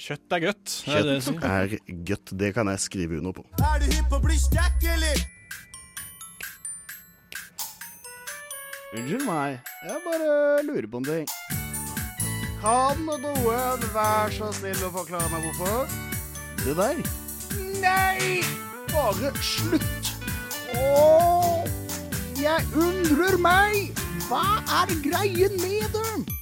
kjøtt 0.00 0.32
er 0.32 0.40
godt. 0.46 0.76
Er 0.88 1.10
Kjøtt 1.20 1.44
er 1.44 1.74
godt. 2.08 2.32
Det 2.40 2.54
kan 2.56 2.70
jeg 2.72 2.80
skrive 2.86 3.18
under 3.20 3.34
på. 3.36 3.44
Er 3.60 3.82
du 3.82 3.90
hypp 3.90 4.08
på 4.08 4.16
å 4.16 4.24
bli 4.24 4.38
sterk, 4.40 4.80
eller? 4.96 5.20
Unnskyld 8.90 9.22
meg, 9.22 9.60
jeg 9.86 10.00
bare 10.02 10.30
lurer 10.66 10.88
på 10.90 10.98
en 10.98 11.04
ting. 11.06 11.28
Kan 12.60 13.06
noen 13.08 13.84
være 13.94 14.32
så 14.36 14.50
snill 14.52 14.82
å 14.84 14.90
forklare 14.92 15.30
meg 15.32 15.46
hvorfor? 15.46 15.88
Det 16.60 16.74
der? 16.76 16.98
Nei! 17.80 18.42
Bare 18.90 19.30
slutt! 19.40 20.10
Åh, 20.76 21.64
jeg 22.36 22.68
undrer 22.76 23.38
meg! 23.40 23.96
Hva 24.26 24.60
er 24.82 24.92
greien 25.00 25.56
med 25.62 25.96
det? 25.96 26.36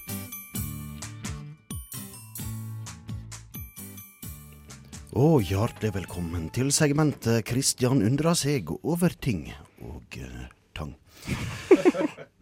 Og 5.15 5.47
hjertelig 5.47 5.95
velkommen 6.01 6.51
til 6.51 6.75
segmentet 6.75 7.47
Kristian 7.47 8.03
undrer 8.03 8.35
seg 8.35 8.75
over 8.83 9.15
ting 9.23 9.53
og 9.87 10.19
eh, 10.19 10.51
tang. 10.75 10.99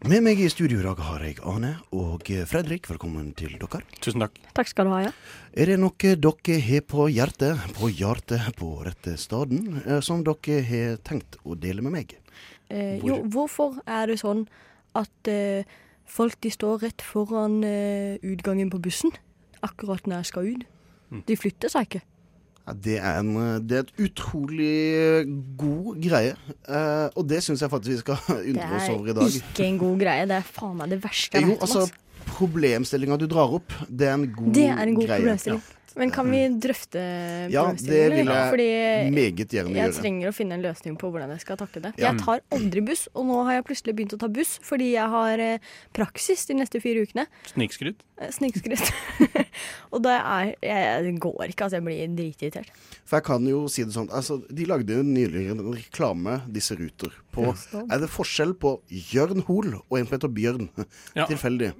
Med 0.06 0.22
meg 0.22 0.38
i 0.38 0.46
studio 0.52 0.78
i 0.78 0.84
dag 0.84 1.00
har 1.02 1.22
jeg 1.26 1.40
Ane 1.46 1.72
og 1.96 2.28
Fredrik. 2.46 2.86
Velkommen 2.86 3.32
til 3.38 3.56
dere. 3.58 3.80
Tusen 4.04 4.22
takk. 4.22 4.36
Takk 4.54 4.68
skal 4.70 4.86
du 4.86 4.92
ha, 4.94 5.00
ja. 5.08 5.10
Er 5.58 5.72
det 5.72 5.78
noe 5.82 6.12
dere 6.14 6.58
har 6.62 6.84
på 6.86 7.06
hjertet, 7.10 7.58
på 7.74 7.90
hjertet 7.90 8.52
på 8.58 8.68
rette 8.86 9.16
staden, 9.18 9.80
eh, 9.82 9.98
som 10.06 10.22
dere 10.26 10.60
har 10.68 10.96
tenkt 11.06 11.38
å 11.42 11.56
dele 11.58 11.82
med 11.82 11.92
meg? 11.96 12.14
Eh, 12.70 13.00
Hvor- 13.00 13.08
jo, 13.08 13.22
hvorfor 13.24 13.80
er 13.86 14.06
det 14.06 14.20
sånn 14.20 14.46
at 14.94 15.28
eh, 15.28 15.64
folk 16.04 16.40
de 16.40 16.50
står 16.50 16.82
rett 16.82 17.02
foran 17.02 17.64
eh, 17.64 18.18
utgangen 18.22 18.70
på 18.70 18.78
bussen 18.80 19.10
akkurat 19.62 20.06
når 20.06 20.22
jeg 20.22 20.26
skal 20.26 20.46
ut? 20.54 20.64
Mm. 21.10 21.24
De 21.26 21.36
flytter 21.36 21.68
seg 21.68 21.86
ikke. 21.88 22.02
Ja, 22.66 22.72
det, 22.82 22.96
er 22.98 23.20
en, 23.20 23.28
eh, 23.38 23.58
det 23.62 23.76
er 23.78 23.84
et 23.84 23.92
utrolig 24.08 24.70
eh, 24.98 25.28
god 25.60 26.00
greie, 26.02 26.32
eh, 26.66 27.06
og 27.14 27.28
det 27.30 27.38
syns 27.46 27.62
jeg 27.62 27.70
faktisk 27.70 27.92
vi 27.94 27.98
skal 28.00 28.16
undre 28.50 28.70
oss 28.80 28.88
over 28.90 29.12
i 29.12 29.14
dag. 29.14 29.28
Det 29.30 29.38
er 29.38 29.52
ikke 29.52 29.68
en 29.68 29.78
god 29.84 30.00
greie. 30.02 30.24
Det 30.26 30.36
er 30.40 30.48
faen 30.56 30.74
meg 30.80 30.90
det 30.96 30.98
verste 31.04 31.38
jeg 31.38 31.46
Jo, 31.46 31.52
vet 31.54 31.62
om. 31.62 31.68
altså, 31.68 32.02
problemstillinga 32.26 33.18
du 33.22 33.26
drar 33.30 33.54
opp, 33.60 33.70
det 33.88 34.08
er 34.10 34.16
en 34.18 34.26
god, 34.34 34.52
Det 34.56 34.64
er 34.66 34.82
en 34.82 34.94
god 34.98 35.06
greie. 35.06 35.20
problemstilling. 35.22 35.62
Men 35.96 36.12
kan 36.12 36.28
vi 36.30 36.42
drøfte 36.60 37.00
Ja, 37.52 37.64
det 37.72 38.00
vil 38.12 38.28
jeg 38.28 38.50
Fordi 38.52 38.68
Meget 39.14 39.54
gjerne 39.54 39.72
gjøre. 39.72 39.86
jeg 39.86 39.96
trenger 39.96 40.30
å 40.30 40.34
finne 40.36 40.58
en 40.58 40.64
løsning 40.64 40.96
på 41.00 41.10
hvordan 41.12 41.32
jeg 41.34 41.44
skal 41.44 41.58
takle 41.60 41.82
det. 41.88 41.92
Ja. 41.96 42.10
Jeg 42.10 42.22
tar 42.24 42.42
aldri 42.52 42.82
buss, 42.84 43.06
og 43.14 43.28
nå 43.30 43.38
har 43.48 43.58
jeg 43.58 43.66
plutselig 43.70 43.96
begynt 43.96 44.16
å 44.16 44.20
ta 44.20 44.28
buss 44.28 44.56
fordi 44.66 44.92
jeg 44.92 45.12
har 45.12 45.42
eh, 45.42 45.70
praksis 45.96 46.44
de 46.50 46.58
neste 46.58 46.80
fire 46.84 47.04
ukene. 47.06 47.26
Snikskryt. 47.48 48.04
Eh, 48.20 48.32
Snikskryt. 48.34 48.92
og 49.92 50.02
det 50.04 50.16
er 50.16 50.52
jeg, 50.60 51.04
Det 51.06 51.14
går 51.24 51.52
ikke, 51.52 51.68
altså. 51.68 51.76
Jeg 51.80 51.86
blir 51.86 52.16
dritirritert. 52.16 52.72
For 53.06 53.20
jeg 53.20 53.26
kan 53.28 53.48
jo 53.48 53.64
si 53.72 53.84
det 53.86 53.94
sånn 53.94 54.10
altså, 54.10 54.40
De 54.50 54.66
lagde 54.68 54.96
jo 54.98 55.04
nylig 55.06 55.46
en 55.52 55.62
reklame, 55.70 56.40
disse 56.52 56.76
Ruter. 56.78 57.14
På, 57.32 57.52
er 57.84 58.02
det 58.02 58.12
forskjell 58.12 58.54
på 58.60 58.78
Jørn 59.12 59.44
Hoel 59.48 59.78
og 59.78 59.98
en 59.98 60.06
som 60.08 60.16
heter 60.16 60.32
Bjørn? 60.32 60.70
Ja. 61.16 61.24
Tilfeldig. 61.28 61.72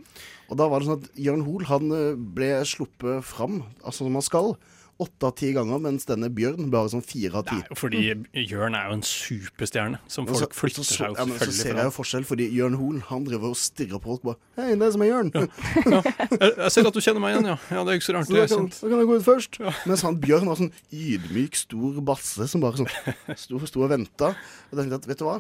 Og 0.47 0.59
da 0.61 0.69
var 0.71 0.83
det 0.83 0.87
sånn 0.89 1.01
at 1.03 1.19
Jørn 1.19 1.43
Hoel 1.47 1.67
han 1.71 1.95
eh, 1.95 2.19
ble 2.37 2.51
sluppet 2.69 3.25
fram, 3.27 3.61
altså 3.83 4.06
som 4.07 4.17
man 4.17 4.25
skal, 4.25 4.55
åtte 4.97 5.29
av 5.29 5.35
ti 5.37 5.51
ganger, 5.53 5.81
mens 5.83 6.07
denne 6.09 6.29
Bjørn 6.33 6.71
bare 6.73 6.89
sånn 6.89 7.03
fire 7.05 7.43
av 7.43 7.45
ti. 7.51 7.57
Fordi 7.77 8.01
Jørn 8.47 8.77
er 8.79 8.87
jo 8.89 8.95
en 8.97 9.03
superstjerne 9.05 9.99
som 10.09 10.29
folk 10.29 10.47
så- 10.47 10.57
flytter 10.57 10.87
seg 10.89 11.11
jo 11.11 11.19
ja, 11.19 11.27
men 11.29 11.39
så 11.43 11.53
ser 11.53 11.77
jeg 11.77 11.85
jo 11.85 11.93
forskjell, 11.93 12.25
fordi 12.25 12.47
Jørn 12.57 12.79
Hoel 12.81 13.03
han 13.11 13.27
driver 13.27 13.53
og 13.53 13.59
stirrer 13.61 14.01
på 14.01 14.15
folk 14.15 14.25
bare 14.25 14.39
Hei, 14.57 14.71
det 14.75 14.87
er 14.89 14.95
som 14.95 15.05
er 15.05 15.11
Jørn. 15.11 15.33
Jeg, 15.37 16.53
jeg 16.57 16.71
ser 16.73 16.89
at 16.89 16.97
du 16.97 17.03
kjenner 17.05 17.21
meg 17.21 17.35
igjen, 17.37 17.51
ja. 17.53 17.59
ja 17.77 17.85
det 17.85 17.93
er 17.93 18.01
ikke 18.01 18.09
så 18.09 18.17
rart. 18.17 18.31
Så 18.31 18.39
da 18.39 18.47
kan, 18.55 18.71
da 18.73 18.89
kan 18.89 19.03
jeg 19.03 19.11
gå 19.11 19.19
ut 19.21 19.27
først. 19.27 19.61
Mens 19.93 20.07
han 20.09 20.19
Bjørn 20.23 20.49
var 20.49 20.61
sånn 20.63 20.73
ydmyk, 20.93 21.61
stor 21.61 22.01
basse 22.09 22.49
som 22.49 22.65
bare 22.65 22.81
sånn 22.81 23.37
sto, 23.45 23.61
sto 23.69 23.85
og 23.85 23.93
venta. 23.93 24.33
Og 24.33 24.73
da 24.73 24.81
tenkte 24.81 24.97
jeg 24.97 25.03
at, 25.03 25.11
vet 25.13 25.21
du 25.21 25.29
hva? 25.29 25.37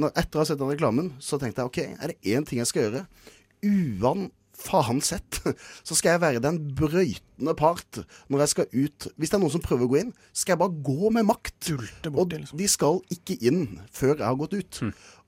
Når, 0.00 0.16
etter 0.24 0.40
å 0.40 0.42
ha 0.42 0.48
sett 0.48 0.60
den 0.60 0.72
reklamen, 0.72 1.12
så 1.20 1.38
tenkte 1.40 1.60
jeg 1.64 1.68
OK, 1.68 1.78
er 2.00 2.12
det 2.12 2.18
én 2.32 2.48
ting 2.48 2.64
jeg 2.64 2.72
skal 2.72 2.88
gjøre? 2.88 3.04
Uan 3.66 4.30
faen 4.56 5.02
sett, 5.04 5.40
så 5.86 5.94
skal 5.98 6.14
jeg 6.16 6.22
være 6.22 6.40
den 6.44 6.58
brøytende 6.78 7.54
part 7.58 8.00
når 8.32 8.44
jeg 8.44 8.52
skal 8.54 8.70
ut. 8.72 9.08
Hvis 9.16 9.30
det 9.32 9.36
er 9.38 9.42
noen 9.44 9.52
som 9.54 9.64
prøver 9.64 9.84
å 9.86 9.90
gå 9.92 9.98
inn, 10.00 10.14
skal 10.32 10.54
jeg 10.56 10.62
bare 10.64 10.82
gå 10.88 11.10
med 11.14 11.28
makt. 11.28 11.70
Og 12.12 12.32
liksom. 12.32 12.56
de 12.58 12.68
skal 12.72 13.00
ikke 13.12 13.36
inn 13.46 13.62
før 13.92 14.14
jeg 14.16 14.26
har 14.26 14.40
gått 14.40 14.56
ut. 14.56 14.80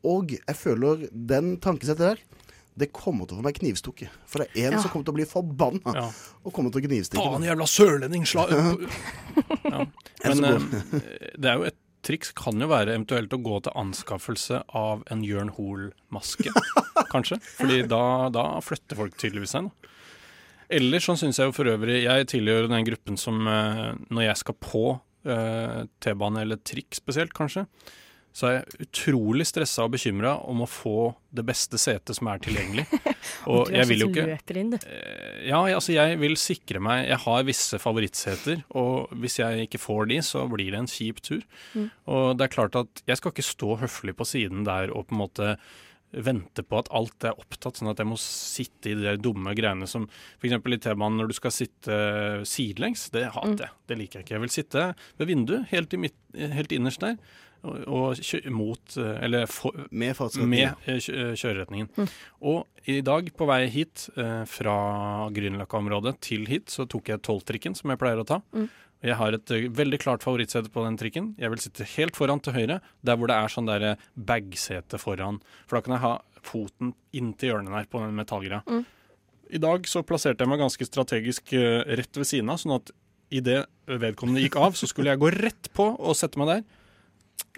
Og 0.08 0.32
jeg 0.38 0.56
føler 0.56 1.06
den 1.12 1.56
tankesettet 1.62 2.04
der 2.06 2.24
det 2.78 2.92
kommer 2.94 3.26
til 3.26 3.34
å 3.34 3.40
få 3.40 3.42
meg 3.48 3.56
knivstukket. 3.58 4.12
For 4.30 4.38
det 4.44 4.52
er 4.54 4.68
en 4.68 4.76
Ja. 4.76 4.82
som 4.84 4.92
kommer 4.92 5.08
til 5.08 5.10
å 5.10 5.18
bli 5.18 5.24
forbanna 5.26 5.94
Ja. 5.96 6.04
og 6.46 6.52
kommer 6.54 6.70
til 6.70 6.78
å 6.78 6.86
knivstikke 6.86 7.24
Faen, 7.26 7.42
jævla 7.42 7.66
sørlending! 7.66 8.22
Sla 8.22 8.44
ja. 9.72 9.80
Eller 10.22 10.60
Men 10.62 11.02
eh, 11.02 11.32
det 11.34 11.50
er 11.50 11.56
jo 11.58 11.66
et 11.72 11.78
triks 12.08 12.32
kan 12.36 12.60
jo 12.60 12.70
være 12.70 12.94
eventuelt 12.94 13.34
å 13.36 13.40
gå 13.44 13.60
til 13.64 13.76
anskaffelse 13.78 14.62
av 14.76 15.04
en 15.12 15.24
Jørn 15.26 15.52
Hoel-maske, 15.56 16.52
kanskje. 17.12 17.40
Fordi 17.58 17.82
da, 17.90 18.02
da 18.34 18.46
flytter 18.64 18.98
folk 18.98 19.18
tydeligvis 19.20 19.54
seg. 19.56 19.68
Da. 19.68 19.94
Ellers 20.78 21.08
så 21.08 21.16
syns 21.16 21.38
jeg 21.40 21.48
jo 21.48 21.54
for 21.56 21.70
øvrig 21.70 22.02
Jeg 22.02 22.26
tilhører 22.28 22.66
den 22.68 22.84
gruppen 22.84 23.16
som 23.20 23.46
eh, 23.48 23.94
når 24.12 24.26
jeg 24.26 24.40
skal 24.42 24.56
på 24.60 24.82
eh, 25.24 25.86
T-bane 26.04 26.44
eller 26.44 26.60
trikk 26.60 26.96
spesielt, 26.96 27.32
kanskje, 27.36 27.64
så 28.36 28.46
er 28.48 28.52
jeg 28.58 28.86
utrolig 28.86 29.46
stressa 29.48 29.86
og 29.86 29.94
bekymra 29.96 30.36
om 30.46 30.60
å 30.62 30.68
få 30.70 31.12
det 31.34 31.44
beste 31.48 31.80
setet 31.80 32.16
som 32.18 32.28
er 32.30 32.42
tilgjengelig. 32.44 32.84
Og 33.50 33.72
jeg 33.72 33.88
vil 33.90 34.04
jo 34.04 34.08
sånn 34.08 34.14
som 34.14 34.36
ikke. 34.36 34.78
Eh, 34.86 35.40
Ja, 35.48 35.58
altså 35.62 35.92
jeg 35.94 36.18
vil 36.20 36.34
sikre 36.40 36.80
meg 36.82 37.06
Jeg 37.06 37.20
har 37.22 37.44
visse 37.46 37.78
favorittseter, 37.80 38.62
og 38.76 39.12
hvis 39.22 39.38
jeg 39.40 39.66
ikke 39.66 39.80
får 39.80 40.08
de, 40.10 40.20
så 40.24 40.44
blir 40.50 40.72
det 40.74 40.80
en 40.80 40.90
kjip 40.90 41.20
tur. 41.24 41.42
Mm. 41.74 41.90
Og 42.10 42.24
det 42.38 42.46
er 42.46 42.54
klart 42.54 42.78
at 42.78 43.02
jeg 43.08 43.20
skal 43.20 43.34
ikke 43.34 43.46
stå 43.46 43.76
høflig 43.84 44.16
på 44.18 44.26
siden 44.28 44.64
der 44.68 44.92
og 44.92 45.08
på 45.08 45.16
en 45.16 45.22
måte 45.22 45.52
vente 46.08 46.64
på 46.64 46.78
at 46.80 46.88
alt 46.96 47.26
er 47.28 47.36
opptatt, 47.36 47.76
sånn 47.78 47.90
at 47.90 47.98
jeg 48.00 48.08
må 48.08 48.16
sitte 48.20 48.90
i 48.90 48.94
de 48.96 49.04
der 49.04 49.18
dumme 49.20 49.52
greiene 49.56 49.88
som 49.90 50.06
f.eks. 50.40 50.54
i 50.56 50.78
T-banen 50.80 51.20
når 51.20 51.28
du 51.30 51.36
skal 51.36 51.52
sitte 51.52 51.98
sidelengs. 52.48 53.10
Det 53.14 53.26
hater 53.34 53.66
jeg. 53.66 53.74
Det 53.90 53.98
liker 54.00 54.20
jeg 54.20 54.26
ikke. 54.26 54.36
Jeg 54.38 54.44
vil 54.46 54.54
sitte 54.54 54.86
ved 55.20 55.30
vinduet, 55.30 55.68
helt, 55.72 55.92
i 55.92 56.00
midt, 56.06 56.16
helt 56.56 56.72
innerst 56.72 57.04
der, 57.04 57.18
og, 57.62 57.78
og 57.88 58.50
mot 58.54 58.96
eh, 59.00 59.24
Eller 59.24 59.46
for, 59.50 59.72
Med 59.90 60.14
med 60.14 60.16
kjøreretningen. 60.16 60.74
kjø- 60.86 61.16
eh, 61.28 61.34
kjøreretningen. 61.40 62.10
Og 62.42 62.66
i 62.88 63.00
dag, 63.04 63.30
på 63.36 63.46
vei 63.48 63.66
hit 63.72 64.08
eh, 64.16 64.44
fra 64.48 64.76
Grünerløkka-området 65.34 66.18
til 66.24 66.46
hit, 66.48 66.70
så 66.70 66.86
tok 66.88 67.08
jeg 67.12 67.22
tolvtrikken, 67.26 67.74
som 67.76 67.90
jeg 67.90 67.98
pleier 68.00 68.20
å 68.22 68.26
ta. 68.28 68.40
Mm. 68.54 68.68
Jeg 69.04 69.14
har 69.14 69.32
et 69.36 69.50
eh, 69.54 69.66
veldig 69.70 69.98
klart 70.02 70.24
favorittsete 70.26 70.70
på 70.74 70.82
den 70.86 70.96
trikken. 70.98 71.32
Jeg 71.38 71.50
vil 71.52 71.60
sitte 71.62 71.86
helt 71.96 72.16
foran 72.18 72.40
til 72.42 72.56
høyre, 72.56 72.80
der 73.06 73.16
hvor 73.20 73.30
det 73.30 73.36
er 73.38 73.52
sånn 73.52 73.68
der 73.70 73.84
eh, 73.92 74.06
bagsete 74.18 74.98
foran. 75.02 75.40
For 75.68 75.78
da 75.78 75.84
kan 75.86 75.96
jeg 75.98 76.04
ha 76.06 76.14
foten 76.48 76.94
inntil 77.12 77.52
hjørnet 77.52 77.74
der 77.74 77.90
på 77.90 78.00
den 78.02 78.16
metallgreia. 78.18 78.62
Mm. 78.66 78.86
I 79.48 79.60
dag 79.62 79.86
så 79.88 80.02
plasserte 80.04 80.44
jeg 80.44 80.50
meg 80.50 80.60
ganske 80.60 80.84
strategisk 80.88 81.52
eh, 81.56 81.82
rett 81.98 82.18
ved 82.20 82.26
siden 82.28 82.50
av, 82.52 82.58
sånn 82.60 82.76
at 82.78 82.90
idet 83.32 83.62
vedkommende 83.88 84.40
gikk 84.44 84.56
av, 84.60 84.74
så 84.76 84.88
skulle 84.88 85.12
jeg 85.12 85.20
gå 85.20 85.30
rett 85.34 85.68
på 85.76 85.86
og 86.00 86.16
sette 86.16 86.40
meg 86.40 86.48
der. 86.50 86.62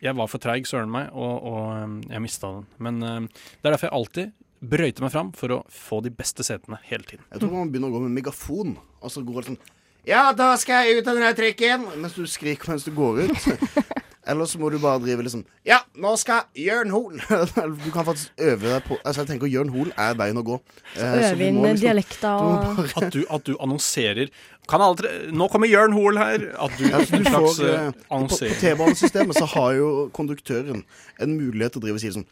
Jeg 0.00 0.16
var 0.16 0.30
for 0.32 0.42
treig, 0.42 0.68
søren 0.68 0.92
meg, 0.92 1.10
og, 1.12 1.48
og 1.50 1.66
um, 1.76 1.98
jeg 2.08 2.24
mista 2.24 2.54
den. 2.56 2.68
Men 2.80 3.02
um, 3.04 3.26
det 3.30 3.68
er 3.68 3.74
derfor 3.74 3.90
jeg 3.90 3.96
alltid 3.98 4.32
brøyter 4.60 5.04
meg 5.04 5.12
fram 5.14 5.30
for 5.36 5.56
å 5.56 5.60
få 5.72 6.00
de 6.04 6.12
beste 6.12 6.44
setene 6.46 6.80
hele 6.88 7.06
tiden. 7.08 7.24
Jeg 7.32 7.42
tror 7.42 7.54
man 7.54 7.72
begynner 7.72 7.92
å 7.92 7.96
gå 7.96 8.02
med 8.04 8.16
megafon, 8.18 8.74
og 9.00 9.12
så 9.12 9.24
går 9.24 9.40
det 9.40 9.52
sånn 9.52 9.60
Ja, 10.08 10.30
da 10.36 10.52
skal 10.60 10.88
jeg 10.88 11.00
ut 11.00 11.08
av 11.12 11.20
den 11.20 11.36
trikken! 11.38 11.88
Mens 12.00 12.16
du 12.16 12.26
skriker 12.28 12.72
mens 12.72 12.84
du 12.88 12.92
går 12.96 13.26
ut. 13.28 13.50
Eller 14.30 14.46
så 14.46 14.60
må 14.62 14.68
du 14.70 14.78
bare 14.78 15.00
drive 15.02 15.24
liksom 15.26 15.42
Ja, 15.66 15.80
nå 15.98 16.12
skal 16.20 16.46
Jørn 16.58 16.92
Hoel 16.94 17.18
Du 17.84 17.90
kan 17.94 18.06
faktisk 18.06 18.30
øve 18.38 18.68
deg 18.68 18.84
på 18.86 18.98
Altså, 19.00 19.24
jeg 19.24 19.30
tenker 19.32 19.50
Jørn 19.50 19.72
Hoel 19.74 19.90
er 19.98 20.14
veien 20.20 20.38
å 20.38 20.44
gå. 20.46 20.58
Eh, 20.94 21.00
så 21.00 21.32
Øve 21.32 21.38
du 21.40 21.44
inn 21.48 21.60
liksom- 21.64 21.82
dialekta 21.84 22.32
og 22.38 22.82
At 23.02 23.12
du, 23.16 23.20
at 23.26 23.46
du 23.48 23.52
annonserer 23.58 24.30
Kan 24.70 24.84
alle 24.86 25.00
tre 25.00 25.14
Nå 25.34 25.48
kommer 25.52 25.70
Jørn 25.70 25.96
Hoel 25.96 26.20
her! 26.20 26.46
At 26.56 26.76
du, 26.78 26.84
Ja, 26.88 27.00
du 27.02 27.06
slags 27.24 27.30
får, 27.34 27.64
eh, 27.66 27.86
eh, 27.88 28.04
på, 28.10 28.20
på. 28.30 28.52
T-banesystemet 28.62 29.40
så 29.40 29.48
har 29.56 29.72
jo 29.80 29.88
konduktøren 30.16 30.84
en 31.20 31.34
mulighet 31.36 31.74
til 31.74 31.82
å 31.82 31.86
drive 31.88 31.98
og 32.00 32.04
si 32.04 32.12
sånn 32.14 32.28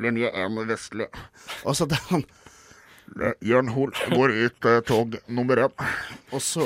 Linje 0.00 0.30
1 0.32 0.62
Vestli. 0.70 1.04
Og 1.68 1.74
så 1.76 1.84
det 1.84 1.98
er 1.98 2.06
han 2.14 2.22
Jørn 3.44 3.68
Hoel 3.74 3.92
går 4.12 4.32
ut 4.32 4.66
eh, 4.68 4.78
tog 4.88 5.16
nummer 5.28 5.60
én. 5.64 5.72
Og 6.32 6.40
så 6.40 6.64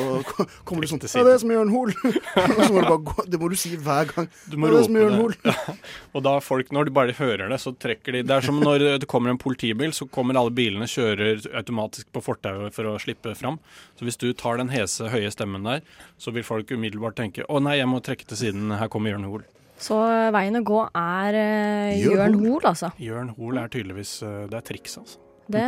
kommer 0.69 0.85
du 0.85 0.91
sånn 0.91 1.01
Riktig 1.03 1.19
Ja, 1.19 1.25
det 1.27 1.35
er 1.35 1.41
som 1.43 1.53
Jørn 1.53 1.73
Hoel. 1.73 1.93
Og 2.07 2.61
så 2.61 2.69
må 2.71 2.83
du 2.83 2.87
bare 2.87 3.01
gå 3.09 3.25
Det 3.33 3.41
må 3.43 3.51
du 3.51 3.57
si 3.59 3.73
hver 3.75 4.11
gang. 4.13 4.29
Du 4.47 4.57
må 4.61 4.71
Ja, 4.71 4.77
det 4.77 4.83
er 4.85 4.89
som 4.89 4.99
Jørn. 5.01 5.17
Hoel. 5.21 5.35
Ja. 5.43 5.75
Og 6.15 6.25
da 6.27 6.37
folk, 6.45 6.71
når 6.75 6.89
de 6.89 6.95
bare 7.01 7.17
hører 7.19 7.51
det, 7.51 7.59
så 7.63 7.75
trekker 7.75 8.19
de 8.19 8.23
Det 8.29 8.37
er 8.37 8.47
som 8.47 8.63
når 8.63 8.87
det 9.03 9.11
kommer 9.11 9.35
en 9.35 9.43
politibil, 9.43 9.93
så 9.97 10.09
kommer 10.11 10.39
alle 10.39 10.55
bilene 10.55 10.89
kjører 10.91 11.43
automatisk 11.59 12.09
på 12.15 12.23
fortauet 12.29 12.77
for 12.77 12.93
å 12.93 12.97
slippe 13.03 13.35
fram. 13.39 13.59
Så 13.99 14.07
hvis 14.07 14.21
du 14.23 14.31
tar 14.39 14.63
den 14.63 14.71
hese, 14.75 15.11
høye 15.13 15.33
stemmen 15.35 15.67
der, 15.67 15.85
så 16.23 16.33
vil 16.35 16.47
folk 16.47 16.71
umiddelbart 16.71 17.19
tenke 17.19 17.47
å 17.51 17.61
nei, 17.63 17.79
jeg 17.81 17.91
må 17.91 18.01
trekke 18.05 18.29
til 18.31 18.45
siden, 18.47 18.71
her 18.79 18.91
kommer 18.93 19.15
Jørn 19.15 19.27
Hoel. 19.29 19.47
Så 19.83 19.99
veien 20.33 20.57
å 20.57 20.65
gå 20.65 20.81
er 20.89 21.37
uh, 21.37 21.93
Jørn. 22.01 22.39
Hoel, 22.41 22.65
altså. 22.73 22.95
Jørn 23.03 23.35
Hoel 23.37 23.61
er 23.61 23.73
tydeligvis 23.73 24.19
uh, 24.25 24.45
Det 24.49 24.57
er 24.63 24.69
triks, 24.73 24.97
altså. 25.03 25.26
Det, 25.47 25.63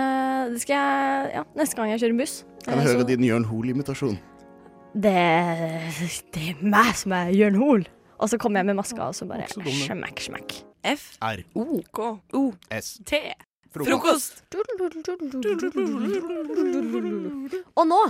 det 0.52 0.60
skal 0.62 0.74
jeg 0.74 1.30
Ja, 1.36 1.42
neste 1.58 1.76
gang 1.78 1.92
jeg 1.92 2.00
kjører 2.02 2.18
buss. 2.18 2.44
Kan 2.64 2.74
eh, 2.74 2.80
jeg 2.82 2.88
høre 2.90 3.04
så- 3.04 3.08
din 3.12 3.24
Jørn 3.28 3.44
Hoel-imitasjon? 3.46 4.18
Det, 4.98 5.12
det 6.34 6.44
er 6.50 6.62
meg 6.64 6.94
som 6.96 7.12
er 7.12 7.30
Jørn 7.36 7.58
Hoel. 7.60 7.84
Og 8.18 8.28
så 8.32 8.38
kommer 8.40 8.58
jeg 8.58 8.66
med 8.66 8.74
maska, 8.80 9.12
og 9.12 9.14
så 9.14 9.28
bare 9.28 9.46
smekk, 9.46 9.52
smekk. 9.52 9.64
dum, 9.64 9.78
den. 9.78 9.84
smakk, 9.86 10.22
smakk. 10.26 10.54
F, 10.82 11.04
R. 11.22 11.44
O, 11.54 11.82
K, 11.94 12.08
O, 12.34 12.42
S. 12.74 12.98
T. 13.06 13.20
Frokost. 13.70 14.42
Og 17.76 17.84
nå 17.86 18.00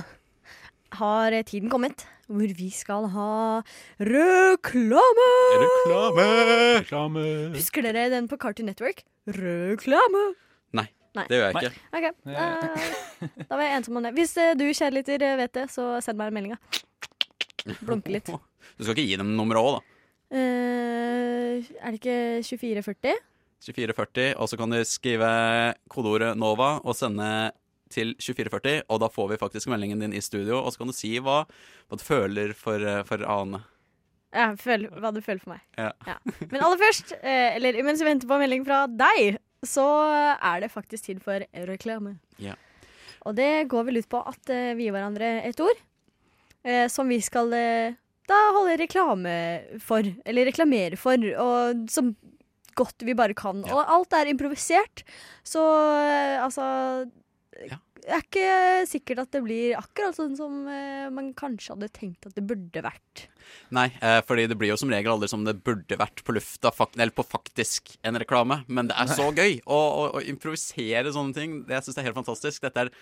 har 0.97 1.37
tiden 1.45 1.69
kommet 1.69 2.07
hvor 2.29 2.55
vi 2.57 2.69
skal 2.73 3.09
ha 3.13 3.29
reklame! 4.01 5.29
Reklame! 6.79 7.25
Husker 7.57 7.85
dere 7.89 8.09
den 8.13 8.29
på 8.29 8.37
Cartoon 8.41 8.69
Network? 8.71 9.03
Reklame! 9.27 10.25
Nei, 11.17 11.25
det 11.31 11.39
gjør 11.39 11.47
jeg 11.49 11.71
ikke. 11.71 11.85
Ok, 11.97 12.07
eh, 12.35 13.45
Da 13.49 13.57
var 13.57 13.65
jeg 13.65 13.77
ensom 13.79 13.97
om 13.99 14.05
det. 14.05 14.13
Hvis 14.19 14.35
eh, 14.41 14.55
du, 14.59 14.67
kjærligheter 14.69 15.25
eh, 15.25 15.37
vet 15.41 15.55
det, 15.57 15.65
så 15.73 15.87
send 16.05 16.21
meg 16.21 16.35
meldinga. 16.37 16.59
melding. 17.65 17.81
Blunke 17.89 18.13
litt. 18.13 18.29
Du 18.29 18.85
skal 18.85 18.95
ikke 18.95 19.07
gi 19.09 19.17
dem 19.21 19.33
nummeret 19.39 19.65
òg, 19.65 19.79
da. 19.79 19.97
Eh, 20.39 21.71
er 21.81 21.95
det 21.95 22.01
ikke 22.01 22.19
2440? 22.45 23.17
2440, 23.65 24.35
og 24.39 24.51
så 24.51 24.59
kan 24.61 24.71
du 24.71 24.79
skrive 24.87 25.31
kodeordet 25.91 26.37
NOVA 26.39 26.77
og 26.85 26.95
sende 26.95 27.31
til 27.91 28.13
2440, 28.21 28.85
og 28.93 29.01
da 29.03 29.09
får 29.11 29.33
vi 29.33 29.41
faktisk 29.41 29.71
meldingen 29.73 30.05
din 30.05 30.15
i 30.15 30.23
studio, 30.23 30.61
og 30.61 30.71
så 30.73 30.83
kan 30.83 30.93
du 30.93 30.95
si 30.97 31.15
hva, 31.25 31.41
hva 31.89 31.99
du 31.99 32.05
føler 32.05 32.53
for, 32.57 32.85
eh, 32.85 33.03
for 33.09 33.25
Ane. 33.25 33.63
Ja, 34.37 34.51
føl, 34.61 34.85
hva 35.01 35.09
du 35.17 35.23
føler 35.25 35.41
for 35.41 35.55
meg. 35.55 35.63
Ja. 35.81 36.19
Men 36.53 36.61
aller 36.61 36.77
først, 36.83 37.15
eh, 37.23 37.57
eller 37.57 37.79
mens 37.87 38.03
vi 38.05 38.11
venter 38.11 38.29
på 38.29 38.39
melding 38.43 38.67
fra 38.69 38.83
deg, 38.93 39.39
så 39.67 39.85
er 40.35 40.63
det 40.63 40.73
faktisk 40.73 41.09
tid 41.09 41.23
for 41.25 41.45
reklame. 41.69 42.17
Ja. 42.43 42.55
Og 43.27 43.35
det 43.39 43.69
går 43.71 43.89
vel 43.89 44.01
ut 44.01 44.11
på 44.11 44.21
at 44.31 44.53
eh, 44.53 44.75
vi 44.79 44.87
gir 44.87 44.95
hverandre 44.95 45.39
et 45.47 45.59
ord 45.61 45.79
eh, 46.63 46.87
som 46.93 47.09
vi 47.11 47.19
skal 47.25 47.53
eh, 47.57 47.97
da 48.29 48.39
holde 48.57 48.77
reklame 48.81 49.35
for, 49.81 50.05
eller 50.29 50.51
reklamere 50.51 50.99
for, 51.01 51.23
og 51.41 51.87
så 51.91 52.05
godt 52.79 53.03
vi 53.09 53.17
bare 53.19 53.37
kan. 53.37 53.65
Og 53.65 53.81
alt 53.81 54.15
er 54.15 54.31
improvisert, 54.31 55.03
så 55.47 55.65
eh, 56.05 56.37
altså 56.45 57.09
Det 57.59 58.15
er 58.15 58.23
ikke 58.23 58.51
sikkert 58.89 59.25
at 59.25 59.33
det 59.35 59.43
blir 59.45 59.79
akkurat 59.81 60.17
sånn 60.17 60.37
som 60.39 60.63
man 61.13 61.33
kanskje 61.37 61.75
hadde 61.75 61.91
tenkt 61.93 62.29
at 62.29 62.37
det 62.37 62.47
burde 62.47 62.85
vært. 62.85 63.27
Nei, 63.71 63.87
eh, 64.01 64.21
fordi 64.27 64.47
det 64.49 64.57
blir 64.59 64.71
jo 64.73 64.77
som 64.81 64.91
regel 64.91 65.13
aldri 65.13 65.29
som 65.29 65.45
det 65.45 65.57
burde 65.65 65.97
vært 66.01 66.23
på 66.25 66.35
lufta, 66.37 66.71
fak 66.75 66.97
eller 66.97 67.11
på 67.17 67.25
faktisk 67.27 67.97
en 68.03 68.19
reklame. 68.21 68.63
Men 68.69 68.89
det 68.89 68.97
er 68.99 69.07
så 69.15 69.29
gøy 69.35 69.61
å, 69.67 69.77
å, 69.79 70.03
å 70.19 70.25
improvisere 70.25 71.13
sånne 71.13 71.35
ting. 71.37 71.63
Det, 71.67 71.75
jeg 71.79 71.89
syns 71.89 71.99
det 71.99 72.03
er 72.05 72.09
helt 72.11 72.21
fantastisk. 72.21 72.63
Dette 72.63 72.87
er 72.87 72.93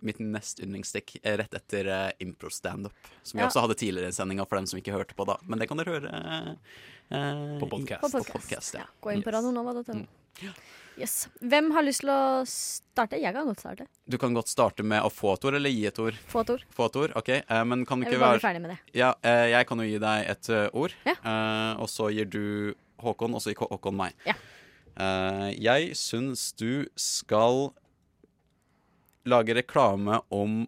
mitt 0.00 0.20
nest 0.22 0.60
yndlingsstikk 0.62 1.16
eh, 1.24 1.36
rett 1.40 1.54
etter 1.58 1.88
uh, 1.90 2.10
impro-standup. 2.22 2.92
Som 3.26 3.38
vi 3.38 3.42
Ja. 3.42 3.48
også 3.48 3.64
hadde 3.64 3.74
tidligere 3.80 4.12
i 4.12 4.14
sendinga 4.14 4.44
for 4.46 4.54
dem 4.60 4.66
som 4.70 4.78
ikke 4.78 4.94
hørte 4.94 5.16
på 5.18 5.26
da. 5.26 5.34
Men 5.42 5.58
det 5.58 5.66
kan 5.70 5.80
dere 5.80 5.96
høre 5.96 6.12
eh, 7.10 7.58
På 7.58 7.66
podcast. 7.66 8.02
På 8.04 8.10
På 8.12 8.18
podcast. 8.20 8.32
podcast, 8.36 8.74
ja. 8.78 8.84
Gå 9.02 9.10
inn 9.16 9.24
på 9.26 9.32
Yes. 9.32 9.40
radionova.no. 9.40 10.06
Yes. 10.98 11.28
Hvem 11.38 11.68
har 11.76 11.84
lyst 11.86 12.02
til 12.02 12.10
å 12.10 12.20
starte? 12.50 13.18
Jeg 13.22 13.30
kan 13.36 13.46
godt 13.46 13.60
starte. 13.62 13.84
Du 14.10 14.16
kan 14.18 14.34
godt 14.34 14.50
starte 14.50 14.82
med 14.82 15.04
å 15.06 15.10
få 15.14 15.36
et 15.36 15.44
ord, 15.46 15.54
eller 15.58 15.70
gi 15.70 15.84
et 15.86 15.98
ord. 16.02 16.16
Få 16.32 16.42
et 16.42 16.50
ord. 16.56 16.64
Få 16.74 16.88
et 16.90 16.96
ord, 17.04 17.14
ok. 17.20 17.28
Eh, 17.38 17.64
men 17.70 17.84
kan 17.86 18.00
du 18.02 18.08
Jeg 18.08 18.16
vil 18.16 18.20
bare 18.24 18.32
bare 18.32 18.38
bli 18.38 18.42
være 18.42 18.46
ferdig 18.48 18.62
med 18.64 18.72
det. 18.74 18.78
Ja, 18.98 19.12
eh, 19.22 19.44
jeg 19.52 19.68
kan 19.70 19.78
jo 19.78 19.86
gi 19.86 20.00
deg 20.02 20.30
et 20.34 20.48
eh, 20.50 20.68
ord, 20.74 20.96
Ja. 21.06 21.14
eh, 21.22 21.72
og 21.84 21.88
så 21.92 22.10
gir 22.14 22.26
du 22.26 22.74
Håkon, 22.98 23.34
og 23.38 23.40
så 23.44 23.52
gir 23.54 23.62
Håkon 23.70 23.94
meg. 23.94 24.12
Ja. 24.26 24.34
Eh, 24.98 25.54
jeg 25.62 25.94
syns 25.94 26.48
du 26.58 26.88
skal 26.98 27.68
lage 29.28 29.54
reklame 29.54 30.18
om 30.34 30.64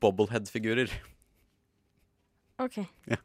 bobblehead-figurer. 0.00 0.88
OK. 2.60 2.80
Ja. 3.10 3.16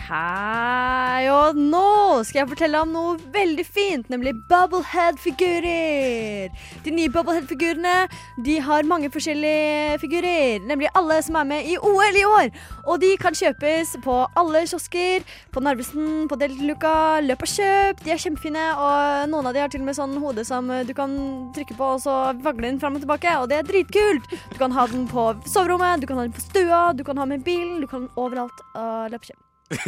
Hei, 0.00 1.28
og 1.28 1.58
nå 1.60 2.24
skal 2.24 2.40
jeg 2.40 2.48
fortelle 2.54 2.78
om 2.80 2.88
noe 2.94 3.18
veldig 3.34 3.64
fint, 3.68 4.06
nemlig 4.08 4.32
Bubblehead-figurer. 4.48 6.48
De 6.86 6.94
nye 6.94 7.10
Bubblehead-figurene 7.12 8.08
de 8.46 8.54
har 8.64 8.88
mange 8.88 9.10
forskjellige 9.12 9.98
figurer, 10.00 10.64
nemlig 10.64 10.88
alle 10.96 11.18
som 11.22 11.36
er 11.42 11.50
med 11.50 11.68
i 11.68 11.76
OL 11.76 12.16
i 12.16 12.24
år. 12.24 12.48
Og 12.88 12.96
de 13.04 13.12
kan 13.20 13.36
kjøpes 13.36 13.98
på 14.06 14.16
alle 14.40 14.64
kiosker, 14.70 15.20
på 15.52 15.64
Narvesen, 15.66 16.24
på 16.32 16.40
Deltaluka, 16.40 17.20
løp 17.26 17.44
og 17.44 17.52
kjøp. 17.52 18.00
De 18.06 18.16
er 18.16 18.24
kjempefine, 18.24 18.64
og 18.80 19.28
noen 19.34 19.52
av 19.52 19.54
de 19.54 19.62
har 19.66 19.74
til 19.74 19.84
og 19.84 19.90
med 19.90 20.00
sånn 20.00 20.16
hode 20.24 20.46
som 20.48 20.64
du 20.88 20.94
kan 20.96 21.12
trykke 21.58 21.76
på, 21.76 21.92
og 21.98 22.02
så 22.06 22.16
vagle 22.40 22.70
den 22.70 22.80
fram 22.80 22.96
og 22.96 23.04
tilbake, 23.04 23.36
og 23.36 23.52
det 23.52 23.60
er 23.60 23.68
dritkult. 23.68 24.32
Du 24.48 24.56
kan 24.64 24.72
ha 24.74 24.88
den 24.88 25.04
på 25.12 25.28
soverommet, 25.44 26.00
du 26.00 26.08
kan 26.08 26.22
ha 26.22 26.24
den 26.24 26.34
på 26.34 26.48
stua, 26.48 26.82
du 26.96 27.04
kan 27.04 27.20
ha 27.20 27.28
den 27.28 27.36
med 27.36 27.46
bilen, 27.46 27.78
du 27.84 27.88
kan 27.90 28.08
overalt. 28.16 28.66
Og 28.72 29.12
løp 29.12 29.20
og 29.20 29.30
kjøp. 29.30 29.49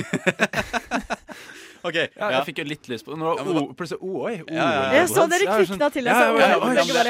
OK. 1.82 1.96
Ja, 1.98 2.28
jeg 2.36 2.44
fikk 2.46 2.58
jo 2.62 2.64
litt 2.68 2.86
lyst 2.90 3.02
på 3.06 3.16
Nå 3.18 3.32
Ja, 3.34 3.42
var 3.46 3.56
o, 3.58 3.62
plutselig 3.74 3.98
O, 4.06 4.08
oi. 4.28 4.34
Ja, 4.38 4.44
ja, 4.54 4.66
ja. 4.70 4.82
Jeg 5.00 5.06
så 5.10 5.24
dere 5.30 5.46
kvikna 5.58 5.88
til, 5.94 6.04
Ja, 6.06 6.12
ja, 6.14 6.18
ja, 6.30 6.34
ja, 6.54 6.58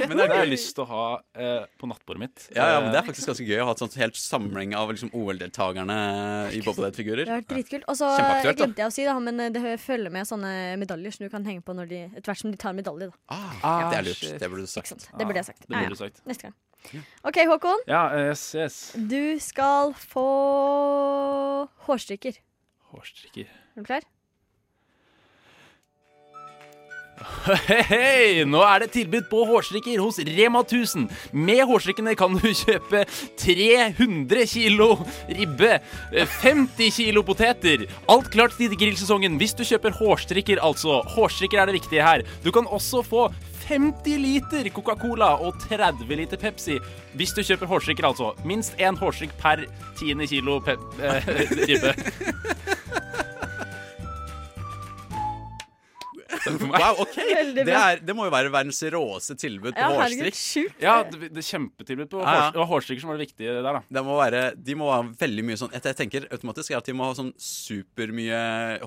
men 0.09 0.17
det 0.17 0.25
har 0.31 0.39
jeg 0.41 0.49
lyst 0.55 0.71
til 0.77 0.83
å 0.85 0.87
ha 0.89 1.03
eh, 1.37 1.65
på 1.81 1.85
nattbordet 1.91 2.21
mitt. 2.23 2.39
Ja, 2.57 2.65
ja, 2.75 2.79
men 2.81 2.89
Det 2.95 2.99
er 3.03 3.07
faktisk 3.11 3.29
ganske 3.33 3.45
gøy 3.49 3.61
å 3.61 3.65
ha 3.69 3.73
et 3.77 3.83
sånt 3.83 3.97
helt 4.01 4.17
samling 4.17 4.71
av 4.79 4.87
liksom, 4.95 5.11
OL-deltakerne 5.19 5.97
i 6.57 6.59
bobblehead-figurer. 6.65 7.25
Det 7.29 7.33
har 7.35 7.43
vært 7.43 7.51
dritkult. 7.53 7.85
Og 7.93 7.97
så 8.01 8.07
glemte 8.17 8.81
jeg 8.85 8.89
å 8.89 8.95
si 8.95 9.03
det, 9.09 9.17
men 9.29 9.37
eh, 9.45 9.51
det 9.53 9.75
følger 9.83 10.11
med 10.15 10.25
sånne 10.31 10.53
medaljer 10.81 11.11
som 11.19 11.23
du 11.27 11.31
kan 11.35 11.45
henge 11.49 11.61
på 11.67 11.73
når 11.77 11.87
de, 11.93 12.01
etter 12.09 12.29
hvert 12.33 12.41
som 12.45 12.51
de 12.55 12.59
tar 12.65 12.73
medalje. 12.79 13.07
Da. 13.13 13.17
Ah, 13.37 13.91
det 13.93 13.99
er 14.01 14.05
lurt. 14.09 14.25
Det 14.41 14.49
burde 14.55 14.65
du 14.65 14.73
sagt. 14.73 14.97
Det 15.11 15.25
burde 15.29 15.37
jeg 15.43 15.49
sagt. 15.53 15.61
Det 15.67 15.69
Ja, 15.77 15.83
burde 15.83 15.93
du 15.93 15.99
ja. 16.01 16.05
sagt. 16.07 16.17
Neste 16.31 16.49
gang. 16.49 16.57
OK, 17.29 17.37
Håkon. 17.47 17.85
Ja, 17.87 18.01
yes, 18.31 18.41
yes. 18.59 18.79
Du 18.97 19.37
skal 19.45 19.93
få 19.95 20.25
hårstrikker. 21.87 22.41
Hårstrikker. 22.93 23.49
Er 23.49 23.81
du 23.81 23.89
klar? 23.89 24.05
Hei! 27.91 28.43
Nå 28.49 28.61
er 28.67 28.83
det 28.83 28.91
tilbud 28.97 29.29
på 29.31 29.45
hårstrikker 29.49 30.01
hos 30.03 30.19
Rema 30.27 30.63
1000. 30.65 31.07
Med 31.33 31.63
hårstrikkene 31.69 32.15
kan 32.19 32.37
du 32.37 32.49
kjøpe 32.51 33.05
300 33.41 34.45
kilo 34.51 34.91
ribbe, 35.31 35.79
eh, 36.13 36.37
50 36.43 36.91
kilo 36.99 37.25
poteter. 37.27 37.87
Alt 38.13 38.29
klart 38.35 38.57
til 38.59 38.75
grillsesongen 38.77 39.39
hvis 39.41 39.57
du 39.57 39.65
kjøper 39.65 39.97
hårstrikker, 40.01 40.61
altså. 40.61 41.01
Hårstrikker 41.15 41.63
er 41.63 41.71
det 41.71 41.79
viktige 41.81 42.05
her. 42.05 42.27
Du 42.45 42.53
kan 42.55 42.69
også 42.69 43.05
få 43.07 43.29
50 43.73 44.19
liter 44.21 44.69
Coca-Cola 44.75 45.31
og 45.41 45.57
30 45.65 46.11
liter 46.19 46.41
Pepsi 46.41 46.77
hvis 47.17 47.33
du 47.33 47.41
kjøper 47.41 47.71
hårstrikker, 47.71 48.05
altså. 48.05 48.33
Minst 48.49 48.77
én 48.81 48.99
hårstrikk 49.01 49.33
per 49.41 49.65
tiende 50.01 50.29
kilo 50.29 50.59
pep 50.65 50.83
eh, 51.01 51.33
ribbe. 51.65 51.95
Wow, 56.43 56.99
OK! 57.05 57.17
Det, 57.55 57.65
er, 57.71 58.01
det 58.03 58.15
må 58.17 58.27
jo 58.27 58.33
være 58.35 58.51
verdens 58.53 58.81
råeste 58.93 59.37
tilbud 59.39 59.77
på 59.77 59.79
Ja, 59.79 59.91
hårstrikk. 59.95 60.39
Ja, 60.83 60.95
det, 61.07 61.31
det 61.31 61.43
er 61.43 61.47
kjempetilbud 61.47 62.11
på 62.11 62.23
Ja, 62.23 62.33
ja. 62.35 62.47
var 62.57 62.71
hårstrikker 62.73 63.05
som 63.05 63.13
var 63.13 63.21
det 63.21 63.29
viktige 63.29 63.55
der, 63.61 63.69
da. 63.79 63.83
Det 63.87 64.05
må 64.05 64.17
være, 64.19 64.41
de 64.59 64.77
må 64.79 64.91
ha 64.91 65.01
veldig 65.23 65.45
mye 65.49 65.61
sånn 65.61 65.77
Jeg 65.77 65.99
tenker 66.01 66.27
automatisk 66.35 66.75
er 66.75 66.81
at 66.83 66.89
de 66.91 66.97
må 66.99 67.07
ha 67.07 67.17
sånn 67.19 67.31
supermye 67.41 68.41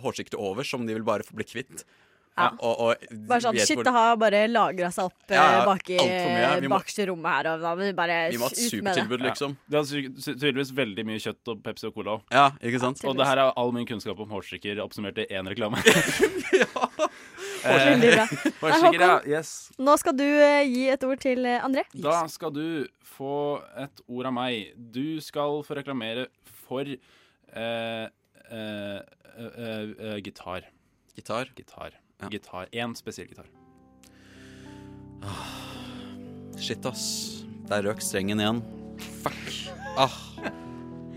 hårstrikker 0.03 0.36
til 0.36 0.43
overs 0.49 0.73
som 0.75 0.86
de 0.86 0.97
vil 0.97 1.07
bare 1.07 1.25
få 1.25 1.38
bli 1.39 1.47
kvitt. 1.47 1.86
Ja. 2.36 2.49
Og, 2.59 2.79
og 2.83 3.03
Bare 3.29 3.39
sånn, 3.45 3.55
Shit, 3.63 3.77
hvor- 3.77 3.86
det 3.88 3.93
har 3.95 4.17
bare 4.19 4.39
lagra 4.51 4.89
seg 4.91 5.05
opp 5.07 5.31
eh, 5.31 5.36
Ja, 5.38 5.43
ja, 5.53 5.65
bak 5.65 5.89
i 5.89 5.97
må- 5.97 6.73
bakerste 6.75 7.05
rommet 7.07 7.31
her. 7.31 7.47
Og 7.53 7.61
da 7.63 7.75
vi 7.79 7.91
bare 7.95 8.17
Vi 8.31 8.38
må 8.41 8.49
ha 8.49 8.51
et 8.51 8.59
ut 8.59 8.83
med 8.83 8.91
det. 8.91 9.05
supertilbud, 9.05 9.21
liksom. 9.23 9.57
Det 9.71 9.79
er 9.79 10.36
tydeligvis 10.36 10.73
veldig 10.75 11.05
mye 11.07 11.21
kjøtt 11.23 11.47
og 11.53 11.63
Pepsi 11.63 11.88
og 11.88 11.93
Cola 11.95 12.17
òg. 12.17 12.21
Ja, 12.36 12.49
ikke 12.61 12.79
sant? 12.83 12.99
Og 13.07 13.15
det 13.15 13.25
her 13.29 13.38
er 13.45 13.53
all 13.55 13.71
min 13.71 13.86
kunnskap 13.88 14.19
om 14.19 14.29
hårstrikker 14.36 14.81
oppsummert 14.83 15.17
i 15.23 15.27
én 15.31 15.47
reklame. 15.47 15.79
ja. 16.59 16.65
bra. 17.65 18.25
Hårstrikker, 18.61 18.99
ja. 18.99 19.07
Håkon. 19.15 19.31
Yes. 19.31 19.71
Nå 19.79 19.95
skal 19.97 20.13
du 20.19 20.25
eh, 20.27 20.61
gi 20.67 20.86
et 20.93 21.03
ord 21.07 21.19
til 21.23 21.45
eh, 21.49 21.63
André. 21.65 21.86
Da 21.95 22.27
skal 22.27 22.51
du 22.51 22.86
få 23.15 23.61
et 23.79 24.01
ord 24.11 24.25
av 24.29 24.33
meg. 24.36 24.73
Du 24.75 25.21
skal 25.23 25.61
få 25.65 25.79
reklamere 25.79 26.27
for 26.67 26.83
eh, 26.83 26.97
eh, 27.55 28.99
eh, 28.99 28.99
eh, 29.39 30.17
gitar. 30.25 30.67
Gitar. 31.15 31.49
Gitar. 31.55 31.95
Ja. 32.22 32.30
Gitar. 32.32 32.70
Én 32.72 32.95
spesiell 32.95 33.28
gitar. 33.28 33.47
Shit, 36.57 36.86
ass. 36.88 37.43
Der 37.70 37.84
røk 37.84 38.01
strengen 38.03 38.39
igjen. 38.39 38.61
Fuck. 39.24 39.72
Ah. 39.99 40.13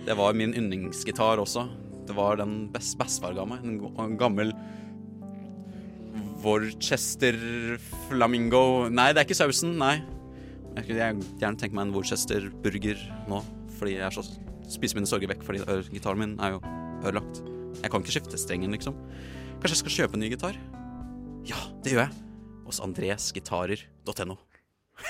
Det 0.06 0.16
var 0.16 0.34
min 0.34 0.54
yndlingsgitar 0.56 1.40
også. 1.42 1.66
Det 2.08 2.16
var 2.16 2.38
den 2.40 2.68
best 2.72 2.96
bestefar 2.98 3.36
ga 3.36 3.44
meg. 3.46 3.64
En, 3.64 4.16
gammel 4.18 4.54
Worcester 6.42 7.36
Flamingo 8.08 8.88
Nei, 8.88 9.10
det 9.12 9.22
er 9.22 9.28
ikke 9.28 9.38
sausen. 9.38 9.76
Nei. 9.80 9.98
Jeg 10.78 10.86
skulle 10.86 11.08
gjerne 11.42 11.58
tenke 11.58 11.74
meg 11.76 11.88
en 11.88 11.94
Worcester 11.96 12.48
burger 12.62 13.00
nå, 13.28 13.42
fordi 13.78 13.96
jeg 13.96 14.06
er 14.06 14.14
så 14.14 14.22
spiser 14.68 14.98
mine 14.98 15.08
sorger 15.10 15.30
vekk 15.32 15.42
fordi 15.46 15.62
ø, 15.64 15.78
gitaren 15.90 16.20
min 16.22 16.34
er 16.44 16.54
jo 16.54 16.60
ødelagt. 17.02 17.42
Jeg 17.82 17.90
kan 17.90 18.02
ikke 18.02 18.14
skifte 18.14 18.40
strengen, 18.40 18.74
liksom. 18.74 18.96
Kanskje 19.58 19.74
jeg 19.74 19.80
skal 19.82 19.96
kjøpe 19.96 20.18
en 20.18 20.22
ny 20.24 20.30
gitar? 20.32 20.58
Ja, 21.48 21.56
det 21.82 21.94
gjør 21.94 22.02
jeg. 22.04 22.12
Hos 22.68 22.78
andresgitarer.no. 22.84 24.36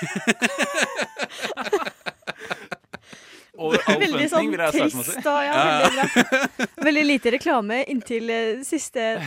Veldig 3.59 4.27
sånn 4.31 4.53
trist 4.71 5.17
da, 5.25 5.33
ja, 5.43 5.55
veldig. 5.83 6.67
Veldig 6.79 7.01
lite 7.03 7.33
reklame 7.35 7.81
inntil 7.91 8.29
eh, 8.31 8.61
siste 8.63 9.17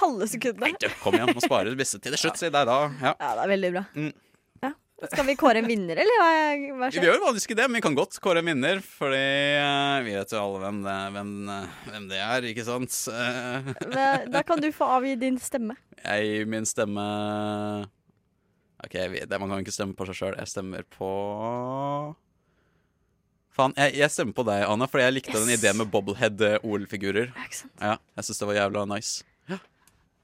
halve 0.00 0.26
sekundet. 0.26 0.82
Kom 1.04 1.14
igjen, 1.14 1.30
må 1.30 1.38
spare 1.44 1.70
det 1.70 1.78
beste 1.78 2.00
til 2.02 2.10
det 2.16 2.18
slutt, 2.18 2.34
si. 2.40 2.50
Det 2.50 2.64
er 2.64 2.66
da. 2.66 2.80
Ja. 2.98 3.12
Ja, 3.14 3.28
det 3.38 3.44
er 3.44 3.52
veldig 3.52 3.70
bra. 3.76 3.84
Mm. 3.94 4.10
Skal 4.96 5.26
vi 5.28 5.34
kåre 5.36 5.60
en 5.60 5.66
vinner, 5.68 5.98
eller 6.00 6.20
hva, 6.22 6.28
hva 6.78 6.86
Vi 6.94 7.02
gjør 7.04 7.18
faktisk 7.26 7.50
ikke 7.50 7.58
det, 7.58 7.66
men 7.68 7.76
vi 7.76 7.84
kan 7.84 7.96
godt 7.98 8.16
kåre 8.24 8.40
en 8.40 8.48
vinner, 8.48 8.78
fordi 8.80 9.18
eh, 9.60 9.96
vi 10.06 10.14
vet 10.16 10.32
jo 10.32 10.40
alle 10.40 10.62
hvem 10.62 10.78
det, 10.86 10.94
hvem, 11.12 11.32
eh, 11.52 11.74
hvem 11.90 12.06
det 12.08 12.20
er, 12.24 12.46
ikke 12.52 12.64
sant? 12.64 12.96
Da 14.32 14.42
kan 14.48 14.62
du 14.64 14.70
få 14.72 14.88
avgi 14.96 15.12
din 15.20 15.36
stemme. 15.42 15.76
Jeg, 16.00 16.46
min 16.48 16.64
stemme 16.68 17.04
OK, 18.86 18.96
man 19.36 19.50
kan 19.50 19.60
ikke 19.60 19.74
stemme 19.74 19.96
på 19.98 20.08
seg 20.08 20.16
sjøl. 20.16 20.38
Jeg 20.40 20.52
stemmer 20.52 20.88
på 20.96 21.10
Faen, 23.56 23.72
jeg, 23.76 23.94
jeg 24.00 24.12
stemmer 24.12 24.36
på 24.36 24.44
deg, 24.48 24.64
Anna, 24.68 24.88
fordi 24.88 25.06
jeg 25.06 25.14
likte 25.16 25.38
den 25.40 25.54
ideen 25.54 25.78
med 25.80 25.88
bobblehead-OL-figurer. 25.92 27.30
Ja, 27.80 27.94
jeg 28.16 28.26
syns 28.28 28.42
det 28.42 28.48
var 28.50 28.58
jævla 28.58 28.84
nice. 28.90 29.24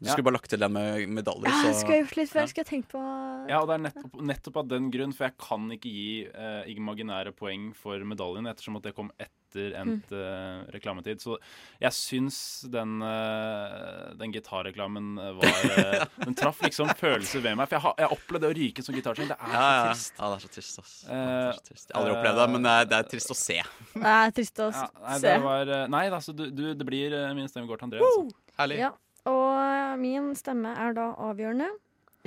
Du 0.03 0.09
Ja. 0.09 0.17
skulle 0.17 0.27
bare 0.27 0.35
lagt 0.35 0.51
til 0.51 0.59
den 0.59 0.73
med 0.75 1.07
medaljer, 1.15 1.47
Ja, 1.47 1.63
det 1.63 1.75
så 1.77 1.81
skulle 1.85 1.99
gjort 2.03 2.17
litt 2.19 2.31
før. 2.33 2.41
ja. 2.41 2.43
Jeg 2.43 2.51
skulle 2.51 2.71
tenkt 2.73 2.89
på 2.91 3.01
Ja, 3.49 3.61
og 3.63 3.69
det 3.71 3.75
er 3.77 3.83
nettopp, 3.87 4.17
nettopp 4.33 4.57
av 4.59 4.67
den 4.73 4.91
grunn, 4.91 5.13
for 5.15 5.29
jeg 5.29 5.37
kan 5.39 5.69
ikke 5.71 5.91
gi 5.93 6.27
uh, 6.27 6.65
imaginære 6.67 7.33
poeng 7.39 7.69
for 7.79 8.03
medaljen, 8.03 8.49
ettersom 8.51 8.77
at 8.81 8.83
det 8.89 8.95
kom 8.97 9.13
etter 9.23 9.77
endt 9.79 10.11
uh, 10.11 10.65
reklametid. 10.75 11.21
Så 11.23 11.37
jeg 11.79 11.93
syns 11.95 12.39
den, 12.73 12.97
uh, 13.05 14.11
den 14.19 14.33
gitarreklamen 14.35 15.15
var 15.39 16.09
Den 16.25 16.35
traff 16.35 16.59
liksom 16.67 16.89
følelser 16.99 17.43
ved 17.45 17.55
meg. 17.61 17.69
For 17.71 17.77
jeg 17.79 17.83
har 17.87 17.95
jeg 18.03 18.11
opplevde 18.17 18.51
å 18.51 18.57
ryke 18.59 18.83
som 18.83 18.95
gitarstring. 18.99 19.29
Det 19.31 19.39
er 19.39 19.55
ja, 19.55 19.63
så 19.63 19.87
trist. 19.93 20.15
ja, 20.19 20.25
det 20.33 20.35
er 20.35 20.43
så 20.47 20.53
trist, 20.57 20.79
ass. 20.83 20.97
Det 21.07 21.21
er 21.21 21.53
så 21.61 21.65
trist. 21.69 21.87
Jeg 21.87 21.95
har 21.95 22.03
aldri 22.03 22.17
opplevd 22.19 22.43
det, 22.43 22.49
men 22.57 22.63
det 22.67 22.75
er, 22.81 22.91
det 22.91 22.99
er 22.99 23.09
trist 23.15 23.31
å 23.31 23.39
se. 23.39 23.61
Det 23.95 24.17
er 24.17 24.35
trist 24.41 24.59
å 24.67 24.71
Ja, 24.73 24.89
nei, 25.07 25.15
se. 25.21 25.23
det 25.29 25.39
var, 25.47 25.73
nei 25.95 26.05
altså, 26.11 26.35
du, 26.35 26.45
du, 26.51 26.65
det 26.75 26.87
blir 26.91 27.15
min 27.39 27.47
stemme 27.53 27.71
går 27.71 27.79
til 27.85 27.91
André. 27.93 28.03
Altså. 28.03 28.27
Herlig. 28.59 28.79
Ja, 28.83 28.91
og 29.29 29.99
min 30.03 30.33
stemme 30.39 30.73
er 30.79 30.95
da 30.97 31.13
avgjørende 31.31 31.69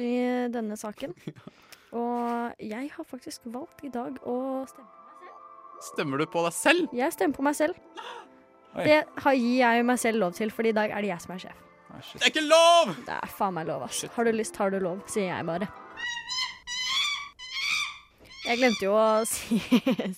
i 0.01 0.13
denne 0.51 0.77
saken. 0.79 1.15
Og 1.95 2.55
jeg 2.59 2.89
har 2.91 3.05
faktisk 3.07 3.45
valgt 3.47 3.85
i 3.87 3.89
dag 3.93 4.17
å 4.27 4.65
stemme. 4.67 4.89
på 4.89 5.05
meg 5.05 5.21
selv. 5.21 5.85
Stemmer 5.85 6.19
du 6.19 6.25
på 6.27 6.41
deg 6.43 6.55
selv? 6.57 6.95
Jeg 6.95 7.15
stemmer 7.15 7.37
på 7.37 7.45
meg 7.45 7.55
selv. 7.55 7.77
Oi. 8.75 8.83
Det 8.83 8.97
gir 9.39 9.61
jeg 9.61 9.85
meg 9.87 10.01
selv 10.01 10.19
lov 10.19 10.33
til, 10.35 10.51
for 10.51 10.67
i 10.67 10.73
dag 10.75 10.91
er 10.91 11.05
det 11.05 11.13
jeg 11.13 11.23
som 11.23 11.35
er 11.37 11.45
sjef. 11.45 11.61
Ah. 11.87 12.01
Det 12.03 12.25
er 12.25 12.33
ikke 12.33 12.43
lov! 12.43 12.91
Det 13.07 13.15
er 13.15 13.31
faen 13.37 13.55
meg 13.55 13.69
lov, 13.69 13.85
ass. 13.87 14.01
Har 14.11 14.27
du 14.27 14.33
lyst, 14.35 14.59
har 14.59 14.73
du 14.73 14.81
lov, 14.83 14.99
sier 15.07 15.29
jeg 15.29 15.47
bare. 15.47 15.69
Jeg 18.45 18.59
glemte 18.59 18.85
jo 18.85 18.97
å 18.99 19.23
si, 19.31 19.61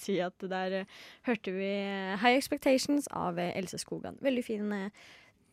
si 0.01 0.17
at 0.23 0.49
der 0.49 0.81
eh, 0.81 0.97
hørte 1.29 1.53
vi 1.55 1.69
eh, 1.69 2.17
High 2.17 2.39
Expectations 2.39 3.05
av 3.13 3.37
eh, 3.39 3.53
Else 3.59 3.77
Skogan. 3.79 4.17
Veldig 4.25 4.43
fin 4.43 4.73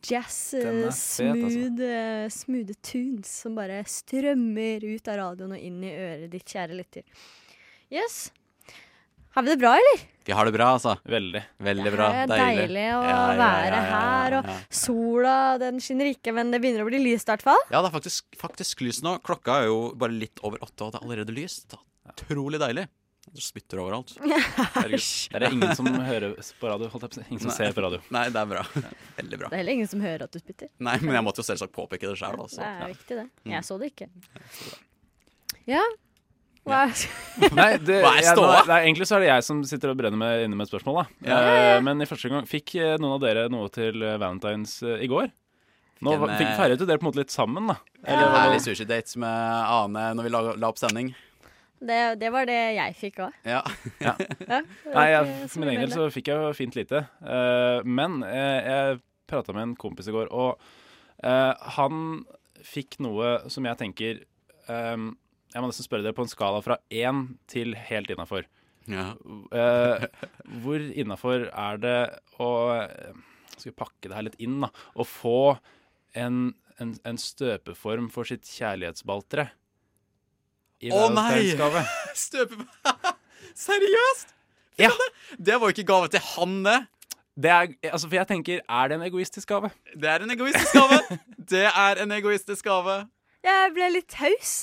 jazz, 0.07 0.37
smooth, 0.53 0.65
er 0.65 0.71
fet, 0.93 1.43
altså. 1.43 2.39
smooth, 2.39 2.71
eh, 2.71 2.79
tunes 2.85 3.35
som 3.43 3.55
bare 3.57 3.81
strømmer 3.89 4.85
ut 4.87 5.11
av 5.11 5.19
radioen 5.21 5.55
og 5.57 5.67
inn 5.69 5.83
i 5.83 5.93
øret 5.93 6.31
ditt, 6.33 6.47
kjære 6.55 6.77
lytter. 6.77 7.05
Yes. 7.93 8.27
Har 9.35 9.43
vi 9.43 9.51
det 9.51 9.59
bra, 9.59 9.73
eller? 9.75 10.03
Vi 10.25 10.31
har 10.31 10.47
det 10.47 10.53
bra, 10.55 10.69
altså. 10.77 10.93
Veldig. 11.11 11.41
Veldig 11.67 11.91
bra. 11.91 12.05
Det 12.13 12.21
er 12.23 12.29
Deilig. 12.31 12.61
deilig 12.63 12.85
å 12.95 12.99
Ja, 13.03 13.09
ja, 13.09 13.17
ja, 13.17 13.39
være 13.41 13.75
ja, 13.75 13.81
ja, 13.81 13.97
her, 13.99 14.35
og 14.39 14.75
sola 14.79 15.33
den 15.59 15.81
skinner 15.83 16.07
ikke, 16.09 16.31
men 16.33 16.53
det 16.55 16.61
begynner 16.63 16.85
å 16.85 16.87
bli 16.87 17.01
lyst 17.03 17.27
i 17.27 17.33
hvert 17.33 17.43
fall. 17.43 17.59
Ja, 17.67 17.81
det 17.83 17.89
er 17.91 17.95
faktisk, 17.97 18.37
faktisk 18.39 18.85
lys 18.87 19.01
nå. 19.03 19.17
Klokka 19.27 19.59
er 19.59 19.67
jo 19.67 19.81
bare 19.99 20.15
litt 20.15 20.39
over 20.41 20.63
åtte, 20.63 20.87
og 20.87 20.95
det 20.95 21.01
er 21.01 21.05
allerede 21.09 21.35
lyst. 21.35 21.75
Utrolig 22.09 22.61
deilig. 22.63 22.87
Du 23.33 23.41
spytter 23.41 23.79
overalt. 23.83 24.13
Herregud. 24.77 25.01
Det 25.33 25.41
er 25.41 25.51
ingen 25.51 25.73
som 25.75 25.87
hører 25.91 26.35
på 26.61 26.69
radio. 26.69 26.87
Holdt 26.93 27.03
jeg 27.07 27.23
på. 27.25 27.25
Ingen 27.33 27.41
som 27.43 27.49
Nei. 27.51 27.57
ser 27.57 27.73
på 27.75 27.83
radio. 27.83 27.99
Nei, 28.15 28.25
det 28.31 28.39
er 28.39 28.47
bra. 28.53 28.61
Veldig 29.17 29.39
bra. 29.41 29.49
Det 29.49 29.57
er 29.57 29.61
heller 29.63 29.75
ingen 29.79 29.89
som 29.91 30.03
hører 30.05 30.23
at 30.27 30.31
du 30.31 30.39
spytter. 30.39 30.69
Nei, 30.79 30.95
men 31.03 31.17
jeg 31.17 31.25
måtte 31.25 31.43
jo 31.43 31.47
selvsagt 31.49 31.73
påpeke 31.75 32.07
det 32.07 32.15
sjøl, 32.21 32.37
altså. 32.45 32.61
Det 32.61 32.69
er 32.85 32.93
viktig, 32.93 33.17
det. 33.19 33.25
Mm. 33.43 33.51
Jeg 33.57 33.67
så 33.67 33.77
det 33.81 33.89
ikke. 33.91 34.07
Ja. 35.67 35.83
Hva 36.65 36.79
er 36.87 36.93
Nei, 37.53 37.67
det, 37.77 37.99
Hva 38.01 38.11
er 38.15 38.21
jeg, 38.23 38.31
ståa? 38.33 38.53
nå- 38.55 38.69
nei, 38.71 38.77
egentlig 38.87 39.05
så 39.09 39.17
er 39.19 39.21
det 39.25 39.27
jeg 39.29 39.43
som 39.45 39.59
sitter 39.69 39.91
og 39.91 39.99
brenner 39.99 40.17
med, 40.17 40.45
inne 40.47 40.57
med 40.57 40.65
et 40.65 40.71
spørsmål. 40.71 41.03
da 41.03 41.29
Ja. 41.29 41.75
Eh, 41.75 41.81
Men 41.85 42.01
i 42.01 42.07
første 42.09 42.31
gang 42.31 42.47
fikk 42.49 42.73
eh, 42.81 42.95
noen 42.97 43.17
av 43.17 43.21
dere 43.21 43.49
noe 43.53 43.69
til 43.69 44.01
eh, 44.01 44.15
Valentines 44.17 44.79
i 44.81 45.05
går. 45.11 45.29
Nå 46.05 46.15
fikk 46.37 46.55
feiret 46.57 46.81
jo 46.81 46.85
dere 46.89 46.97
på 46.99 47.05
en 47.05 47.11
måte 47.11 47.21
litt 47.21 47.31
sammen, 47.33 47.67
da. 47.69 47.77
Eller 48.05 48.51
litt 48.55 48.65
sushi 48.65 48.85
dates 48.89 49.15
med 49.21 49.29
Ane 49.29 50.07
når 50.17 50.23
vi 50.27 50.31
la, 50.33 50.41
la 50.57 50.67
opp 50.73 50.77
sending. 50.81 51.13
Det, 51.83 51.99
det 52.21 52.31
var 52.33 52.47
det 52.47 52.57
jeg 52.77 52.95
fikk 52.97 53.19
òg. 53.25 53.35
Ja. 53.47 53.61
Ja, 54.03 54.15
Nei, 54.95 55.05
jeg, 55.11 55.49
for 55.51 55.63
min 55.63 55.81
del 55.81 55.91
så 55.93 56.07
fikk 56.13 56.31
jeg 56.31 56.41
jo 56.41 56.53
fint 56.55 56.77
lite. 56.77 57.03
Uh, 57.19 57.83
men 57.83 58.21
eh, 58.27 58.69
jeg 58.69 59.01
prata 59.29 59.55
med 59.55 59.69
en 59.69 59.75
kompis 59.79 60.09
i 60.09 60.15
går, 60.15 60.31
og 60.31 60.61
uh, 61.25 61.53
han 61.77 62.23
fikk 62.65 62.99
noe 63.03 63.37
som 63.51 63.67
jeg 63.67 63.77
tenker 63.77 64.23
um, 64.69 65.11
Jeg 65.53 65.61
må 65.61 65.69
nesten 65.69 65.85
spørre 65.85 66.05
dere 66.05 66.17
på 66.17 66.23
en 66.25 66.31
skala 66.31 66.61
fra 66.65 66.79
én 66.89 67.25
til 67.51 67.75
helt 67.89 68.09
innafor. 68.13 68.47
ja. 68.89 69.11
uh, 69.53 70.05
hvor 70.63 70.81
innafor 70.81 71.47
er 71.49 71.81
det 71.81 71.99
å 72.37 72.49
Skal 73.55 73.71
vi 73.71 73.77
pakke 73.77 74.09
det 74.09 74.17
her 74.17 74.27
litt 74.29 74.39
inn, 74.41 74.59
da? 74.63 74.71
Å 74.95 75.05
få 75.05 75.57
en, 76.15 76.55
en, 76.79 76.95
en 77.03 77.19
støpeform 77.19 78.09
for 78.13 78.27
sitt 78.29 78.47
kjærlighetsballtre. 78.47 79.49
I 80.83 80.91
Å, 80.91 81.05
nei! 81.15 81.53
Støpe... 82.25 82.65
Seriøst? 83.65 84.33
Ja. 84.81 84.91
Det 85.39 85.55
var 85.61 85.71
jo 85.71 85.75
ikke 85.77 85.87
gave 85.87 86.09
til 86.11 86.23
han, 86.33 86.57
det. 86.65 86.79
Det 87.35 87.51
er, 87.51 87.71
altså, 87.91 88.07
for 88.07 88.15
jeg 88.19 88.27
tenker, 88.29 88.61
er 88.63 88.91
det 88.91 88.97
en 88.99 89.05
egoistisk 89.07 89.49
gave? 89.51 89.69
Det 89.95 90.07
er 90.11 90.23
en 90.23 90.31
egoistisk 90.35 90.75
gave. 90.75 90.99
Det 91.51 91.65
er 91.67 91.99
en 92.01 92.11
egoistisk 92.15 92.65
gave. 92.65 92.93
Jeg 93.45 93.73
ble 93.75 93.89
litt 93.93 94.07
taus. 94.09 94.53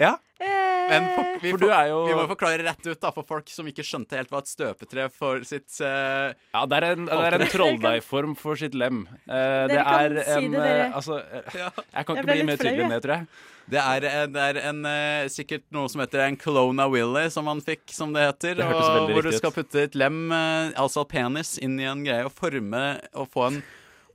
Ja. 0.00 0.16
Eh, 0.42 0.88
Men 0.90 1.04
for, 1.14 1.28
vi, 1.40 1.50
For 1.54 1.62
du 1.62 1.68
er 1.72 1.86
jo 1.88 2.00
vi 2.08 2.16
må 2.18 2.24
forklare 2.28 2.64
rett 2.66 2.88
ut 2.90 2.98
da, 3.00 3.12
for 3.14 3.24
folk 3.24 3.48
som 3.48 3.68
ikke 3.70 3.84
skjønte 3.86 4.18
helt 4.18 4.32
hva 4.34 4.42
et 4.42 4.50
støpetre 4.50 5.06
for 5.14 5.40
sitt 5.48 5.78
uh, 5.80 6.34
Ja, 6.52 6.64
det 6.68 6.80
er 6.82 6.86
en, 6.90 7.06
det 7.08 7.20
er 7.30 7.36
en 7.38 7.44
trolldeigform 7.54 8.34
for 8.36 8.58
sitt 8.60 8.74
lem. 8.76 9.04
Eh, 9.24 9.62
det 9.70 9.78
er 9.78 9.86
kan 9.86 10.18
er 10.18 10.18
si 10.26 10.34
en 10.42 10.50
det, 10.52 10.60
dere. 10.66 10.82
eh, 10.90 10.98
Altså, 10.98 11.20
Ja. 11.56 11.70
jeg 11.78 12.08
kan 12.10 12.18
ikke 12.20 12.26
bli 12.32 12.44
mer 12.50 12.60
tydelig 12.60 12.84
enn 12.88 12.92
det, 12.96 13.00
tror 13.06 13.14
jeg. 13.16 13.30
Det 13.66 13.80
er, 13.82 14.04
det 14.30 14.42
er 14.42 14.58
en, 14.68 14.84
eh, 14.86 15.26
sikkert 15.32 15.64
noe 15.74 15.90
som 15.90 16.02
heter 16.04 16.22
en 16.22 16.36
Kelowna 16.38 16.86
Willy, 16.92 17.24
som 17.34 17.48
han 17.50 17.58
fikk, 17.64 17.82
som 17.90 18.12
det 18.14 18.22
heter. 18.28 18.60
Det 18.60 18.66
og 18.68 19.10
hvor 19.10 19.26
du 19.26 19.32
skal 19.34 19.54
putte 19.54 19.82
et 19.88 19.96
lem, 19.98 20.28
eh, 20.30 20.70
altså 20.78 21.02
penis, 21.08 21.56
inn 21.58 21.74
i 21.82 21.88
en 21.90 22.04
greie 22.06 22.28
og 22.28 22.34
forme 22.36 22.84
og 23.14 23.26
få 23.32 23.48
en 23.50 23.62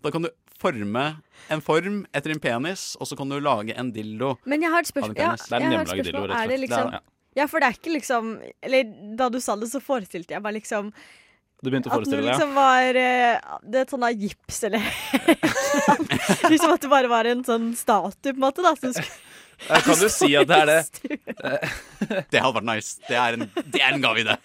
Da 0.02 0.10
kan 0.10 0.24
du 0.26 0.32
forme 0.62 1.04
en 1.52 1.62
form 1.62 2.04
etter 2.16 2.32
en 2.34 2.40
penis, 2.42 2.96
og 3.02 3.10
så 3.10 3.18
kan 3.18 3.30
du 3.30 3.40
lage 3.44 3.76
en 3.78 3.92
dildo. 3.94 4.36
Men 4.46 4.64
jeg 4.64 4.72
har 4.72 4.86
et 4.86 4.90
spørsmål. 4.90 5.18
Ja. 5.20 5.36
Det 5.36 5.52
er 5.52 5.66
en 5.66 5.76
hjemmelaget 5.76 6.08
dildo, 6.08 6.22
rett 6.26 6.38
og 6.38 6.46
slett. 6.48 6.64
liksom 6.66 6.94
Ja. 6.96 7.02
Ja, 7.36 7.46
for 7.48 7.64
det 7.64 7.68
er 7.70 7.78
ikke 7.78 7.94
liksom 7.96 8.32
Eller 8.62 8.84
da 9.16 9.30
du 9.32 9.40
sa 9.40 9.56
det, 9.56 9.70
så 9.72 9.80
forestilte 9.80 10.34
jeg 10.36 10.44
meg 10.44 10.58
liksom 10.58 10.90
Du 11.64 11.70
begynte 11.70 11.88
å 11.88 11.94
at 11.96 12.04
det 12.04 12.10
forestille 12.10 12.26
deg? 12.26 12.28
ja. 12.28 12.34
liksom 12.36 12.56
var 12.58 13.00
eh, 13.00 13.54
Det 13.64 13.80
er 13.80 13.88
sånn 13.94 14.04
av 14.04 14.26
gips 14.26 14.64
eller 14.68 14.84
Liksom 16.52 16.74
at 16.76 16.84
det 16.84 16.92
bare 16.92 17.12
var 17.12 17.30
en 17.32 17.44
sånn 17.48 17.70
statue, 17.80 18.34
på 18.34 18.36
en 18.36 18.44
måte. 18.44 18.66
da 18.66 18.76
som 18.76 18.92
skulle 18.92 19.31
Kan 19.68 19.98
du 20.00 20.08
si 20.10 20.30
at 20.36 20.48
det 20.50 20.58
er 20.58 20.70
det? 20.72 20.80
Det 22.34 22.40
hadde 22.42 22.56
vært 22.58 22.66
nice. 22.68 22.96
Det 23.08 23.18
er 23.20 23.36
en, 23.38 23.44
det 23.72 23.82
er 23.82 23.94
en 23.94 24.02
gave 24.04 24.24
idé. 24.24 24.36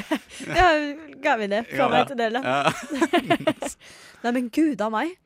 Ja, 0.60 0.68
gave 1.24 1.44
i 1.44 1.50
det 1.50 1.64
fra 1.72 1.88
meg 1.90 2.06
til 2.12 2.20
dere. 2.20 2.40
Nei, 4.24 4.32
men 4.36 4.48
gud 4.54 4.80
a 4.84 4.88
meg. 4.92 5.16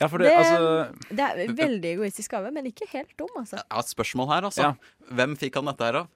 Ja, 0.00 0.08
for 0.08 0.18
det, 0.22 0.30
Det- 0.30 0.36
altså 0.40 1.14
Det 1.16 1.20
er 1.28 1.54
veldig 1.58 1.90
egoistisk 1.96 2.30
gave, 2.32 2.50
men 2.54 2.66
ikke 2.70 2.88
helt 2.92 3.12
dum, 3.20 3.28
altså. 3.36 3.56
Jeg 3.60 3.66
har 3.70 3.84
et 3.84 3.92
spørsmål 3.94 4.28
her, 4.34 4.48
altså. 4.48 4.62
Ja. 4.62 5.14
Hvem 5.14 5.36
fikk 5.36 5.58
han 5.60 5.68
dette 5.70 5.84
her 5.90 5.98
av? 6.02 6.08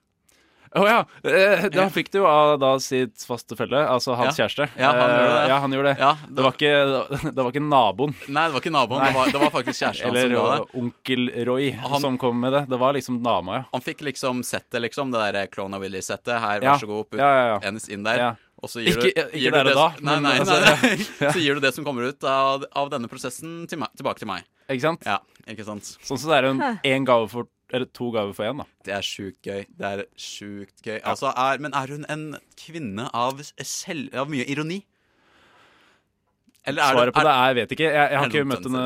Å 0.74 0.84
ja! 0.88 0.98
Eh, 1.22 1.68
Da 1.70 1.84
fikk 1.92 2.08
du 2.10 2.18
jo 2.18 2.26
av 2.26 2.56
da 2.58 2.72
sitt 2.82 3.22
faste 3.28 3.54
felle, 3.56 3.78
altså 3.86 4.16
hans 4.18 4.36
Ja. 4.38 4.44
kjæreste. 4.48 4.68
Ja, 4.78 4.90
han 4.90 5.10
gjorde 5.10 5.28
det. 5.30 5.42
Eh, 5.44 5.48
Ja, 5.48 5.58
han 5.62 5.70
gjorde 5.76 5.90
det. 5.94 5.98
Ja, 6.00 6.16
Det 6.26 6.42
var 6.42 6.52
ikke, 6.56 7.32
det 7.34 7.42
var 7.44 7.50
ikke 7.52 7.62
naboen. 7.68 8.14
Nei, 8.28 8.46
det 8.48 8.52
var 8.56 8.60
ikke 8.64 8.74
naboen. 8.74 9.04
Det 9.06 9.14
var, 9.14 9.26
det 9.30 9.40
var 9.44 9.50
faktisk 9.54 9.78
kjæresten 9.84 10.04
hans 10.04 10.16
Eller 10.16 10.22
som 10.22 10.34
gjorde 10.34 10.56
det. 10.58 10.82
onkel 10.82 11.46
Roy 11.46 11.70
Han- 11.84 12.00
som 12.00 12.18
kom 12.18 12.40
med 12.40 12.52
det. 12.52 12.64
Det 12.68 12.78
var 12.80 12.92
liksom 12.98 13.22
dama, 13.22 13.54
ja. 13.60 13.64
Han 13.72 13.80
fikk 13.86 14.02
liksom 14.02 14.42
settet, 14.42 14.82
liksom. 14.82 15.12
Det 15.14 15.20
derre 15.20 15.46
Clone 15.50 15.74
of 15.76 15.82
Willy-settet. 15.82 16.40
Her, 16.40 16.60
vær 16.60 16.78
så 16.82 16.86
god, 16.90 17.08
putt 17.10 17.20
Ja, 17.20 17.30
ja, 17.34 17.58
ja. 17.62 17.70
inn 17.94 18.02
der. 18.02 18.16
Ja. 18.18 18.34
Og 18.64 18.68
så 18.70 18.80
gir 18.82 18.96
Ikke- 18.96 19.02
du, 19.02 19.08
ikke 19.08 19.38
gir 19.38 19.50
der 19.52 19.60
og 19.60 19.66
det, 19.66 19.74
da, 19.74 19.88
Nei, 20.00 20.18
nei, 20.20 20.30
nei, 20.30 20.38
altså, 20.40 20.58
nei. 21.20 21.30
Så 21.36 21.38
gir 21.42 21.54
du 21.54 21.60
det 21.60 21.74
som 21.74 21.84
kommer 21.84 22.08
ut 22.08 22.24
av, 22.24 22.64
av 22.74 22.88
denne 22.90 23.08
prosessen 23.08 23.68
til 23.68 23.78
meg, 23.78 23.88
tilbake 23.98 24.18
til 24.18 24.26
meg. 24.26 24.42
Ikke 24.70 24.80
sant? 24.80 25.02
Ja, 25.04 25.18
ikke 25.46 25.64
sant? 25.66 25.82
Sånn 26.02 26.16
så 26.16 26.30
det 26.30 26.38
er 26.38 26.46
en 26.48 26.78
én 26.82 27.04
gave 27.04 27.28
for 27.28 27.44
Eller 27.74 27.88
to 27.90 28.08
gaver 28.14 28.34
for 28.36 28.46
én, 28.46 28.60
da. 28.62 28.66
Det 28.86 28.94
er 28.94 29.02
sjukt 29.06 29.42
gøy. 29.42 29.64
Det 29.74 29.86
er 29.90 30.04
sjukt 30.20 30.78
gøy. 30.86 31.00
Altså, 31.02 31.32
er, 31.34 31.58
men 31.64 31.74
er 31.74 31.90
hun 31.90 32.04
en 32.12 32.26
kvinne 32.60 33.08
av, 33.10 33.40
selv, 33.66 34.12
av 34.14 34.30
mye 34.30 34.46
ironi? 34.54 34.84
Eller 36.64 36.80
er 36.80 36.94
Svaret 36.96 37.10
det, 37.10 37.14
på 37.18 37.22
det 37.26 37.32
er 37.34 37.48
jeg 37.50 37.56
vet 37.58 37.72
ikke. 37.74 37.88
Jeg, 37.92 38.08
jeg 38.08 38.18
har 38.22 38.30
ikke 38.30 38.44
møtt 38.48 38.66
henne 38.70 38.84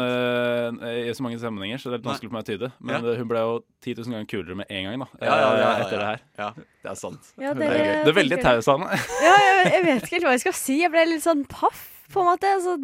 eh, 0.89 0.97
i 1.07 1.12
så 1.14 1.22
mange 1.22 1.36
sammenhenger, 1.39 1.78
så 1.78 1.93
det 1.93 1.95
er 1.95 2.01
litt 2.01 2.09
vanskelig 2.09 2.30
for 2.32 2.36
meg 2.39 2.43
å 2.43 2.49
tyde. 2.49 2.70
Men 2.82 2.97
Ja. 3.07 3.12
hun 3.20 3.28
ble 3.30 3.43
jo 3.45 3.53
10 3.86 3.95
000 4.01 4.16
ganger 4.16 4.30
kulere 4.32 4.57
med 4.59 4.72
en 4.74 4.89
gang, 4.89 5.05
da. 5.05 5.09
Ja, 5.20 5.28
ja, 5.28 5.36
ja, 5.36 5.53
eh, 5.53 5.61
ja, 5.62 5.70
etter 5.84 5.95
ja. 5.95 6.01
det 6.01 6.09
her. 6.09 6.24
Ja, 6.41 6.49
det 6.82 6.91
er 6.91 6.99
sant. 6.99 7.30
Ja, 7.39 7.53
Det 7.55 7.68
er 7.68 8.03
det 8.03 8.11
er 8.11 8.16
veldig 8.18 8.41
taus 8.43 8.66
av 8.72 8.82
henne. 8.82 8.99
Ja, 9.28 9.36
jeg, 9.45 9.70
jeg 9.76 9.84
vet 9.86 10.03
ikke 10.09 10.16
helt 10.16 10.26
hva 10.26 10.34
jeg 10.34 10.43
skal 10.49 10.57
si. 10.59 10.80
Jeg 10.82 10.91
ble 10.97 11.05
litt 11.12 11.22
sånn 11.28 11.45
paff, 11.53 11.84
på 12.11 12.24
en 12.24 12.30
måte. 12.32 12.51
Så, 12.66 12.74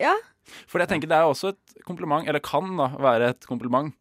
ja. 0.00 0.14
For 0.70 0.80
jeg 0.80 0.88
tenker 0.94 1.12
det 1.12 1.18
er 1.18 1.28
også 1.28 1.52
et 1.52 1.84
kompliment, 1.84 2.24
eller 2.24 2.40
kan 2.40 2.72
da 2.80 2.88
være 3.04 3.34
et 3.34 3.44
kompliment, 3.50 3.92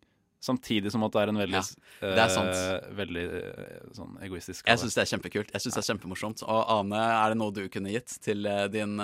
samtidig 0.42 0.92
som 0.94 1.04
at 1.06 1.14
det 1.14 1.22
er 1.22 1.32
en 1.32 1.38
veldig, 1.42 1.60
Ja, 1.62 2.10
det 2.16 2.22
er 2.24 2.32
sant. 2.34 2.56
eh, 2.58 2.88
veldig 2.98 3.26
uh, 3.30 3.92
sånn 3.98 4.16
egoistisk 4.26 4.66
Jeg 4.68 4.82
syns 4.82 4.98
det 4.98 5.04
er 5.04 5.10
kjempekult. 5.12 5.52
Jeg 5.54 5.62
synes 5.62 5.78
det 5.78 5.82
er 5.84 5.88
kjempemorsomt. 5.94 6.42
Og 6.50 6.72
Ane, 6.80 6.98
er 6.98 7.34
det 7.34 7.38
noe 7.42 7.54
du 7.56 7.62
kunne 7.74 7.94
gitt 7.94 8.18
til 8.26 8.48
uh, 8.50 8.66
din 8.74 8.98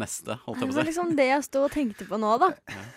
neste, 0.00 0.38
holdt 0.46 0.60
Det 0.62 0.66
jeg 0.66 0.72
på 0.72 0.78
var 0.78 0.80
å 0.80 0.86
si? 0.86 0.88
liksom 0.90 1.14
det 1.20 1.28
jeg 1.30 1.46
stod 1.50 1.68
og 1.68 1.76
tenkte 1.76 2.08
på 2.08 2.18
nå, 2.22 2.32
da. 2.42 2.50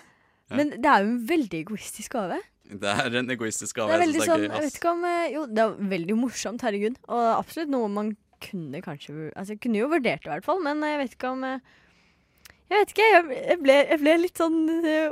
Ja. 0.54 0.58
Men 0.60 0.74
det 0.76 0.86
er 0.92 1.06
jo 1.06 1.08
en 1.14 1.22
veldig 1.26 1.60
egoistisk 1.64 2.14
gave. 2.18 2.36
Det 2.68 2.90
er 2.92 3.16
en 3.22 3.30
egoistisk 3.32 3.76
Det 3.76 3.80
gave. 3.80 3.94
er 3.96 4.02
veldig 4.04 4.26
sånn, 4.28 4.44
det 4.44 4.50
er 4.52 4.58
jeg 4.60 4.66
vet 4.68 4.76
ikke 4.78 4.92
om 4.92 5.06
Jo, 5.34 5.46
det 5.50 5.64
er 5.64 5.78
veldig 5.94 6.18
morsomt, 6.20 6.62
herregud. 6.68 6.98
Og 7.08 7.24
absolutt 7.38 7.72
noe 7.74 7.88
man 7.90 8.12
kunne 8.44 8.82
kanskje 8.84 9.32
Altså, 9.32 9.54
jeg 9.56 9.62
kunne 9.64 9.80
jo 9.80 9.88
vurdert 9.92 10.22
det, 10.22 10.28
i 10.30 10.34
hvert 10.36 10.46
fall, 10.46 10.60
men 10.62 10.84
jeg 10.86 11.00
vet 11.00 11.16
ikke 11.16 11.32
om 11.32 11.46
Jeg 11.48 12.76
vet 12.76 12.94
ikke, 12.94 13.08
jeg, 13.14 13.58
ble, 13.64 13.78
jeg 13.94 14.00
ble 14.04 14.16
litt 14.20 14.44
sånn 14.44 14.60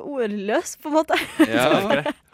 ordløs, 0.04 0.76
på 0.84 0.92
en 0.92 0.98
måte. 1.00 1.18
Ja. 1.48 2.04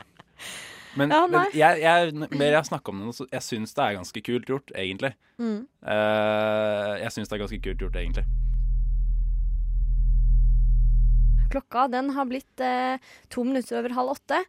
Men, 0.97 1.11
Ja, 1.13 1.27
men 1.29 1.51
jeg, 1.53 1.81
jeg, 1.83 2.13
mer 2.31 2.55
jeg 2.55 2.65
snakker 2.65 2.89
om 2.93 3.03
det, 3.05 3.11
så 3.13 3.27
jeg 3.29 3.43
syns 3.45 3.75
det 3.77 3.83
er 3.83 3.97
ganske 3.99 4.21
kult 4.25 4.47
gjort, 4.49 4.71
egentlig. 4.73 5.11
Mm. 5.37 5.59
Uh, 5.85 6.93
jeg 7.03 7.11
syns 7.13 7.29
det 7.29 7.37
er 7.37 7.43
ganske 7.43 7.59
kult 7.67 7.83
gjort, 7.85 7.99
egentlig. 8.01 8.23
Klokka 11.51 11.85
den 11.91 12.09
har 12.15 12.25
blitt 12.27 12.59
eh, 12.63 12.97
to 13.31 13.43
minutter 13.47 13.79
over 13.79 13.93
halv 13.95 14.15
åtte. 14.17 14.41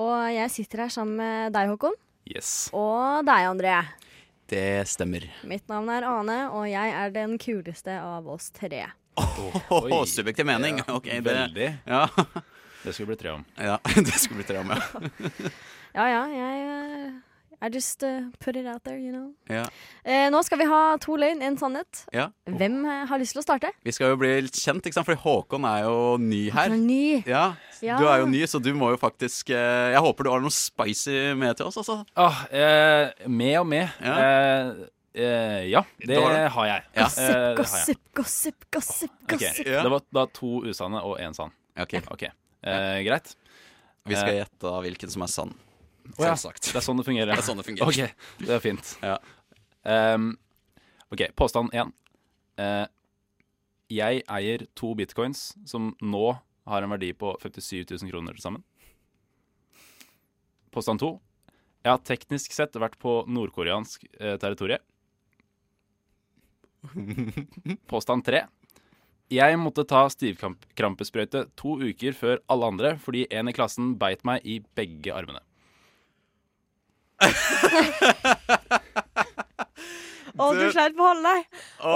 Og 0.00 0.14
jeg 0.32 0.52
sitter 0.54 0.84
her 0.86 0.92
sammen 0.94 1.18
med 1.20 1.52
deg, 1.56 1.72
Håkon. 1.72 1.96
Yes. 2.30 2.70
Og 2.76 3.26
deg, 3.26 3.48
André. 3.50 3.74
Det 4.50 4.86
stemmer. 4.88 5.26
Mitt 5.46 5.66
navn 5.70 5.90
er 5.92 6.06
Ane, 6.08 6.38
og 6.54 6.64
jeg 6.70 6.94
er 7.02 7.12
den 7.14 7.36
kuleste 7.42 7.98
av 8.02 8.26
oss 8.30 8.48
tre. 8.54 8.86
Åh, 9.20 9.92
subjektiv 10.08 10.48
mening. 10.48 10.80
Ja, 10.80 10.96
Ok, 10.96 11.10
det, 11.10 11.20
veldig. 11.26 11.68
ja. 11.86 12.06
Det 12.84 12.94
skulle 12.94 13.10
bli 13.12 13.16
tre 13.20 13.30
om. 13.36 13.44
ja, 13.58 13.78
det 13.96 14.14
skulle 14.18 14.42
bli 14.42 14.48
tre 14.48 14.58
om, 14.62 14.70
ja. 14.70 14.80
Ja 15.98 16.04
ja, 16.06 16.20
jeg 16.30 16.60
eh, 16.70 17.18
I 17.60 17.68
just 17.74 18.02
uh, 18.06 18.30
put 18.40 18.56
it 18.56 18.64
out 18.64 18.80
there, 18.86 18.96
you 18.96 19.10
know. 19.12 19.34
ja. 19.50 19.64
Eh, 20.06 20.30
nå 20.32 20.38
skal 20.46 20.56
vi 20.62 20.64
ha 20.70 20.96
to 21.02 21.16
løgn, 21.20 21.42
en 21.44 21.58
sannhet. 21.60 22.04
ja. 22.14 22.28
Hvem 22.46 22.78
eh, 22.88 23.02
har 23.10 23.18
lyst 23.20 23.34
til 23.36 23.42
å 23.42 23.44
starte? 23.44 23.68
Vi 23.84 23.92
skal 23.92 24.14
jo 24.14 24.20
bli 24.22 24.30
litt 24.46 24.56
kjent, 24.56 24.86
ikke 24.86 24.96
sant? 24.96 25.04
Fordi 25.10 25.20
Håkon 25.20 25.66
er 25.68 25.82
jo 25.84 25.98
ny 26.22 26.44
her. 26.54 26.70
Er 26.70 26.78
ny. 26.80 27.02
Ja, 27.28 27.42
Ja. 27.82 27.98
Du 28.00 28.06
er 28.08 28.20
jo 28.22 28.26
ny, 28.30 28.40
så 28.48 28.60
du 28.62 28.70
må 28.76 28.90
jo 28.94 28.96
faktisk 29.00 29.50
eh, 29.56 29.90
Jeg 29.94 30.00
håper 30.04 30.24
du 30.24 30.30
har 30.32 30.40
noe 30.44 30.52
spicy 30.52 31.34
med 31.36 31.56
til 31.60 31.68
oss, 31.68 31.76
altså. 31.80 31.98
Ah, 32.16 32.42
eh, 32.52 33.10
med 33.28 33.58
og 33.60 33.66
med. 33.74 33.88
Ja. 34.00 34.72
Ja, 35.66 35.82
det 36.06 36.16
har 36.16 36.66
jeg. 36.70 36.82
Ja. 36.94 37.06
Eh, 37.06 37.14
det 37.16 37.24
har 37.26 37.46
jeg. 37.50 37.56
Gossip, 37.58 38.00
gossip, 38.14 38.66
gossip, 38.72 39.10
Ok, 39.24 39.32
gossip. 39.34 39.66
Ja. 39.66 39.82
Det 39.84 39.90
var 39.90 40.04
da 40.14 40.24
to 40.32 40.60
usanne 40.70 41.02
og 41.02 41.18
én 41.20 41.34
sann. 41.36 41.50
Ok, 41.80 41.96
Ok, 42.14 42.28
eh, 42.62 43.02
Greit. 43.06 43.34
Vi 44.08 44.16
skal 44.16 44.34
Eh. 44.34 44.38
gjette 44.44 44.72
hvilken 44.84 45.10
som 45.12 45.22
er 45.22 45.30
sann. 45.32 45.54
Oh, 46.18 46.24
ja, 46.24 46.34
Selvsagt. 46.34 46.72
Det 46.72 46.76
er 46.80 46.84
sånn 46.84 46.96
det 46.98 47.04
fungerer. 47.06 47.30
Det 47.34 47.38
er 47.38 47.46
sånn 47.46 47.60
det 47.60 47.66
fungerer. 47.68 47.86
Ok, 47.88 48.46
det 48.46 48.54
er 48.56 48.60
fint. 48.64 48.92
Ja. 49.04 49.18
Um, 49.84 50.32
ok, 51.12 51.26
påstand 51.36 51.70
én. 51.76 51.92
Uh, 52.58 52.86
jeg 53.90 54.22
eier 54.28 54.66
to 54.74 54.94
bitcoins 54.94 55.54
som 55.66 55.94
nå 56.02 56.38
har 56.66 56.82
en 56.82 56.90
verdi 56.90 57.12
på 57.12 57.32
57 57.40 57.84
000 58.02 58.10
kroner 58.10 58.34
til 58.34 58.42
sammen. 58.42 58.64
Påstand 60.70 61.00
to. 61.02 61.20
Jeg 61.84 61.90
har 61.90 62.02
teknisk 62.06 62.52
sett 62.52 62.76
vært 62.78 62.98
på 63.00 63.24
nordkoreansk 63.26 64.04
eh, 64.20 64.36
territorium. 64.38 64.82
Påstand 67.90 68.24
tre. 68.24 68.44
Jeg 69.30 69.58
måtte 69.62 69.84
ta 69.86 70.08
stivkrampesprøyte 70.10 71.44
to 71.58 71.76
uker 71.78 72.16
før 72.18 72.40
alle 72.50 72.70
andre 72.72 72.90
fordi 72.98 73.28
en 73.30 73.50
i 73.50 73.54
klassen 73.54 73.92
beit 74.00 74.24
meg 74.26 74.42
i 74.42 74.58
begge 74.74 75.14
armene. 75.14 75.42
Å, 80.38 80.48
du 80.54 80.64
sleit 80.72 80.96
på 80.96 81.02
å 81.04 81.08
holde 81.10 81.30
deg. 81.34 81.60
Å, 81.80 81.94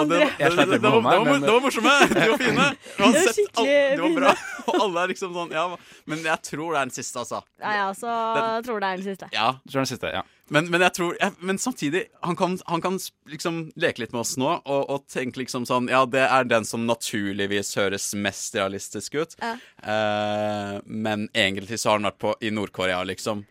André. 0.00 0.18
det, 0.24 0.28
Jeg 0.40 0.52
sleit 0.54 0.66
det, 0.66 0.72
litt 0.76 0.82
det, 0.82 0.90
var, 0.90 1.02
det, 1.02 1.06
meg, 1.06 1.26
men- 1.30 1.44
det 1.46 1.52
var 1.54 1.64
morsomme! 1.66 1.96
De 2.12 2.28
var 2.32 2.38
fine. 2.42 2.68
Det 2.96 3.04
var 3.06 3.34
skikkelig 3.36 3.74
de 3.96 4.02
var 4.06 4.14
bra. 4.20 4.32
Og 4.66 4.78
alle 4.82 5.02
er 5.04 5.10
liksom 5.12 5.34
sånn 5.36 5.52
Ja, 5.54 5.66
men 6.10 6.24
jeg 6.26 6.42
tror 6.48 6.72
det 6.72 6.78
er 6.80 6.88
den 6.88 6.94
siste, 6.96 7.20
altså. 7.22 7.42
Nei, 7.62 7.76
altså, 7.84 8.14
Den- 8.38 8.64
tror 8.66 8.80
det 8.82 8.88
er 8.88 8.96
den 9.02 9.06
siste. 9.10 9.28
Ja, 9.36 9.50
Så 9.68 9.76
er 9.78 9.84
den 9.84 9.90
siste, 9.92 10.10
ja. 10.16 10.24
Men, 10.48 10.68
men 10.70 10.78
jeg 10.84 10.94
tror 10.94 11.16
jeg, 11.18 11.32
Men 11.42 11.58
samtidig, 11.58 12.04
han 12.22 12.36
kan, 12.38 12.52
han 12.70 12.82
kan 12.84 12.98
liksom 13.26 13.56
leke 13.82 14.04
litt 14.04 14.12
med 14.14 14.20
oss 14.22 14.36
nå 14.38 14.52
og, 14.62 14.82
og 14.94 15.06
tenke 15.10 15.40
liksom 15.42 15.66
sånn 15.66 15.88
Ja, 15.90 16.04
det 16.06 16.22
er 16.22 16.46
den 16.46 16.64
som 16.68 16.84
naturligvis 16.86 17.72
høres 17.78 18.12
mest 18.14 18.54
realistisk 18.54 19.18
ut. 19.18 19.34
Ja. 19.42 19.56
Uh, 19.82 20.78
men 20.86 21.26
egentlig 21.34 21.80
så 21.82 21.90
har 21.92 21.98
han 22.00 22.08
vært 22.10 22.22
på 22.22 22.34
i 22.46 22.52
Nord-Korea, 22.54 23.02
liksom. 23.06 23.42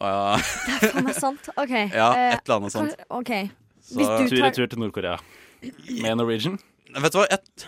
Og, 0.00 0.40
Det 0.66 0.76
er 0.76 0.92
faen 0.94 1.06
meg 1.06 1.18
sant. 1.18 1.50
OK. 1.60 1.74
ja, 2.00 2.08
eh, 2.16 2.34
et 2.34 2.44
eller 2.46 2.56
annet 2.56 2.74
sånt. 2.74 3.04
OK. 3.12 3.32
Så, 3.80 3.96
Hvis 3.98 4.08
du 4.08 4.16
tar 4.16 4.28
Tur-retur 4.32 4.70
til 4.72 4.82
Nord-Korea 4.82 5.16
med 6.00 6.16
Norwegian. 6.16 6.56
Vet 6.90 7.12
du 7.14 7.20
hva? 7.20 7.26
et, 7.32 7.66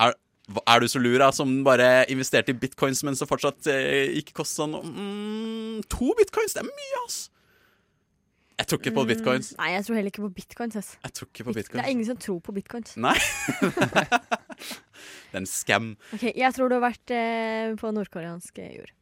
er, 0.00 0.14
er 0.62 0.82
du 0.82 0.88
så 0.90 1.02
lur, 1.02 1.18
da, 1.22 1.30
som 1.34 1.50
bare 1.66 2.04
investerte 2.12 2.54
i 2.54 2.58
bitcoins, 2.58 3.02
men 3.06 3.18
så 3.18 3.26
fortsatt 3.28 3.66
eh, 3.72 4.14
ikke 4.20 4.36
kosta 4.42 4.66
noe 4.70 4.86
mm, 4.86 5.82
To 5.90 6.14
bitcoins, 6.18 6.54
det 6.56 6.64
er 6.64 6.70
mye, 6.70 7.02
ass! 7.04 7.20
Jeg 8.60 8.68
tror 8.68 8.80
ikke 8.82 8.92
på 8.92 9.02
bitcoins. 9.08 9.54
Mm, 9.54 9.60
Nei, 9.62 9.68
jeg 9.72 9.84
tror 9.86 9.96
heller 9.96 10.12
ikke 10.12 10.22
på 10.26 10.32
bitcoins. 10.36 10.74
ass. 10.76 10.88
Jeg 11.00 11.14
tror 11.16 11.28
ikke 11.30 11.44
på 11.46 11.52
Det 11.54 11.62
bitcoins. 11.62 11.80
er 11.80 11.92
ingen 11.94 12.08
som 12.10 12.18
tror 12.20 12.40
på 12.44 12.52
bitcoins. 12.52 12.90
Nei. 13.00 13.14
det 15.30 15.32
er 15.32 15.40
en 15.40 15.48
scam. 15.48 15.86
Ok, 16.12 16.26
Jeg 16.36 16.52
tror 16.56 16.68
du 16.68 16.76
har 16.76 16.84
vært 16.84 17.14
eh, 17.16 17.72
på 17.80 17.92
nordkoreansk 17.96 18.60
jord. 18.60 18.92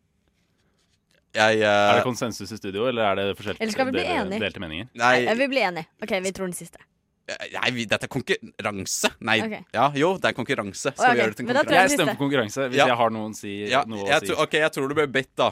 Jeg 1.37 1.61
Er 1.61 1.69
eh, 1.69 1.97
det 1.99 2.05
konsensus 2.07 2.53
i 2.53 2.57
studio, 2.57 2.87
eller 2.89 3.05
er 3.11 3.19
det 3.21 3.37
forskjellige 3.37 3.61
Eller 3.63 3.75
skal 3.75 3.89
vi 3.91 3.93
bli 3.99 4.05
enige? 4.05 4.41
delte 4.41 4.63
meninger? 4.63 4.89
Nei, 4.97 5.17
Nei 5.27 5.35
vi 5.37 5.49
blir 5.53 5.67
enige. 5.69 5.91
OK, 6.03 6.15
vi 6.25 6.33
tror 6.33 6.49
den 6.49 6.57
siste. 6.57 6.81
nei 7.29 7.71
vi, 7.77 7.85
dette 7.85 8.09
er 8.09 8.13
konkurranse. 8.13 9.11
Nei, 9.21 9.37
okay. 9.45 9.61
ja, 9.77 9.91
jo, 10.01 10.15
det 10.17 10.31
er 10.31 10.37
konkurranse. 10.39 10.95
Skal 10.95 11.05
okay. 11.05 11.13
vi 11.13 11.21
gjøre 11.21 11.35
det 11.35 11.41
til 11.41 11.49
konkurranse? 11.51 11.77
Jeg 11.77 11.99
stemmer 11.99 12.17
på 12.17 12.23
konkurranse 12.25 12.69
hvis 12.71 12.81
Ja. 12.81 12.87
jeg 12.89 12.97
har 13.03 13.11
noen 13.19 13.35
si, 13.37 13.53
Ja, 13.69 13.83
noe 13.87 14.07
å 14.07 14.21
si. 14.21 14.31
tror, 14.31 14.41
ok, 14.47 14.57
jeg 14.65 14.73
tror 14.73 14.89
du 14.89 14.95
ble 14.97 15.07
bedt, 15.19 15.35
da. 15.37 15.51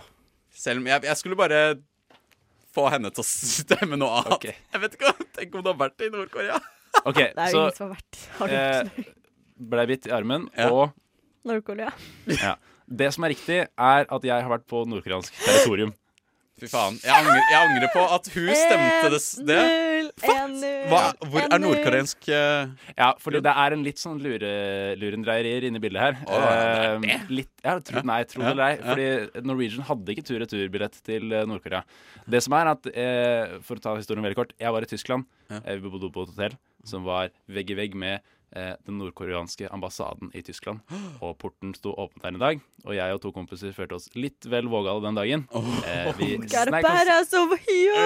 Selv 0.56 0.80
om 0.80 0.88
jeg, 0.88 1.04
jeg 1.04 1.16
skulle 1.20 1.36
bare 1.36 1.60
få 2.76 2.86
henne 2.92 3.10
til 3.12 3.24
å 3.24 3.26
stemme 3.28 3.98
noe 4.00 4.22
annet. 4.22 4.38
Okay. 4.38 4.56
Jeg 4.72 4.80
vet 4.86 4.96
ikke, 4.96 5.12
Tenk 5.36 5.54
om 5.60 5.66
du 5.66 5.70
har 5.72 5.78
vært 5.84 6.06
i 6.06 6.08
Nord-Korea. 6.12 6.56
Ok, 7.04 7.20
Det 7.36 7.44
er 7.44 7.52
jo 7.52 7.52
så 7.52 7.66
ingen 7.66 7.76
som 7.76 7.90
har 7.90 7.98
vært 7.98 8.22
Har 8.38 8.48
du 8.48 8.56
vært 8.56 9.12
ble 9.56 9.84
bitt 9.92 10.08
i 10.08 10.12
armen, 10.12 10.48
Ja. 10.56 10.70
og 10.72 10.96
Nord-Korea? 11.48 11.92
ja. 12.32 12.56
Det 12.86 13.12
som 13.14 13.26
er 13.26 13.34
riktig, 13.34 13.62
er 13.66 14.06
at 14.06 14.26
jeg 14.26 14.42
har 14.42 14.50
vært 14.50 14.66
på 14.70 14.84
nordkoreansk 14.88 15.34
territorium. 15.44 15.94
Fy 16.56 16.70
faen. 16.72 16.94
Jeg 17.04 17.12
angrer, 17.12 17.42
jeg 17.50 17.58
angrer 17.68 17.90
på 17.92 18.02
at 18.16 18.28
hun 18.32 18.46
stemte 18.56 19.08
det. 19.12 19.18
det. 19.44 19.64
1-0. 20.24 20.62
Hva, 20.88 21.00
hvor 21.28 21.42
er 21.44 21.60
nordkoreansk 21.60 22.28
uh, 22.30 22.70
Ja, 22.96 23.10
fordi 23.20 23.42
det 23.44 23.52
er 23.52 23.74
en 23.76 23.82
litt 23.84 24.00
sånn 24.00 24.22
lure, 24.24 24.52
lurendreierier 24.96 25.66
inne 25.68 25.76
i 25.76 25.84
bildet 25.84 26.00
her. 26.00 26.16
Å, 26.24 26.38
det 26.40 26.54
er 26.54 27.02
det? 27.02 27.18
Litt, 27.28 27.50
ja, 27.60 27.74
tro, 27.84 28.00
nei, 28.08 28.22
tro 28.30 28.40
det 28.40 28.48
Ja, 28.48 28.54
eller 28.54 28.64
ei. 28.70 28.78
Fordi 28.86 29.44
Norwegian 29.50 29.84
hadde 29.90 30.14
ikke 30.14 30.24
tur-retur-billett 30.30 30.96
til 31.04 31.36
eh, 31.36 31.44
Nord-Korea. 31.50 31.82
Det 32.24 32.40
som 32.46 32.56
er 32.56 32.72
at, 32.72 32.88
uh, 32.88 33.58
For 33.66 33.76
å 33.76 33.84
ta 33.84 33.92
historien 34.00 34.24
veldig 34.24 34.40
kort. 34.40 34.56
Jeg 34.62 34.72
var 34.72 34.86
i 34.86 34.90
Tyskland. 34.94 35.28
Ja. 35.50 35.60
Eh, 35.60 35.76
vi 35.82 35.92
bodde 35.92 36.08
på 36.14 36.24
et 36.24 36.32
hotell 36.32 36.56
som 36.86 37.04
var 37.06 37.32
vegg 37.50 37.70
i 37.74 37.76
vegg 37.78 37.96
med 37.98 38.16
eh, 38.16 38.24
den 38.50 38.96
nordkoreanske 39.00 39.68
ambassaden 39.74 40.30
i 40.32 40.40
Tyskland. 40.46 40.80
Og 41.20 41.34
porten 41.40 41.74
sto 41.76 41.92
åpen 41.98 42.22
der 42.22 42.32
en 42.32 42.40
dag. 42.40 42.60
Og 42.86 42.94
jeg 42.94 43.16
og 43.16 43.20
to 43.24 43.32
kompiser 43.34 43.74
følte 43.76 43.98
oss 43.98 44.06
litt 44.14 44.46
vel 44.48 44.68
vågale 44.70 45.02
den 45.04 45.18
dagen. 45.18 45.44
Eh, 45.82 46.10
vi 46.16 46.36
Got 46.38 46.70
oss 47.16 47.32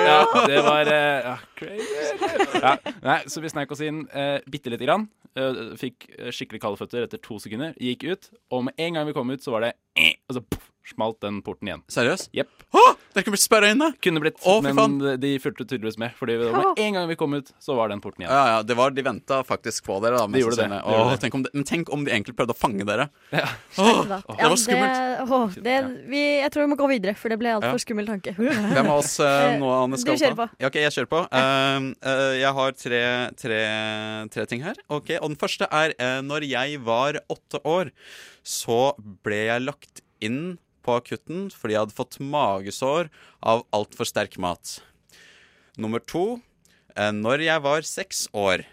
ja, 0.06 0.46
det 0.48 0.60
var 0.64 0.90
eh, 0.90 1.28
ja, 1.28 1.36
crazy. 1.58 2.60
Ja, 2.62 2.74
nei, 3.04 3.18
så 3.30 3.42
vi 3.44 3.52
sneik 3.52 3.72
oss 3.74 3.82
inn 3.84 4.06
eh, 4.08 4.38
bitte 4.50 4.72
lite 4.72 4.88
grann. 4.88 5.08
Eh, 5.38 5.60
fikk 5.78 6.08
eh, 6.16 6.30
skikkelig 6.34 6.62
kalde 6.62 6.80
føtter 6.80 7.06
etter 7.06 7.20
to 7.22 7.38
sekunder. 7.42 7.76
Gikk 7.78 8.08
ut, 8.08 8.30
og 8.50 8.64
med 8.66 8.80
en 8.82 8.96
gang 8.98 9.06
vi 9.10 9.14
kom 9.16 9.30
ut, 9.30 9.44
så 9.44 9.54
var 9.54 9.66
det 9.66 9.74
eh, 9.74 9.89
og 10.28 10.36
så 10.38 10.44
smalt 10.90 11.20
den 11.22 11.36
porten 11.46 11.68
igjen. 11.68 11.82
Seriøst? 11.92 12.32
Jepp. 12.34 12.48
Det 13.14 13.22
kunne 13.26 13.34
blitt 13.34 13.42
sperra 13.42 13.68
inne! 13.70 13.88
Kunne 14.02 14.20
blitt, 14.22 14.36
Å, 14.46 14.56
fy 14.62 14.70
men 14.74 14.96
de 15.22 15.28
fulgte 15.42 15.64
tydeligvis 15.66 15.96
med. 15.98 16.12
Fordi 16.18 16.34
det 16.38 16.48
var 16.50 16.64
med 16.70 16.78
en 16.82 16.96
gang 16.96 17.06
vi 17.10 17.16
kom 17.18 17.34
ut, 17.34 17.48
så 17.62 17.74
var 17.78 17.90
den 17.90 18.00
porten 18.02 18.22
igjen. 18.24 18.30
Ja, 18.32 18.56
ja, 18.56 18.58
det 18.66 18.74
var, 18.78 18.90
De 18.94 19.02
venta 19.06 19.40
faktisk 19.46 19.84
på 19.86 19.98
dere. 20.02 20.18
da 20.18 20.26
De 20.30 20.40
gjorde 20.42 20.58
det, 20.58 20.66
sannsynlig. 20.66 20.80
de 20.82 20.94
gjorde 20.94 21.04
Åh, 21.06 21.10
det. 21.14 21.20
tenk 21.24 21.34
om 21.38 21.42
de, 21.46 21.50
Men 21.54 21.66
tenk 21.68 21.92
om 21.94 22.04
de 22.06 22.12
egentlig 22.14 22.34
prøvde 22.38 22.54
å 22.54 22.58
fange 22.58 22.86
dere. 22.86 23.06
Ja. 23.34 23.48
Åh, 23.82 24.00
det 24.06 24.20
Ja, 24.38 24.48
var 24.54 24.56
skummelt. 24.62 24.98
Det, 25.02 25.26
åh, 25.38 25.58
det, 25.68 25.76
vi, 26.14 26.22
jeg 26.40 26.54
tror 26.54 26.66
vi 26.66 26.70
må 26.74 26.78
gå 26.82 26.88
videre, 26.90 27.14
for 27.18 27.34
det 27.34 27.38
ble 27.42 27.52
altfor 27.56 27.70
Ja. 27.70 27.74
for 27.76 27.84
skummel 27.86 28.10
tanke. 28.10 28.34
Hvem 28.38 28.90
av 28.94 28.96
oss 29.02 29.14
eh, 29.26 29.58
nå, 29.62 29.70
Anne, 29.74 29.98
Du 29.98 30.02
skal 30.06 30.18
kjører 30.22 30.38
ta? 30.38 30.46
på. 30.46 30.62
Ja, 30.64 30.70
ok, 30.72 30.80
jeg 30.86 30.96
kjører 30.98 31.12
på. 31.14 31.22
Um, 31.34 31.90
eh, 32.02 32.26
jeg 32.40 32.54
har 32.62 32.78
tre, 32.86 33.02
tre, 33.42 33.62
tre 34.34 34.46
ting 34.54 34.62
her. 34.66 34.78
Ok, 34.90 35.14
Og 35.20 35.30
den 35.34 35.38
første 35.42 35.66
er 35.70 35.94
uh, 35.98 36.18
når 36.26 36.46
jeg 36.50 36.78
var 36.86 37.20
åtte 37.30 37.62
år, 37.66 37.90
så 38.46 38.94
ble 38.98 39.44
jeg 39.48 39.66
lagt 39.66 40.02
inn 40.24 40.58
på 40.84 40.96
akutten 41.00 41.48
fordi 41.52 41.76
jeg 41.76 41.84
hadde 41.84 41.96
fått 41.96 42.20
magesår 42.22 43.10
av 43.40 43.64
altfor 43.76 44.08
sterk 44.08 44.38
mat. 44.40 44.78
Nummer 45.80 46.00
to. 46.00 46.40
eh, 46.96 47.12
når 47.12 47.46
jeg 47.46 47.62
var 47.64 47.86
seks 47.86 48.26
år, 48.36 48.64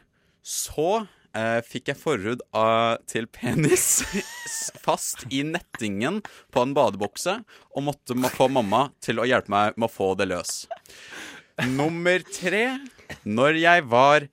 så 0.42 1.08
eh, 1.38 1.60
fikk 1.66 1.92
jeg 1.92 2.00
forhud 2.00 2.44
av, 2.56 3.04
til 3.08 3.28
penis 3.28 4.02
fast 4.86 5.28
i 5.30 5.44
nettingen 5.46 6.22
på 6.52 6.64
en 6.64 6.74
badebukse 6.78 7.40
og 7.76 7.86
måtte 7.86 8.18
få 8.34 8.50
mamma 8.52 8.88
til 9.04 9.22
å 9.22 9.28
hjelpe 9.28 9.54
meg 9.54 9.78
med 9.78 9.90
å 9.90 9.94
få 9.94 10.14
det 10.20 10.30
løs. 10.32 10.66
Nummer 11.74 12.22
tre. 12.22 12.80
Når 13.24 13.58
jeg 13.62 13.84
var 13.90 14.28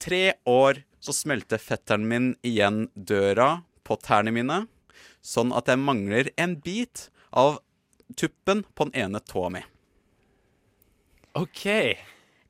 tre 0.00 0.24
år, 0.48 0.84
så 1.02 1.12
smelte 1.12 1.58
fetteren 1.60 2.06
min 2.08 2.28
igjen 2.46 2.86
døra 2.94 3.64
på 3.84 3.98
tærne 4.00 4.32
mine, 4.34 4.64
sånn 5.24 5.52
at 5.56 5.70
jeg 5.70 5.80
mangler 5.80 6.30
en 6.40 6.56
bit 6.64 7.08
av 7.30 7.58
tuppen 8.16 8.64
på 8.74 8.88
den 8.88 9.06
ene 9.06 9.20
tåa 9.20 9.50
mi. 9.52 9.62
OK. 11.34 11.64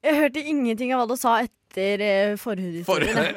Jeg 0.04 0.16
hørte 0.18 0.40
ingenting 0.40 0.92
av 0.92 1.04
hva 1.04 1.14
du 1.14 1.16
sa 1.20 1.38
etter 1.44 2.02
uh, 2.04 2.36
forhudhistorien. 2.40 3.32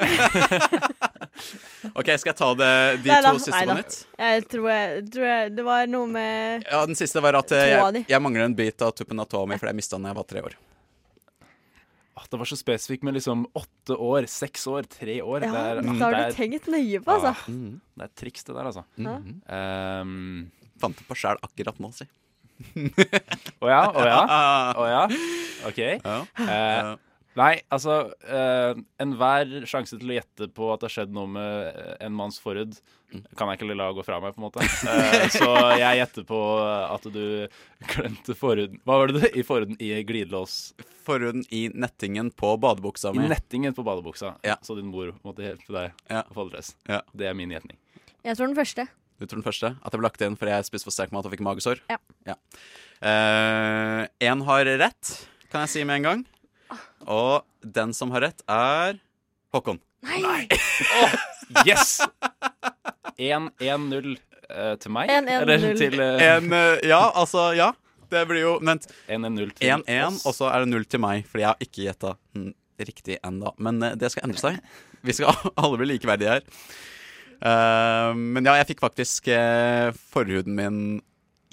OK, 1.98 2.10
skal 2.18 2.32
jeg 2.32 2.38
ta 2.38 2.50
det, 2.58 2.72
de 3.06 3.12
Neida, 3.12 3.32
to 3.32 3.42
siste 3.46 3.62
på 3.62 3.78
nytt? 3.78 3.98
Jeg 4.18 4.46
tror, 4.52 4.70
jeg 4.74 5.04
tror 5.14 5.28
jeg, 5.30 5.52
det 5.58 5.66
var 5.68 5.92
noe 5.92 6.10
med 6.10 6.66
Ja, 6.66 6.82
Den 6.90 6.98
siste 6.98 7.22
var 7.24 7.38
at 7.40 7.54
eh, 7.56 7.70
jeg, 7.72 8.06
jeg 8.10 8.24
mangler 8.24 8.48
en 8.48 8.58
bit 8.58 8.82
av 8.84 8.96
tuppen 8.98 9.22
av 9.22 9.30
tåa 9.30 9.46
mi 9.48 9.60
fordi 9.60 9.72
jeg 9.72 9.80
mista 9.80 9.96
den 9.96 10.08
da 10.08 10.12
jeg 10.12 10.20
var 10.20 10.28
tre 10.34 10.44
år. 10.50 10.58
Det 12.28 12.40
var 12.42 12.50
så 12.50 12.58
spesifikt 12.60 13.06
med 13.08 13.16
liksom 13.16 13.46
åtte 13.56 13.96
år, 13.96 14.28
seks 14.32 14.68
år, 14.68 14.88
tre 14.92 15.20
år. 15.24 15.46
Ja, 15.48 15.52
det 15.54 15.64
er, 15.64 15.82
dette 15.82 15.98
har 16.04 16.16
du 16.18 16.38
tenkt 16.38 16.70
nøye 16.72 17.02
på, 17.04 17.16
altså. 17.16 17.34
Ja, 17.48 17.56
mm, 17.56 17.74
det 17.98 18.08
er 18.10 18.14
triks, 18.24 18.44
det 18.48 18.56
der, 18.58 18.70
altså. 18.72 18.84
Ja. 19.00 19.18
Um, 20.04 20.52
Fant 20.78 21.00
det 21.00 21.08
på 21.10 21.16
sjæl 21.18 21.40
akkurat 21.42 21.80
nå, 21.82 21.90
si. 21.96 22.06
Å 23.64 23.70
ja? 23.70 23.82
Å 23.94 24.06
ja? 24.06 24.22
Oh 24.82 24.88
ja? 24.90 25.04
OK. 25.70 25.80
Ja. 26.04 26.96
Nei, 27.38 27.60
altså 27.74 27.96
uh, 28.10 28.78
Enhver 29.02 29.68
sjanse 29.70 29.98
til 30.00 30.10
å 30.10 30.16
gjette 30.18 30.48
på 30.58 30.70
at 30.74 30.82
det 30.82 30.90
har 30.90 30.94
skjedd 30.96 31.14
noe 31.14 31.30
med 31.30 31.68
eh, 31.70 31.92
en 32.08 32.16
manns 32.18 32.40
forhud, 32.42 32.80
kan 33.38 33.52
jeg 33.52 33.60
ikke 33.60 33.78
la 33.78 33.92
gå 33.96 34.04
fra 34.04 34.18
meg, 34.24 34.34
på 34.34 34.42
en 34.42 34.46
måte. 34.48 34.66
Uh, 34.82 35.28
så 35.38 35.50
jeg 35.78 36.00
gjetter 36.02 36.26
på 36.28 36.40
at 36.66 37.06
du 37.14 37.22
glemte 37.94 38.36
forhuden 38.38 38.82
Hva 38.88 38.98
var 39.00 39.12
det 39.12 39.22
du? 39.22 39.28
I 39.38 39.46
forhuden 39.46 39.78
i 39.84 39.92
glidelås? 40.08 40.58
Forhuden 41.06 41.46
i 41.54 41.68
nettingen 41.72 42.32
på 42.36 42.56
badebuksa 42.62 43.14
I 43.16 43.28
nettingen 43.30 43.76
på 43.78 43.86
badebuksa. 43.86 44.34
Ja. 44.48 44.58
Så 44.66 44.76
din 44.80 44.90
mor 44.92 45.14
måtte 45.28 45.46
hjelpe 45.46 45.76
deg 45.76 46.08
Ja. 46.10 46.24
å 46.26 46.34
få 46.36 46.48
det. 46.52 46.66
Ja. 46.90 47.04
Det 47.14 47.30
er 47.30 47.38
min 47.38 47.54
gjetning. 47.54 47.78
Jeg 48.26 48.40
tror 48.40 48.50
den 48.50 48.58
første. 48.58 48.88
Du 49.22 49.26
tror 49.26 49.40
den 49.40 49.46
første? 49.46 49.72
At 49.78 49.94
jeg 49.94 50.02
ble 50.02 50.10
lagt 50.10 50.26
inn 50.26 50.40
fordi 50.40 50.58
jeg 50.58 50.68
spiste 50.68 50.90
for 50.90 50.96
sterk 50.96 51.14
mat 51.14 51.30
og 51.30 51.34
fikk 51.34 51.46
magesår? 51.46 51.86
Ja. 51.90 52.02
Én 54.26 54.44
har 54.50 54.74
rett, 54.82 55.14
kan 55.54 55.64
jeg 55.68 55.74
si 55.76 55.86
med 55.86 56.02
en 56.02 56.10
gang. 56.10 56.26
Og 57.06 57.44
den 57.62 57.94
som 57.94 58.12
har 58.16 58.26
rett, 58.28 58.42
er 58.50 58.98
Håkon. 59.54 59.82
Nei! 60.08 60.48
Yes! 61.64 62.02
1-1-0 63.18 64.18
eh, 64.52 64.74
til 64.82 64.92
meg. 64.92 65.08
1-1-0. 65.10 65.44
Eller 65.46 65.78
til 65.80 66.02
eh, 66.04 66.24
En, 66.28 66.50
eh, 66.54 66.82
ja, 66.90 67.00
altså, 67.16 67.54
ja. 67.56 67.72
Det 68.12 68.24
blir 68.28 68.42
jo 68.44 68.54
Vent. 68.64 68.88
1-0 69.08 69.54
til 69.56 69.72
1-1, 69.72 70.04
oss. 70.08 70.26
og 70.28 70.36
så 70.36 70.50
er 70.52 70.64
det 70.64 70.72
0 70.72 70.86
til 70.92 71.02
meg, 71.04 71.26
fordi 71.28 71.44
jeg 71.44 71.50
har 71.52 71.64
ikke 71.64 71.86
gjetta 71.88 72.14
mm, 72.36 72.52
riktig 72.90 73.18
ennå. 73.28 73.54
Men 73.64 73.82
eh, 73.84 73.96
det 74.00 74.12
skal 74.14 74.28
endre 74.28 74.44
seg. 74.44 74.60
Vi 75.08 75.16
skal 75.16 75.36
alle 75.62 75.80
bli 75.80 75.90
likeverdige 75.94 76.38
her. 76.38 76.46
Eh, 77.38 78.12
men 78.18 78.48
ja, 78.48 78.58
jeg 78.62 78.74
fikk 78.74 78.84
faktisk 78.86 79.32
eh, 79.34 79.92
forhuden 80.14 80.56
min 80.58 80.82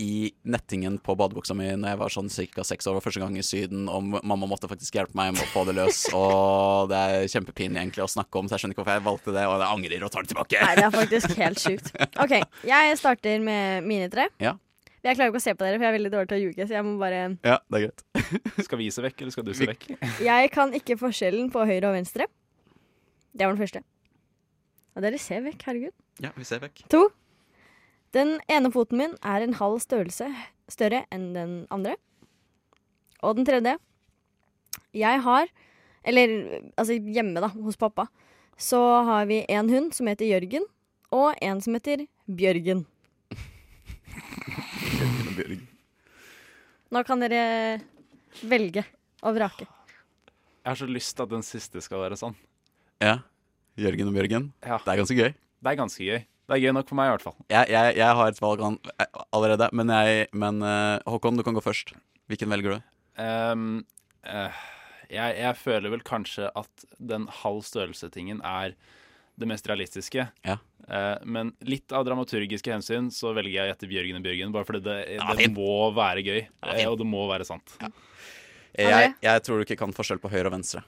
i 0.01 0.33
nettingen 0.51 0.97
på 0.99 1.15
badebuksa 1.19 1.55
mi 1.55 1.69
Når 1.79 1.93
jeg 1.93 1.99
var 2.01 2.13
sånn 2.15 2.31
ca. 2.55 2.65
seks 2.67 2.89
år. 2.91 2.97
Var 2.99 3.05
første 3.05 3.23
gang 3.23 3.37
i 3.39 3.45
Syden, 3.47 3.87
og 3.89 4.17
mamma 4.27 4.49
måtte 4.51 4.71
faktisk 4.71 4.99
hjelpe 4.99 5.15
meg 5.19 5.35
med 5.37 5.45
å 5.45 5.51
få 5.53 5.65
det 5.69 5.77
løs. 5.79 6.01
Og 6.19 6.91
det 6.91 6.99
er 6.99 7.29
kjempepinlig 7.31 7.81
egentlig 7.83 8.05
å 8.07 8.11
snakke 8.11 8.41
om, 8.41 8.49
så 8.49 8.57
jeg 8.57 8.65
skjønner 8.65 8.77
ikke 8.77 8.83
hvorfor 8.83 8.99
jeg 8.99 9.07
valgte 9.07 9.37
det, 9.37 9.47
og 9.47 9.57
jeg 9.63 9.71
angrer 9.71 10.05
og 10.07 10.13
tar 10.15 10.27
det 10.27 10.33
tilbake. 10.35 10.61
Nei, 10.65 10.75
det 10.79 10.85
er 10.89 10.95
faktisk 10.95 11.35
helt 11.39 11.63
sjukt. 11.63 11.91
OK, 12.23 12.37
jeg 12.69 13.01
starter 13.01 13.43
med 13.45 13.89
mine 13.89 14.11
tre. 14.13 14.29
Ja. 14.43 14.57
Jeg 15.05 15.19
klarer 15.19 15.35
ikke 15.35 15.41
å 15.43 15.45
se 15.45 15.53
på 15.53 15.67
dere, 15.67 15.77
for 15.77 15.85
jeg 15.85 15.93
er 15.93 15.97
veldig 15.99 16.11
dårlig 16.15 16.29
til 16.31 16.39
å 16.39 16.43
ljuge. 16.47 16.65
Så 16.65 16.77
jeg 16.79 16.85
må 16.87 16.95
bare 17.01 17.25
Ja, 17.45 17.59
det 17.69 17.81
er 17.81 17.83
greit. 17.85 18.05
Skal 18.65 18.81
vi 18.81 18.87
se 18.95 19.05
vekk, 19.05 19.19
eller 19.21 19.35
skal 19.35 19.45
du 19.45 19.53
se 19.57 19.69
vekk? 19.69 19.91
Jeg 20.31 20.53
kan 20.55 20.73
ikke 20.79 20.97
forskjellen 20.97 21.51
på 21.53 21.67
høyre 21.69 21.91
og 21.91 21.99
venstre. 21.99 22.29
Det 23.35 23.45
var 23.45 23.53
den 23.53 23.61
første. 23.61 23.83
Og 24.95 25.05
dere 25.05 25.21
ser 25.21 25.45
vekk, 25.45 25.67
herregud. 25.69 25.95
Ja, 26.25 26.31
vi 26.39 26.47
ser 26.49 26.63
vekk. 26.63 26.87
To. 26.95 27.03
Den 28.15 28.37
ene 28.47 28.71
foten 28.71 29.01
min 29.01 29.15
er 29.27 29.43
en 29.43 29.57
halv 29.59 29.81
størrelse 29.83 30.29
større 30.71 31.03
enn 31.13 31.33
den 31.35 31.55
andre. 31.75 31.97
Og 33.25 33.37
den 33.39 33.47
tredje 33.49 33.77
Jeg 34.95 35.21
har 35.25 35.49
Eller 36.05 36.29
altså 36.77 36.99
hjemme, 37.01 37.41
da, 37.41 37.49
hos 37.49 37.79
pappa, 37.81 38.07
så 38.61 38.79
har 39.09 39.25
vi 39.27 39.39
en 39.49 39.71
hund 39.73 39.95
som 39.97 40.07
heter 40.07 40.29
Jørgen, 40.29 40.67
og 41.09 41.33
en 41.41 41.63
som 41.65 41.73
heter 41.79 42.05
Bjørgen. 42.29 42.85
Nå 46.93 47.03
kan 47.09 47.25
dere 47.25 47.81
velge 48.45 48.85
og 49.25 49.33
vrake. 49.39 49.65
Jeg 49.65 50.69
har 50.69 50.77
så 50.77 50.91
lyst 50.93 51.17
til 51.17 51.25
at 51.25 51.33
den 51.33 51.47
siste 51.47 51.81
skal 51.81 52.05
være 52.05 52.21
sånn. 52.21 52.37
Ja. 53.01 53.23
Jørgen 53.81 54.13
og 54.13 54.21
Bjørgen. 54.21 54.53
Ja. 54.61 54.77
Det 54.85 54.93
er 54.93 55.01
ganske 55.01 55.17
gøy. 55.17 55.33
Det 55.33 55.73
er 55.73 55.81
ganske 55.81 56.05
gøy. 56.05 56.21
Det 56.45 56.57
er 56.57 56.61
gøy 56.61 56.75
nok 56.77 56.91
for 56.91 56.99
meg, 56.99 57.09
i 57.09 57.15
hvert 57.15 57.25
fall. 57.25 57.37
Jeg, 57.49 57.71
jeg, 57.73 57.95
jeg 57.97 58.17
har 58.19 58.31
et 58.31 58.41
valg 58.43 58.65
eh, 58.69 59.21
allerede, 59.33 59.69
men, 59.73 59.93
jeg, 59.97 60.27
men 60.37 60.61
uh, 60.61 61.01
Håkon, 61.09 61.39
du 61.41 61.45
kan 61.47 61.57
gå 61.57 61.63
først. 61.65 61.95
Hvilken 62.29 62.53
velger 62.53 62.75
du? 62.75 62.91
Um, 63.17 63.79
uh, 64.29 64.59
jeg, 65.09 65.55
føler 65.61 65.95
vel 65.95 66.05
kanskje 66.05 66.51
at 66.53 66.85
den 67.01 67.25
halv 67.43 67.63
størrelse-tingen 67.65 68.43
er 68.45 68.75
det 69.41 69.49
mest 69.49 69.69
realistiske. 69.71 70.27
Ja. 70.45 70.59
Uh, 70.85 71.17
men 71.25 71.55
litt 71.65 71.95
av 71.97 72.05
dramaturgiske 72.05 72.75
hensyn 72.77 73.09
så 73.15 73.33
velger 73.37 73.63
jeg 73.63 73.77
etter 73.77 73.89
Bjørgen 73.89 74.21
og 74.21 74.29
Bjørgen, 74.29 74.53
bare 74.53 74.69
fordi 74.69 74.83
det, 74.85 74.99
det 75.17 75.39
det 75.41 75.49
må 75.57 75.89
være 75.97 76.27
gøy, 76.27 76.43
Ja, 76.45 76.91
og 76.91 77.01
det 77.01 77.09
må 77.09 77.25
være 77.31 77.49
sant. 77.49 77.79
Jeg, 78.75 79.15
jeg 79.23 79.43
tror 79.47 79.57
du 79.57 79.65
ikke 79.65 79.81
kan 79.81 79.97
forskjell 79.97 80.21
på 80.21 80.29
høyre 80.33 80.51
og 80.51 80.59
venstre. 80.59 80.85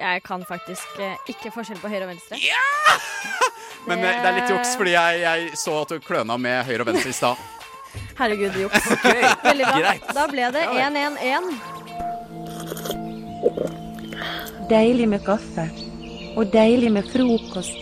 Jeg 0.00 0.22
kan 0.24 0.40
faktisk 0.48 0.96
eh, 1.02 1.16
ikke 1.28 1.50
forskjell 1.52 1.76
på 1.82 1.88
høyre 1.92 2.06
og 2.06 2.10
venstre. 2.14 2.38
Men 3.88 4.00
det, 4.00 4.10
det 4.22 4.28
er 4.30 4.36
litt 4.38 4.52
juks, 4.52 4.70
fordi 4.80 4.92
jeg, 4.94 5.20
jeg 5.20 5.50
så 5.60 5.74
at 5.82 5.92
du 5.92 6.00
kløna 6.04 6.36
med 6.40 6.64
høyre 6.68 6.82
og 6.86 6.88
venstre 6.88 7.10
i 7.12 7.16
stad. 7.18 7.36
Herregud, 8.20 8.56
juks. 8.62 8.86
Veldig 9.48 9.66
bra. 9.66 9.76
greit. 9.76 10.04
Da 10.16 10.24
ble 10.30 10.44
det 10.56 10.64
1-1-1. 10.72 11.44
Deilig 14.70 15.08
med 15.12 15.20
kaffe. 15.26 15.64
Og 16.38 16.44
deilig 16.54 16.90
med 16.94 17.04
frokost. 17.10 17.80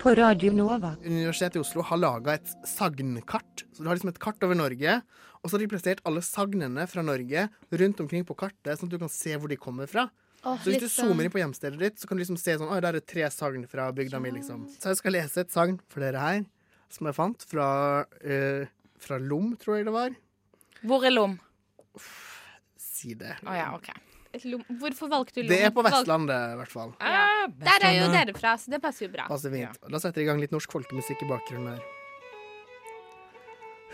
På 0.00 0.08
Radio 0.18 0.50
Nova. 0.52 0.96
Universitetet 1.04 1.56
i 1.60 1.62
Oslo 1.62 1.80
har 1.86 1.98
laga 2.00 2.34
et 2.40 2.48
sagnkart. 2.68 3.64
Så 3.70 3.78
Du 3.84 3.88
har 3.88 3.96
liksom 3.96 4.10
et 4.10 4.20
kart 4.20 4.42
over 4.44 4.56
Norge, 4.58 4.98
og 5.40 5.46
så 5.46 5.54
har 5.54 5.62
de 5.62 5.70
plassert 5.70 6.02
alle 6.08 6.22
sagnene 6.24 6.84
fra 6.90 7.02
Norge 7.06 7.46
rundt 7.70 8.02
omkring 8.02 8.24
på 8.26 8.36
kartet, 8.36 8.74
sånn 8.80 8.88
at 8.90 8.94
du 8.96 9.00
kan 9.00 9.12
se 9.12 9.32
hvor 9.38 9.48
de 9.52 9.56
kommer 9.60 9.86
fra. 9.88 10.08
Så 10.44 10.68
hvis 10.68 10.80
du 10.82 10.86
sånn- 10.86 11.08
zoomer 11.08 11.24
inn 11.24 11.32
på 11.32 11.40
hjemstedet 11.40 11.78
ditt, 11.80 11.96
så 11.98 12.06
kan 12.08 12.18
du 12.18 12.22
liksom 12.22 12.36
se 12.38 12.56
sånn 12.60 12.68
der 12.84 12.94
er 12.98 13.00
tre 13.00 13.22
sagn 13.32 13.66
fra 13.68 13.90
bygda 13.96 14.20
mi, 14.20 14.30
liksom. 14.30 14.66
Så 14.78 14.92
jeg 14.92 14.96
skal 15.00 15.12
lese 15.16 15.38
et 15.40 15.50
sagn 15.50 15.78
for 15.88 16.00
dere 16.04 16.20
her, 16.20 16.44
som 16.92 17.06
jeg 17.08 17.14
fant 17.16 17.42
fra, 17.48 18.04
eh, 18.22 18.66
fra 18.98 19.16
Lom, 19.18 19.56
tror 19.56 19.76
jeg 19.78 19.86
det 19.86 19.94
var. 19.94 20.10
Hvor 20.84 21.04
er 21.04 21.10
Lom? 21.16 21.38
Si 22.76 23.14
det. 23.14 23.36
Oh, 23.46 23.54
ja, 23.56 23.72
OK. 23.74 23.88
Lom- 24.44 24.64
Hvorfor 24.80 25.08
valgte 25.08 25.34
du 25.40 25.42
Lom? 25.42 25.48
Det 25.48 25.60
er 25.62 25.70
på 25.70 25.82
Vestlandet, 25.84 26.52
i 26.52 26.56
hvert 26.60 26.68
fall. 26.72 26.94
Ja. 27.00 27.46
Der 27.46 27.78
er 27.86 27.94
jo 28.06 28.12
dere 28.12 28.34
fra, 28.36 28.56
så 28.58 28.68
det 28.70 28.82
passer 28.82 29.06
jo 29.06 29.12
bra. 29.12 29.26
Passer 29.28 29.50
fint. 29.50 29.78
Da 29.88 29.98
setter 29.98 30.20
jeg 30.20 30.26
i 30.26 30.30
gang 30.32 30.40
litt 30.40 30.50
norsk 30.50 30.70
folkemusikk 30.74 31.22
i 31.22 31.28
bakgrunnen 31.30 31.76
her. 31.76 31.82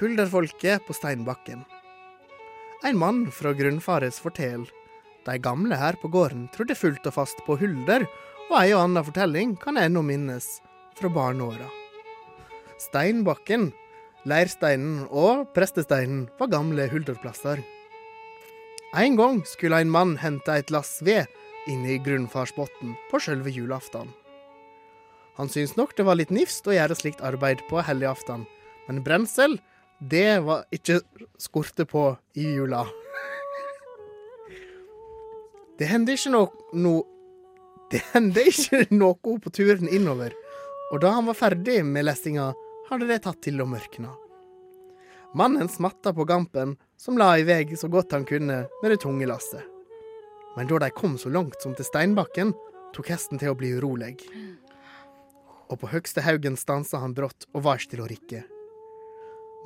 Hulderfolket 0.01 0.87
på 0.87 0.95
Steinbakken. 0.97 1.65
En 2.85 2.97
mann 2.97 3.27
fra 3.31 3.53
grunnfares 3.53 4.19
fortel. 4.23 4.67
De 5.27 5.37
gamle 5.43 5.77
her 5.77 5.99
på 6.01 6.09
gården 6.13 6.49
trodde 6.55 6.79
fullt 6.79 7.07
og 7.07 7.17
fast 7.19 7.43
på 7.47 7.59
hulder, 7.61 8.07
og 8.51 8.57
ei 8.63 8.73
og 8.73 8.87
anna 8.87 9.03
fortelling 9.07 9.55
kan 9.61 9.79
ennå 9.79 10.03
minnes 10.03 10.59
fra 10.99 11.11
barneåra. 11.13 11.69
Steinbakken 12.81 13.71
Leirsteinen 14.29 15.07
og 15.09 15.47
prestesteinen 15.57 16.27
var 16.37 16.51
gamle 16.53 16.85
hulderplasser. 16.93 17.63
En 19.01 19.17
gang 19.17 19.39
skulle 19.49 19.79
en 19.81 19.93
mann 19.93 20.19
hente 20.21 20.53
et 20.53 20.73
lass 20.75 20.99
ved 21.07 21.25
inne 21.71 21.95
i 21.95 22.01
grunnfarsbotn 22.05 22.93
på 23.09 23.21
sjølve 23.23 23.53
julaften. 23.55 24.11
Han 25.39 25.49
syntes 25.49 25.77
nok 25.79 25.95
det 25.97 26.05
var 26.05 26.19
litt 26.21 26.33
nifst 26.35 26.69
å 26.69 26.75
gjøre 26.75 26.99
slikt 26.99 27.23
arbeid 27.25 27.63
på 27.71 27.81
helligaften, 27.87 28.45
men 28.89 29.01
brensel, 29.07 29.57
det 30.01 30.43
var 30.45 30.67
ikke 30.75 31.01
skorte 31.41 31.87
på 31.89 32.11
i 32.37 32.45
jula. 32.59 32.85
Det 35.81 35.87
hendte 35.89 36.13
ikke 36.13 36.31
noe 36.35 36.77
no, 36.77 36.99
Det 37.89 38.03
hender 38.13 38.49
ikke 38.51 38.83
noe 38.93 39.39
på 39.41 39.51
turen 39.51 39.89
innover, 39.89 40.35
og 40.93 41.01
da 41.01 41.15
han 41.17 41.25
var 41.31 41.39
ferdig 41.39 41.81
med 41.89 42.05
lessinga, 42.05 42.51
hadde 42.91 43.07
det 43.09 43.23
tatt 43.25 43.41
til 43.47 43.63
å 43.63 43.67
mørkna. 43.67 44.13
Mannen 45.35 45.71
smatta 45.73 46.13
på 46.13 46.27
gampen, 46.29 46.75
som 47.01 47.17
la 47.17 47.33
i 47.39 47.47
vei 47.49 47.63
så 47.81 47.89
godt 47.89 48.13
han 48.13 48.27
kunne 48.29 48.65
med 48.83 48.93
det 48.93 49.01
tunge 49.07 49.27
lasset. 49.31 49.65
Men 50.57 50.69
da 50.69 50.83
de 50.85 50.91
kom 50.93 51.17
så 51.19 51.33
langt 51.33 51.63
som 51.63 51.73
til 51.79 51.89
steinbakken, 51.89 52.53
tok 52.93 53.09
hesten 53.15 53.41
til 53.41 53.55
å 53.55 53.59
bli 53.59 53.71
urolig. 53.79 54.17
Og 55.71 55.79
på 55.81 55.91
høgste 55.95 56.27
haugen 56.27 56.59
stansa 56.61 57.01
han 57.01 57.15
brått 57.15 57.47
og 57.55 57.65
var 57.65 57.81
ikke 57.81 57.95
til 57.95 58.05
å 58.05 58.11
rikke. 58.11 58.43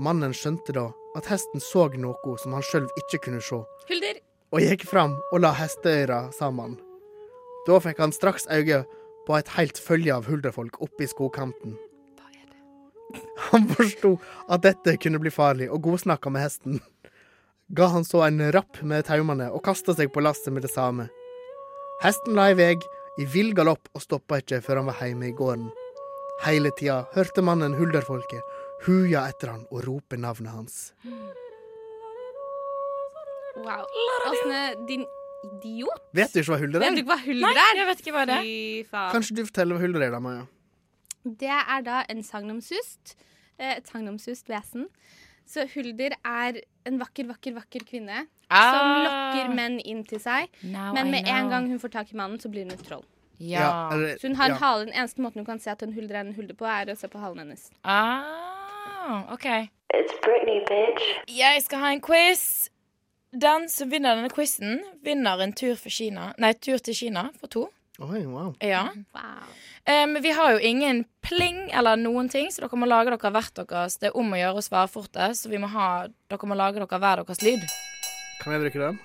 Mannen 0.05 0.37
skjønte 0.37 0.77
da 0.77 0.91
at 1.19 1.33
hesten 1.33 1.65
så 1.65 1.89
noe 1.99 2.39
som 2.39 2.55
han 2.55 2.69
sjøl 2.71 2.87
ikke 3.03 3.27
kunne 3.27 3.43
se, 3.43 3.65
Hulder! 3.91 4.23
Og 4.53 4.61
gikk 4.63 4.85
fram 4.89 5.17
og 5.33 5.43
la 5.45 5.53
hesteøyra 5.57 6.29
sammen. 6.37 6.77
Da 7.65 7.81
fikk 7.81 8.03
han 8.03 8.13
straks 8.13 8.47
øye 8.53 8.83
på 9.27 9.37
et 9.39 9.51
helt 9.57 9.81
følge 9.81 10.13
av 10.15 10.29
hulderfolk 10.29 10.81
oppe 10.85 11.07
i 11.07 11.11
skogkanten. 11.11 11.79
Han 13.51 13.69
forsto 13.71 14.17
at 14.51 14.65
dette 14.65 14.97
kunne 15.01 15.21
bli 15.23 15.31
farlig, 15.31 15.69
og 15.71 15.85
godsnakka 15.87 16.33
med 16.33 16.45
hesten. 16.45 16.81
Ga 17.73 17.87
han 17.93 18.05
så 18.05 18.25
en 18.27 18.43
rapp 18.53 18.83
med 18.83 19.07
taumene 19.09 19.49
og 19.55 19.63
kasta 19.65 19.95
seg 19.97 20.13
på 20.13 20.23
lasset 20.25 20.53
med 20.53 20.67
det 20.67 20.73
samme. 20.75 21.09
Hesten 22.03 22.37
la 22.37 22.51
i 22.51 22.59
vei 22.59 22.75
i 23.21 23.25
vill 23.31 23.55
galopp 23.55 23.89
og 23.95 24.03
stoppa 24.03 24.41
ikke 24.43 24.61
før 24.65 24.83
han 24.83 24.91
var 24.91 25.01
hjemme 25.01 25.31
i 25.31 25.37
gården. 25.37 25.71
Hele 26.45 26.73
tida 26.75 27.05
hørte 27.15 27.45
mannen 27.47 27.77
hulderfolket 27.79 28.43
huja 28.85 29.25
etter 29.31 29.55
han 29.55 29.65
og 29.71 29.85
rope 29.87 30.19
navnet 30.21 30.53
hans. 30.53 30.79
Wow. 33.57 33.85
Åsne, 34.31 34.63
din 34.89 35.05
idiot. 35.45 36.01
Vet 36.17 36.33
du 36.35 36.41
ikke 36.41 36.55
hva 36.55 36.59
hulder 36.63 36.81
er? 36.81 36.85
Vet 36.89 36.97
du 36.99 37.03
ikke 37.05 37.13
hva 37.13 37.21
hulder 37.25 37.51
er? 37.51 37.59
Nei, 37.61 37.69
jeg 37.79 37.87
vet 37.91 38.01
ikke 38.05 38.15
hva 38.17 38.25
det 38.31 38.35
er. 38.39 38.43
Fy 38.49 38.89
faen. 38.91 39.13
Kanskje 39.15 39.37
du 39.37 39.43
forteller 39.47 39.77
hva 39.79 39.85
hulder 39.85 40.07
er, 40.09 40.11
da, 40.17 40.21
Maja? 40.25 40.47
Det 41.25 41.49
er 41.53 41.85
da 41.87 42.03
en 42.13 42.23
sagnomsust. 42.23 43.15
eh, 43.59 43.77
Et 43.79 43.87
sagnomsust 43.89 44.49
vesen. 44.49 44.89
Så 45.47 45.67
Hulder 45.75 46.15
er 46.25 46.61
en 46.89 46.99
vakker, 46.99 47.27
vakker, 47.29 47.53
vakker 47.55 47.83
kvinne 47.85 48.27
Ah. 48.51 48.73
som 48.73 49.05
lokker 49.05 49.55
menn 49.55 49.79
inn 49.81 50.03
til 50.05 50.19
seg. 50.19 50.49
Now 50.63 50.93
Men 50.95 51.11
med 51.11 51.27
en 51.29 51.49
gang 51.51 51.67
hun 51.69 51.79
får 51.79 51.91
tak 51.93 52.13
i 52.13 52.17
mannen, 52.17 52.39
så 52.41 52.49
blir 52.51 52.63
hun 52.65 52.73
et 52.73 52.83
troll. 52.85 53.05
Ja. 53.39 53.91
Ja, 53.93 54.17
så 54.17 54.29
hun 54.29 54.37
har 54.37 54.47
en 54.49 54.51
ja. 54.53 54.59
hale. 54.59 54.85
Den 54.87 54.95
eneste 54.95 55.21
måten 55.21 55.37
hun 55.43 55.45
kan 55.45 55.59
se 55.61 55.71
at 55.71 55.83
en 55.83 55.93
hulder 55.93 56.17
er 56.17 56.21
en 56.21 56.35
hulder 56.35 56.55
på, 56.55 56.65
er 56.65 56.87
å 56.93 56.97
se 56.97 57.09
på 57.09 57.19
halen 57.21 57.39
hennes. 57.39 57.71
Ah, 57.85 59.33
OK. 59.33 59.45
It's 59.95 60.15
Britney, 60.25 60.61
bitch. 60.69 61.05
Jeg 61.29 61.63
skal 61.63 61.79
ha 61.79 61.93
en 61.93 62.01
quiz. 62.01 62.71
Den 63.35 63.69
som 63.69 63.91
vinner 63.91 64.15
denne 64.15 64.31
quizen, 64.31 64.79
vinner 65.03 65.41
en 65.43 65.53
tur, 65.57 65.75
for 65.81 65.91
Kina. 65.91 66.29
Nei, 66.39 66.53
tur 66.55 66.79
til 66.79 66.95
Kina 66.95 67.29
for 67.41 67.51
to. 67.51 67.65
Oi, 68.03 68.25
wow. 68.27 68.53
Ja. 68.63 68.89
Um, 69.87 70.17
vi 70.23 70.31
har 70.35 70.55
jo 70.55 70.59
ingen 70.63 71.05
pling 71.23 71.69
eller 71.75 71.99
noen 71.99 72.29
ting, 72.31 72.51
så 72.51 72.65
dere 72.65 72.79
må 72.79 72.87
lage 72.91 73.11
dere 73.11 73.31
hvert 73.35 73.59
deres. 73.59 73.99
Det 74.03 74.11
er 74.11 74.19
om 74.19 74.33
å 74.35 74.39
gjøre 74.39 74.63
å 74.63 74.67
svare 74.67 74.91
fortest, 74.91 75.45
så 75.45 75.51
vi 75.51 75.61
må 75.63 75.71
ha, 75.75 76.07
dere 76.31 76.51
må 76.51 76.59
lage 76.59 76.79
dere 76.83 77.01
hver 77.03 77.23
deres 77.23 77.43
lyd. 77.43 77.67
Kan 78.43 78.55
jeg 78.55 78.65
bruke 78.67 78.83
den? 78.83 78.99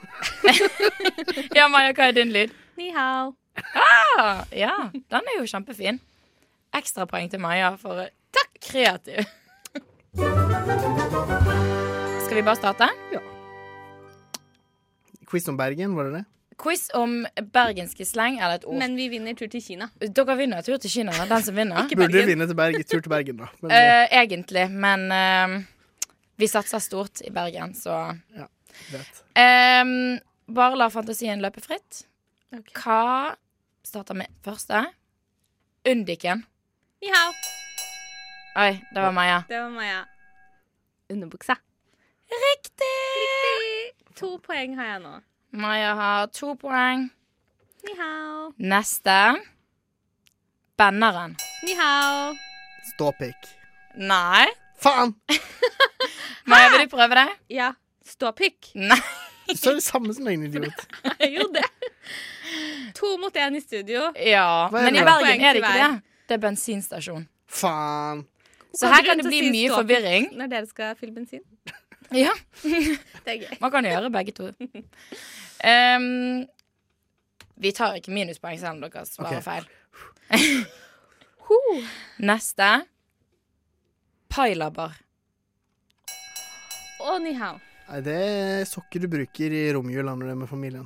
Ja, 1.58 1.68
Maja, 1.70 1.94
hva 1.94 2.10
er 2.10 2.18
din 2.18 2.34
lyd? 2.34 2.54
Ni 2.78 2.90
hao. 2.96 3.34
Ah, 3.78 4.46
ja, 4.56 4.76
den 4.94 5.34
er 5.34 5.40
jo 5.40 5.50
kjempefin. 5.50 6.00
Ekstrapoeng 6.76 7.30
til 7.30 7.42
Maja 7.42 7.74
for 7.82 8.06
Takk! 8.34 8.54
Kreativ. 8.70 9.26
Skal 12.26 12.38
vi 12.38 12.46
bare 12.46 12.58
starte? 12.60 12.90
Ja. 13.14 13.22
Quiz 15.30 15.48
om 15.52 15.58
Bergen, 15.60 15.96
var 15.98 16.10
det 16.10 16.20
det? 16.20 16.26
Quiz 16.60 16.90
om 16.98 17.14
bergenske 17.54 18.04
sleng 18.04 18.40
eller 18.42 18.58
et 18.60 18.66
ord. 18.68 18.76
Men 18.82 18.96
vi 19.00 19.06
vinner 19.14 19.36
tur 19.40 19.48
til 19.48 19.62
Kina. 19.64 19.88
Dere 20.02 20.36
vinner 20.36 20.66
tur 20.66 20.76
til 20.82 20.92
Kina, 20.92 21.14
den 21.30 21.44
som 21.46 21.56
vinner. 21.56 21.86
Burde 21.96 22.24
vinne 22.28 22.48
til 22.50 22.58
Bergen, 22.60 22.84
tur 22.84 23.00
til 23.06 23.14
Bergen, 23.14 23.38
da. 23.40 23.48
Men, 23.62 23.72
Eh, 23.78 24.08
egentlig, 24.20 24.66
men 24.74 25.06
eh, 25.16 25.54
vi 26.42 26.50
satser 26.52 26.82
stort 26.84 27.22
i 27.24 27.32
Bergen, 27.32 27.72
så 27.78 27.96
vet. 28.92 29.24
Em, 29.40 29.94
Bare 30.50 30.76
la 30.82 30.90
fantasien 30.90 31.40
løpe 31.44 31.62
fritt. 31.62 32.04
Hva 32.74 33.36
starter 33.86 34.18
med 34.18 34.28
første? 34.44 34.82
Undiken. 35.88 36.42
Ni 37.04 37.12
hao. 37.14 37.32
Oi, 38.60 38.72
det 38.92 39.04
var 39.06 39.14
Maja. 39.14 39.44
Det 39.48 39.60
var 39.62 39.70
Maja. 39.70 40.00
Underbuksa. 41.14 41.56
To 44.20 44.34
poeng 44.44 44.74
har 44.76 44.88
jeg 44.94 45.00
nå. 45.00 45.14
Maja 45.56 45.94
har 45.96 46.26
to 46.36 46.52
poeng. 46.60 47.06
Ni 47.88 47.94
hao. 47.96 48.50
Neste. 48.60 49.16
Banneren. 50.76 51.38
Ni 51.64 51.76
hao. 51.80 52.34
Ståpikk. 52.90 53.48
Nei. 53.96 54.50
Faen! 54.84 55.14
Maja, 56.52 56.68
vil 56.74 56.84
du 56.84 56.92
prøve 56.92 57.16
det? 57.16 57.26
Ja. 57.56 57.72
Ståpikk. 58.04 58.74
Nei. 58.76 59.00
Du 59.48 59.56
sa 59.56 59.72
det 59.78 59.86
samme 59.88 60.12
som 60.14 60.28
en 60.28 60.44
idiot. 60.50 60.84
Jeg 61.22 61.34
gjorde 61.38 61.64
det. 61.64 61.92
To 63.00 63.16
mot 63.24 63.36
én 63.40 63.56
i 63.56 63.64
studio. 63.64 64.10
Ja, 64.20 64.68
men 64.74 65.00
i? 65.00 65.04
Bergen 65.08 65.48
er 65.48 65.56
det 65.56 65.64
ikke 65.64 65.76
det. 65.80 65.92
Det 66.28 66.36
er 66.36 66.44
bensinstasjon. 66.44 67.24
Faen. 67.48 68.28
Så 68.76 68.92
her 68.92 69.08
kan 69.08 69.24
det 69.24 69.32
bli 69.32 69.46
mye 69.48 69.72
forvirring. 69.72 70.34
Når 70.36 70.52
dere 70.52 70.68
skal 70.68 71.00
fylle 71.00 71.16
bensin. 71.16 71.48
Ja. 72.16 72.34
Det 73.26 73.34
er 73.34 73.40
gøy. 73.44 73.58
Man 73.62 73.72
kan 73.74 73.86
gjøre 73.86 74.10
begge 74.14 74.34
to. 74.38 74.46
Um, 75.60 76.48
vi 77.60 77.72
tar 77.76 77.98
ikke 78.00 78.14
minuspoeng 78.16 78.60
selv 78.60 78.78
om 78.78 78.82
dere 78.86 79.06
svarer 79.06 79.40
okay. 79.40 79.44
feil. 79.44 79.66
Neste. 82.30 82.70
Pailabber 84.30 84.94
Og 87.02 87.22
ni 87.24 87.32
hao. 87.34 87.58
Nei, 87.90 88.02
det 88.06 88.18
er 88.22 88.68
sokker 88.70 89.02
du 89.02 89.08
bruker 89.10 89.54
i 89.56 89.64
romjula 89.74 90.14
når 90.14 90.28
du 90.28 90.32
er 90.36 90.42
med 90.44 90.52
familien. 90.52 90.86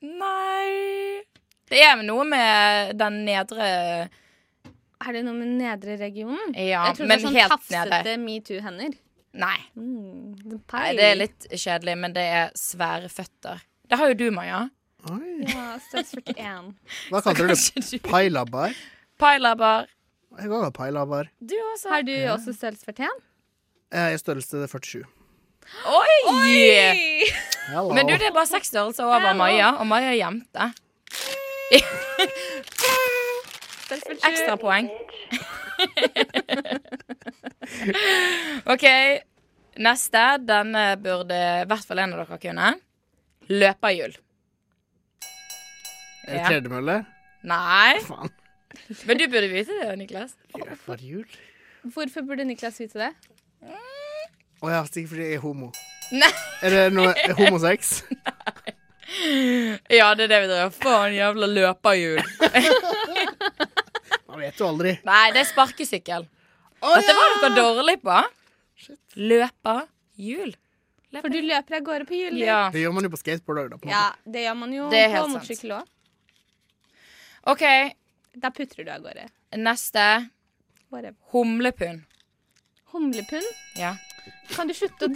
Nei 0.00 1.20
Det 1.68 1.82
er 1.84 2.00
noe 2.06 2.24
med 2.24 2.94
den 2.96 3.18
nedre 3.26 3.66
Er 3.66 5.16
det 5.16 5.24
noe 5.26 5.36
med 5.36 5.48
nedre 5.58 5.98
regionen? 6.00 6.54
Ja, 6.54 6.86
jeg 6.88 7.00
tror 7.00 7.04
men 7.04 7.12
det 7.12 7.18
er 7.18 7.24
sånn 7.26 7.36
helt 7.36 7.54
tafsete 7.56 8.16
metoo-hender. 8.22 8.96
Nei. 9.38 9.58
Mm, 9.76 10.34
Nei, 10.72 10.88
det 10.96 11.04
er 11.04 11.18
litt 11.20 11.46
kjedelig, 11.52 11.94
men 12.00 12.14
det 12.16 12.24
er 12.24 12.50
svære 12.58 13.10
føtter. 13.12 13.60
Det 13.88 13.98
har 14.00 14.08
jo 14.12 14.16
du, 14.18 14.26
Maja. 14.34 14.64
Ja, 15.08 15.66
størrelse 15.88 16.22
41. 16.24 16.72
Hva 17.12 17.20
kalte 17.24 17.46
du 17.46 17.52
det? 17.52 18.00
Pailabbar? 18.12 18.74
Pailabbar. 19.20 19.86
Jeg 20.38 20.50
òg 20.52 20.64
har 20.66 20.72
pailabbar. 20.74 21.30
Du 21.40 21.54
også. 21.74 21.88
Har 21.92 22.02
du 22.06 22.12
også 22.32 22.52
størrelse 22.56 22.84
41? 22.90 23.22
Jeg 23.94 24.12
er 24.12 24.20
størrelse 24.20 24.66
47. 24.68 25.04
Oi! 25.88 26.18
Oi! 26.32 27.22
Men 27.94 28.06
du, 28.08 28.14
det 28.16 28.28
er 28.30 28.34
bare 28.36 28.48
seks 28.48 28.70
størrelser 28.72 29.04
over 29.04 29.34
Maja, 29.36 29.74
og 29.80 29.86
Maja 29.88 30.12
er 30.14 30.18
jente. 30.22 30.72
Ekstrapoeng. 33.90 34.88
OK. 38.72 38.84
Neste. 39.78 40.24
Denne 40.48 40.84
burde 41.02 41.38
i 41.62 41.66
hvert 41.70 41.86
fall 41.88 41.98
en 42.02 42.14
av 42.16 42.24
dere 42.24 42.38
kunne. 42.42 42.72
Løperhjul. 43.48 44.16
Er 46.28 46.34
Ja. 46.42 46.46
tredemølle? 46.48 46.96
Nei. 47.48 47.94
Faen. 48.04 48.30
Men 49.06 49.18
du 49.18 49.26
burde 49.28 49.48
vite 49.48 49.72
det, 49.80 49.98
Niklas. 49.98 50.34
Løperhjul? 50.54 51.24
Hvorfor 51.94 52.22
burde 52.26 52.44
Niklas 52.44 52.80
vite 52.80 52.98
det? 52.98 53.12
Å 54.60 54.70
ja, 54.72 54.82
sikkert 54.84 55.08
fordi 55.14 55.22
jeg 55.28 55.34
er 55.38 55.44
homo. 55.44 55.70
Nei. 56.12 56.32
Er 56.66 56.70
det 56.74 56.84
noe 56.92 57.14
homosex? 57.38 58.02
Nei. 58.10 58.74
Ja, 59.88 60.10
det 60.14 60.24
er 60.26 60.30
det 60.34 60.40
vi 60.42 60.48
driver 60.50 60.70
Faen, 60.74 61.14
jævla 61.16 61.46
løperhjul. 61.48 62.20
Man 64.38 64.44
vet 64.46 64.60
jo 64.60 64.66
aldri. 64.70 64.90
Nei, 65.02 65.22
det 65.34 65.40
er 65.42 65.46
sparkesykkel. 65.48 66.24
Dette 66.78 67.14
var 67.18 67.32
dere 67.42 67.48
dårlig 67.56 67.96
på. 68.04 68.18
Løperhjul. 69.18 70.52
For 71.16 71.32
du 71.32 71.38
løper 71.42 71.78
av 71.80 71.82
gårde 71.88 72.06
på 72.06 72.14
hjulet. 72.14 72.44
Ja. 72.46 72.58
Det 72.70 72.84
gjør 72.84 72.94
man 72.94 73.08
jo 73.08 73.10
på 73.10 73.18
skateboard 73.18 73.60
òg, 73.64 73.72
da. 73.72 73.78
På 73.82 73.90
Ja, 73.90 74.04
det 74.30 74.44
gjør 74.44 74.54
man 74.60 74.76
jo 74.76 74.86
Det 74.92 75.00
er 75.08 75.16
på 75.16 75.24
motorsykkel 75.32 75.74
òg. 75.80 75.90
OK, 77.50 77.64
Da 78.38 78.52
putrer 78.54 78.86
du 78.86 78.92
av 78.94 79.02
gårde. 79.08 79.26
neste. 79.58 80.06
Whatever. 80.92 81.18
Humlepund. 81.32 82.04
Humlepund? 82.92 83.50
Ja. 83.74 83.96
Kan 84.54 84.70
du 84.70 84.74
slutte 84.76 85.08
å 85.08 85.12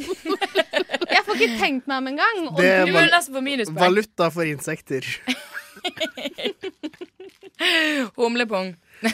Jeg 1.15 1.25
får 1.29 1.37
ikke 1.39 1.61
tenkt 1.63 1.87
meg 1.87 2.03
om 2.03 2.11
engang. 2.11 2.43
Det 2.59 2.75
er 2.81 2.91
val 2.91 3.79
valuta 3.79 4.33
for 4.35 4.51
insekter. 4.51 5.07
Humlepung. 8.19 8.75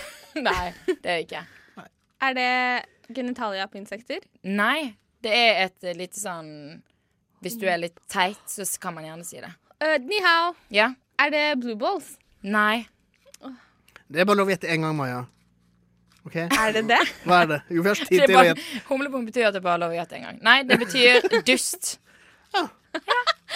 Nei, 0.49 0.73
det 0.87 0.97
er 0.97 1.15
det 1.15 1.23
ikke. 1.27 1.45
Er 2.19 2.35
det 2.35 2.51
genitalia 3.15 3.67
på 3.71 3.79
insekter? 3.81 4.23
Nei, 4.43 4.95
det 5.25 5.33
er 5.35 5.65
et 5.69 5.89
lite 5.97 6.19
sånn 6.19 6.51
Hvis 7.43 7.59
du 7.59 7.67
er 7.71 7.79
litt 7.81 7.99
teit, 8.11 8.43
så 8.51 8.67
kan 8.83 8.97
man 8.97 9.07
gjerne 9.07 9.27
si 9.27 9.39
det. 9.43 9.51
Uh, 9.79 9.97
ni 10.03 10.19
hao. 10.25 10.55
Ja. 10.75 10.93
Er 11.23 11.31
det 11.35 11.45
blue 11.63 11.79
balls? 11.79 12.17
Nei. 12.43 12.87
Det 14.09 14.23
er 14.23 14.27
bare 14.27 14.41
lov 14.41 14.49
å 14.49 14.55
gjette 14.55 14.71
én 14.73 14.83
gang, 14.83 14.97
Maja. 14.99 15.27
Okay. 16.27 16.49
Er 16.51 16.75
det 16.75 16.83
det? 16.91 16.99
Hva 17.25 17.43
er 17.45 17.51
det? 17.53 17.59
Jo, 17.73 17.85
vi 17.85 17.89
har 17.89 17.97
ikke 17.97 18.11
tid 18.11 18.25
til 18.27 18.37
å 18.37 18.43
gjette. 18.49 18.65
humlepung 18.89 19.25
betyr 19.29 19.47
at 19.49 19.55
det 19.57 19.63
bare 19.65 19.79
er 19.79 19.83
lov 19.85 19.95
å 19.95 19.97
gjette 19.97 20.19
en 20.19 20.25
gang. 20.27 20.41
Nei, 20.45 20.59
det 20.69 20.77
betyr 20.81 21.29
dust. 21.49 21.95
Ja. 22.57 22.65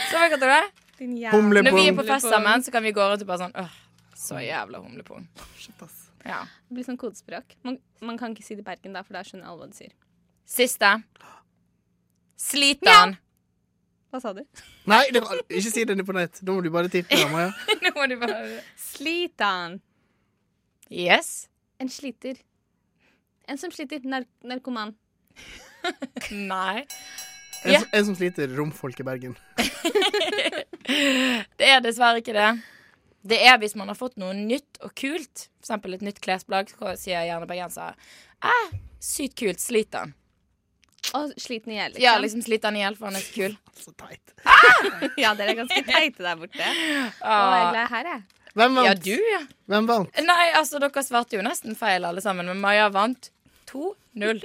Så 0.08 0.22
vet 0.22 0.38
du 0.40 0.46
det? 0.46 0.62
Din 0.98 1.16
Humlepung. 1.32 1.70
Når 1.72 1.78
vi 1.78 1.88
er 1.88 1.96
på 1.96 2.04
fest 2.06 2.28
sammen, 2.28 2.62
så 2.62 2.70
kan 2.74 2.82
vi 2.84 2.92
gå 2.92 3.00
rundt 3.08 3.22
og 3.24 3.28
bare 3.30 3.38
sånn 3.46 3.54
Åh, 3.58 3.72
så 4.22 4.38
jævla 4.42 4.78
humlepung. 4.84 5.24
Ja. 6.24 6.44
Det 6.68 6.76
blir 6.76 6.84
sånn 6.86 6.98
kodespråk. 7.00 7.56
Man, 7.66 7.78
man 8.00 8.18
kan 8.20 8.34
ikke 8.36 8.44
si 8.46 8.54
det 8.54 8.62
i 8.62 8.68
Bergen, 8.68 8.92
da, 8.94 9.02
for 9.02 9.16
da 9.16 9.24
skjønner 9.26 9.48
alle 9.50 9.64
hva 9.64 9.70
du 9.72 9.74
sier. 9.76 9.90
Siste. 10.46 10.92
Slitan. 12.38 13.16
Hva 14.12 14.20
sa 14.20 14.32
du? 14.36 14.42
Nei, 14.90 15.06
det 15.14 15.22
var, 15.24 15.40
ikke 15.48 15.72
si 15.72 15.84
det 15.88 15.96
på 16.06 16.14
nett. 16.16 16.40
Nå 16.44 16.58
må 16.58 16.62
du 16.64 16.70
bare 16.74 16.90
tippe. 16.92 17.18
Maja. 17.32 17.50
Nå 17.82 17.94
må 17.96 18.06
du 18.10 18.16
bare 18.20 18.38
Slitan. 18.78 19.80
Yes. 20.92 21.48
En 21.80 21.88
sliter. 21.90 22.36
En 23.48 23.58
som 23.58 23.72
sliter. 23.74 24.04
Nar 24.06 24.26
narkoman. 24.46 24.94
Nei. 26.52 26.84
En, 27.64 27.72
Ja. 27.72 27.78
som- 27.80 27.88
en 27.94 28.04
som 28.10 28.14
sliter 28.18 28.50
romfolk 28.58 29.00
i 29.00 29.04
Bergen. 29.06 29.36
Det 31.58 31.68
er 31.68 31.80
dessverre 31.84 32.22
ikke 32.22 32.34
det. 32.36 32.50
Det 33.22 33.38
er 33.46 33.58
hvis 33.62 33.76
man 33.78 33.88
har 33.92 33.94
fått 33.98 34.16
noe 34.18 34.34
nytt 34.34 34.80
og 34.82 34.90
kult, 34.98 35.46
eksempel 35.62 35.94
et 35.94 36.02
nytt 36.02 36.18
klesplagg, 36.24 36.72
så 36.74 36.96
sier 36.98 37.22
gjerne 37.28 37.46
bergensere 37.46 37.94
eh, 38.42 38.72
sykt 38.98 39.36
kult, 39.38 39.60
slit 39.62 39.92
den. 39.94 40.14
Og 41.18 41.32
sliten 41.38 41.72
i 41.74 41.76
hjel, 41.76 41.92
liksom. 41.94 42.02
Ja, 42.02 42.16
liksom 42.22 42.42
slit 42.46 42.62
den 42.62 42.76
i 42.78 42.82
hjel, 42.82 42.96
for 42.98 43.10
han 43.10 43.18
er 43.18 43.24
så 43.24 43.32
kul. 43.34 43.56
Så 43.82 43.90
teit. 43.98 44.34
ja, 45.18 45.32
dere 45.34 45.50
er 45.54 45.56
ganske 45.58 45.80
teite 45.88 46.22
der 46.22 46.36
borte. 46.38 46.62
Og 47.24 47.26
Ah. 47.26 47.54
jeg 47.56 47.62
er 47.64 47.72
glad 47.72 47.88
her, 47.94 48.10
jeg. 48.12 48.22
Hvem 48.54 48.76
vant? 48.78 48.86
Ja, 48.86 48.94
du, 48.94 49.24
ja. 49.32 49.40
Hvem 49.72 49.88
vant? 49.88 50.18
Nei, 50.28 50.44
altså, 50.58 50.78
dere 50.82 51.02
svarte 51.06 51.38
jo 51.38 51.42
nesten 51.46 51.74
feil 51.78 52.04
alle 52.06 52.22
sammen, 52.22 52.46
men 52.52 52.60
Maja 52.62 52.86
vant 52.94 53.30
2-0. 53.72 54.42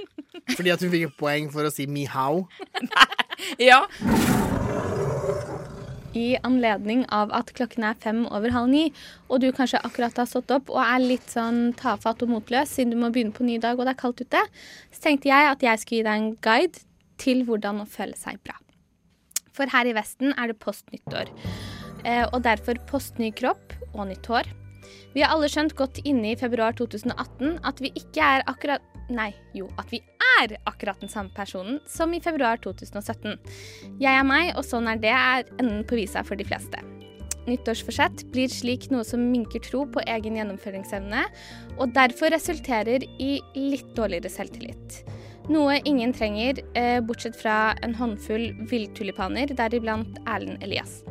Fordi 0.56 0.72
at 0.74 0.82
hun 0.82 0.90
fikk 0.94 1.06
et 1.10 1.18
poeng 1.20 1.50
for 1.54 1.68
å 1.68 1.72
si 1.74 1.86
mi 1.86 2.06
hao. 2.10 2.46
Ja. 3.62 3.84
I 6.16 6.38
anledning 6.46 7.02
av 7.12 7.32
at 7.36 7.50
klokken 7.56 7.84
er 7.84 7.98
fem 8.00 8.22
over 8.32 8.52
halv 8.54 8.70
ni, 8.72 8.84
og 9.28 9.42
du 9.42 9.50
kanskje 9.52 9.80
akkurat 9.84 10.16
har 10.16 10.28
stått 10.30 10.52
opp 10.54 10.70
og 10.72 10.80
er 10.80 11.02
litt 11.04 11.28
sånn 11.28 11.74
tafatt 11.78 12.22
og 12.24 12.32
motløs 12.32 12.72
siden 12.72 12.94
du 12.94 13.00
må 13.00 13.10
begynne 13.12 13.36
på 13.36 13.44
ny 13.44 13.58
dag 13.60 13.76
og 13.76 13.84
det 13.84 13.96
er 13.96 14.00
kaldt 14.00 14.22
ute, 14.24 14.44
så 14.94 15.04
tenkte 15.04 15.28
jeg 15.28 15.50
at 15.50 15.64
jeg 15.64 15.82
skulle 15.82 16.00
gi 16.00 16.06
deg 16.08 16.22
en 16.22 16.30
guide 16.44 16.84
til 17.20 17.44
hvordan 17.48 17.82
å 17.82 17.88
føle 17.90 18.16
seg 18.16 18.40
bra. 18.46 18.56
For 19.52 19.68
her 19.72 19.90
i 19.90 19.96
Vesten 19.96 20.32
er 20.38 20.52
det 20.52 20.60
postnyttår, 20.62 21.32
eh, 22.04 22.24
og 22.30 22.40
derfor 22.46 22.78
postny 22.88 23.32
kropp 23.34 23.74
og 23.92 24.06
nytt 24.08 24.30
hår. 24.30 24.48
Vi 25.12 25.24
har 25.24 25.34
alle 25.34 25.48
skjønt 25.50 25.74
godt 25.76 26.00
inne 26.06 26.32
i 26.32 26.38
februar 26.38 26.76
2018 26.78 27.58
at 27.66 27.82
vi 27.82 27.92
ikke 27.98 28.32
er 28.38 28.46
akkurat 28.48 28.84
Nei, 29.08 29.30
jo, 29.56 29.70
at 29.80 29.88
vi 29.88 30.02
er 30.36 30.56
akkurat 30.68 31.00
den 31.00 31.10
samme 31.12 31.32
personen 31.34 31.80
som 31.88 32.12
i 32.14 32.20
februar 32.20 32.60
2017. 32.64 33.36
Jeg 34.00 34.12
er 34.14 34.26
meg, 34.26 34.54
og 34.56 34.64
sånn 34.66 34.88
er 34.90 35.00
det 35.02 35.12
er 35.14 35.44
enden 35.58 35.84
på 35.88 35.98
visa 35.98 36.24
for 36.26 36.38
de 36.38 36.46
fleste. 36.48 36.80
Nyttårsforsett 37.48 38.26
blir 38.32 38.50
slik 38.52 38.90
noe 38.92 39.06
som 39.08 39.22
minker 39.32 39.62
tro 39.64 39.86
på 39.88 40.02
egen 40.04 40.36
gjennomføringsevne, 40.36 41.22
og 41.78 41.94
derfor 41.96 42.34
resulterer 42.34 43.06
i 43.18 43.38
litt 43.56 43.94
dårligere 43.96 44.32
selvtillit. 44.32 44.98
Noe 45.48 45.78
ingen 45.88 46.12
trenger, 46.12 46.60
eh, 46.76 46.98
bortsett 47.00 47.36
fra 47.36 47.74
en 47.82 47.94
håndfull 47.96 48.52
villtulipaner, 48.68 49.54
deriblant 49.56 50.18
Erlend 50.26 50.62
Elias. 50.62 51.02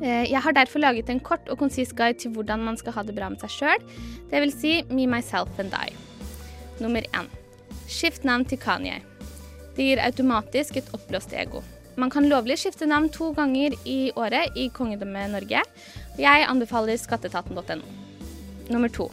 Eh, 0.00 0.30
Jeg 0.30 0.40
har 0.40 0.52
derfor 0.52 0.78
laget 0.78 1.10
en 1.10 1.20
kort 1.20 1.48
og 1.50 1.58
konsis 1.58 1.92
guide 1.92 2.18
til 2.18 2.30
hvordan 2.30 2.62
man 2.64 2.76
skal 2.76 2.92
ha 2.92 3.02
det 3.02 3.16
bra 3.16 3.28
med 3.28 3.40
seg 3.40 3.50
sjøl, 3.50 3.82
dvs. 4.30 4.54
Si 4.60 4.82
me, 4.88 5.06
myself 5.06 5.58
and 5.58 5.74
I. 5.74 5.90
Nummer 6.80 7.02
én. 7.12 7.39
Skift 7.90 8.22
navn 8.24 8.44
til 8.46 8.60
Kanye. 8.62 9.00
Det 9.74 9.86
gir 9.88 10.00
automatisk 10.02 10.76
et 10.78 10.90
oppblåst 10.94 11.32
ego. 11.34 11.62
Man 11.98 12.10
kan 12.12 12.28
lovlig 12.30 12.60
skifte 12.62 12.86
navn 12.86 13.08
to 13.12 13.32
ganger 13.34 13.74
i 13.84 14.12
året 14.16 14.54
i 14.56 14.68
kongedømmet 14.72 15.32
Norge. 15.32 15.62
Jeg 16.20 16.46
anbefaler 16.46 17.00
skatteetaten.no. 17.00 17.82
Nummer 18.70 18.92
to. 18.94 19.08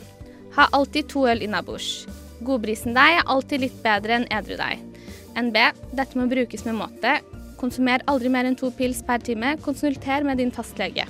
Ha 0.55 0.67
alltid 0.77 1.09
to 1.09 1.25
øl 1.27 1.41
innabords. 1.41 2.05
Godbrisen 2.45 2.93
deg 2.93 3.17
er 3.17 3.33
alltid 3.33 3.65
litt 3.65 3.81
bedre 3.81 4.19
enn 4.19 4.29
edru 4.37 4.59
deg. 4.61 4.85
NB. 5.37 5.57
Dette 5.97 6.19
må 6.19 6.29
brukes 6.29 6.65
med 6.69 6.77
måte. 6.77 7.17
Konsumer 7.57 8.05
aldri 8.05 8.29
mer 8.29 8.45
enn 8.45 8.57
to 8.57 8.69
pils 8.77 9.01
per 9.05 9.25
time. 9.25 9.55
Konsulter 9.65 10.25
med 10.27 10.37
din 10.37 10.53
fastlege. 10.53 11.09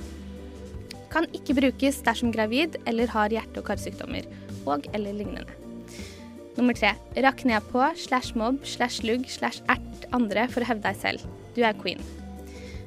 Kan 1.12 1.28
ikke 1.36 1.60
brukes 1.60 2.00
dersom 2.04 2.32
gravid 2.32 2.80
eller 2.88 3.12
har 3.12 3.32
hjerte- 3.32 3.60
og 3.60 3.68
karsykdommer 3.68 4.28
og 4.64 4.88
eller 4.96 5.16
lignende. 5.16 5.57
Nummer 6.58 6.74
tre. 6.74 6.90
Rakk 7.14 7.44
ned 7.46 7.66
på 7.70 7.84
slash 8.02 8.34
mobb 8.38 8.64
slash 8.66 9.04
lugg 9.06 9.28
slash 9.30 9.62
ert 9.70 10.08
andre 10.16 10.48
for 10.50 10.64
å 10.64 10.68
hevde 10.72 10.88
deg 10.88 10.98
selv. 10.98 11.26
Du 11.54 11.62
er 11.62 11.76
queen. 11.78 12.02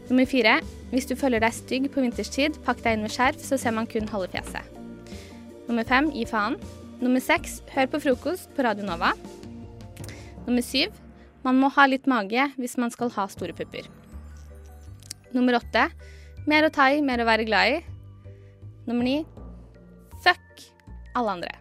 Nummer 0.09 0.27
fire. 0.27 0.57
Hvis 0.91 1.07
du 1.07 1.15
føler 1.15 1.39
deg 1.39 1.55
stygg 1.55 1.87
på 1.93 2.03
vinterstid, 2.03 2.57
pakk 2.65 2.83
deg 2.83 2.97
inn 2.97 3.05
med 3.05 3.13
skjerf, 3.13 3.39
så 3.39 3.55
ser 3.55 3.71
man 3.77 3.87
kun 3.87 4.09
halve 4.11 4.27
fjeset. 4.33 4.67
Nummer 5.69 5.87
fem. 5.87 6.11
Gi 6.11 6.25
faen. 6.27 6.59
Nummer 6.99 7.23
seks. 7.23 7.61
Hør 7.71 7.87
på 7.93 8.03
frokost 8.03 8.51
på 8.57 8.67
Radio 8.67 8.83
Nova. 8.89 9.13
Nummer 10.43 10.65
syv. 10.67 10.91
Man 11.45 11.57
må 11.63 11.71
ha 11.73 11.87
litt 11.87 12.11
mage 12.11 12.51
hvis 12.59 12.75
man 12.77 12.91
skal 12.93 13.13
ha 13.15 13.29
store 13.31 13.55
pupper. 13.55 13.87
Nummer 15.31 15.61
åtte. 15.61 15.87
Mer 16.49 16.67
å 16.67 16.73
ta 16.73 16.91
i, 16.91 16.99
mer 17.05 17.23
å 17.23 17.29
være 17.29 17.47
glad 17.47 17.77
i. 17.77 17.81
Nummer 18.89 19.07
ni. 19.07 19.21
Fuck 20.25 20.67
alle 21.15 21.39
andre. 21.39 21.60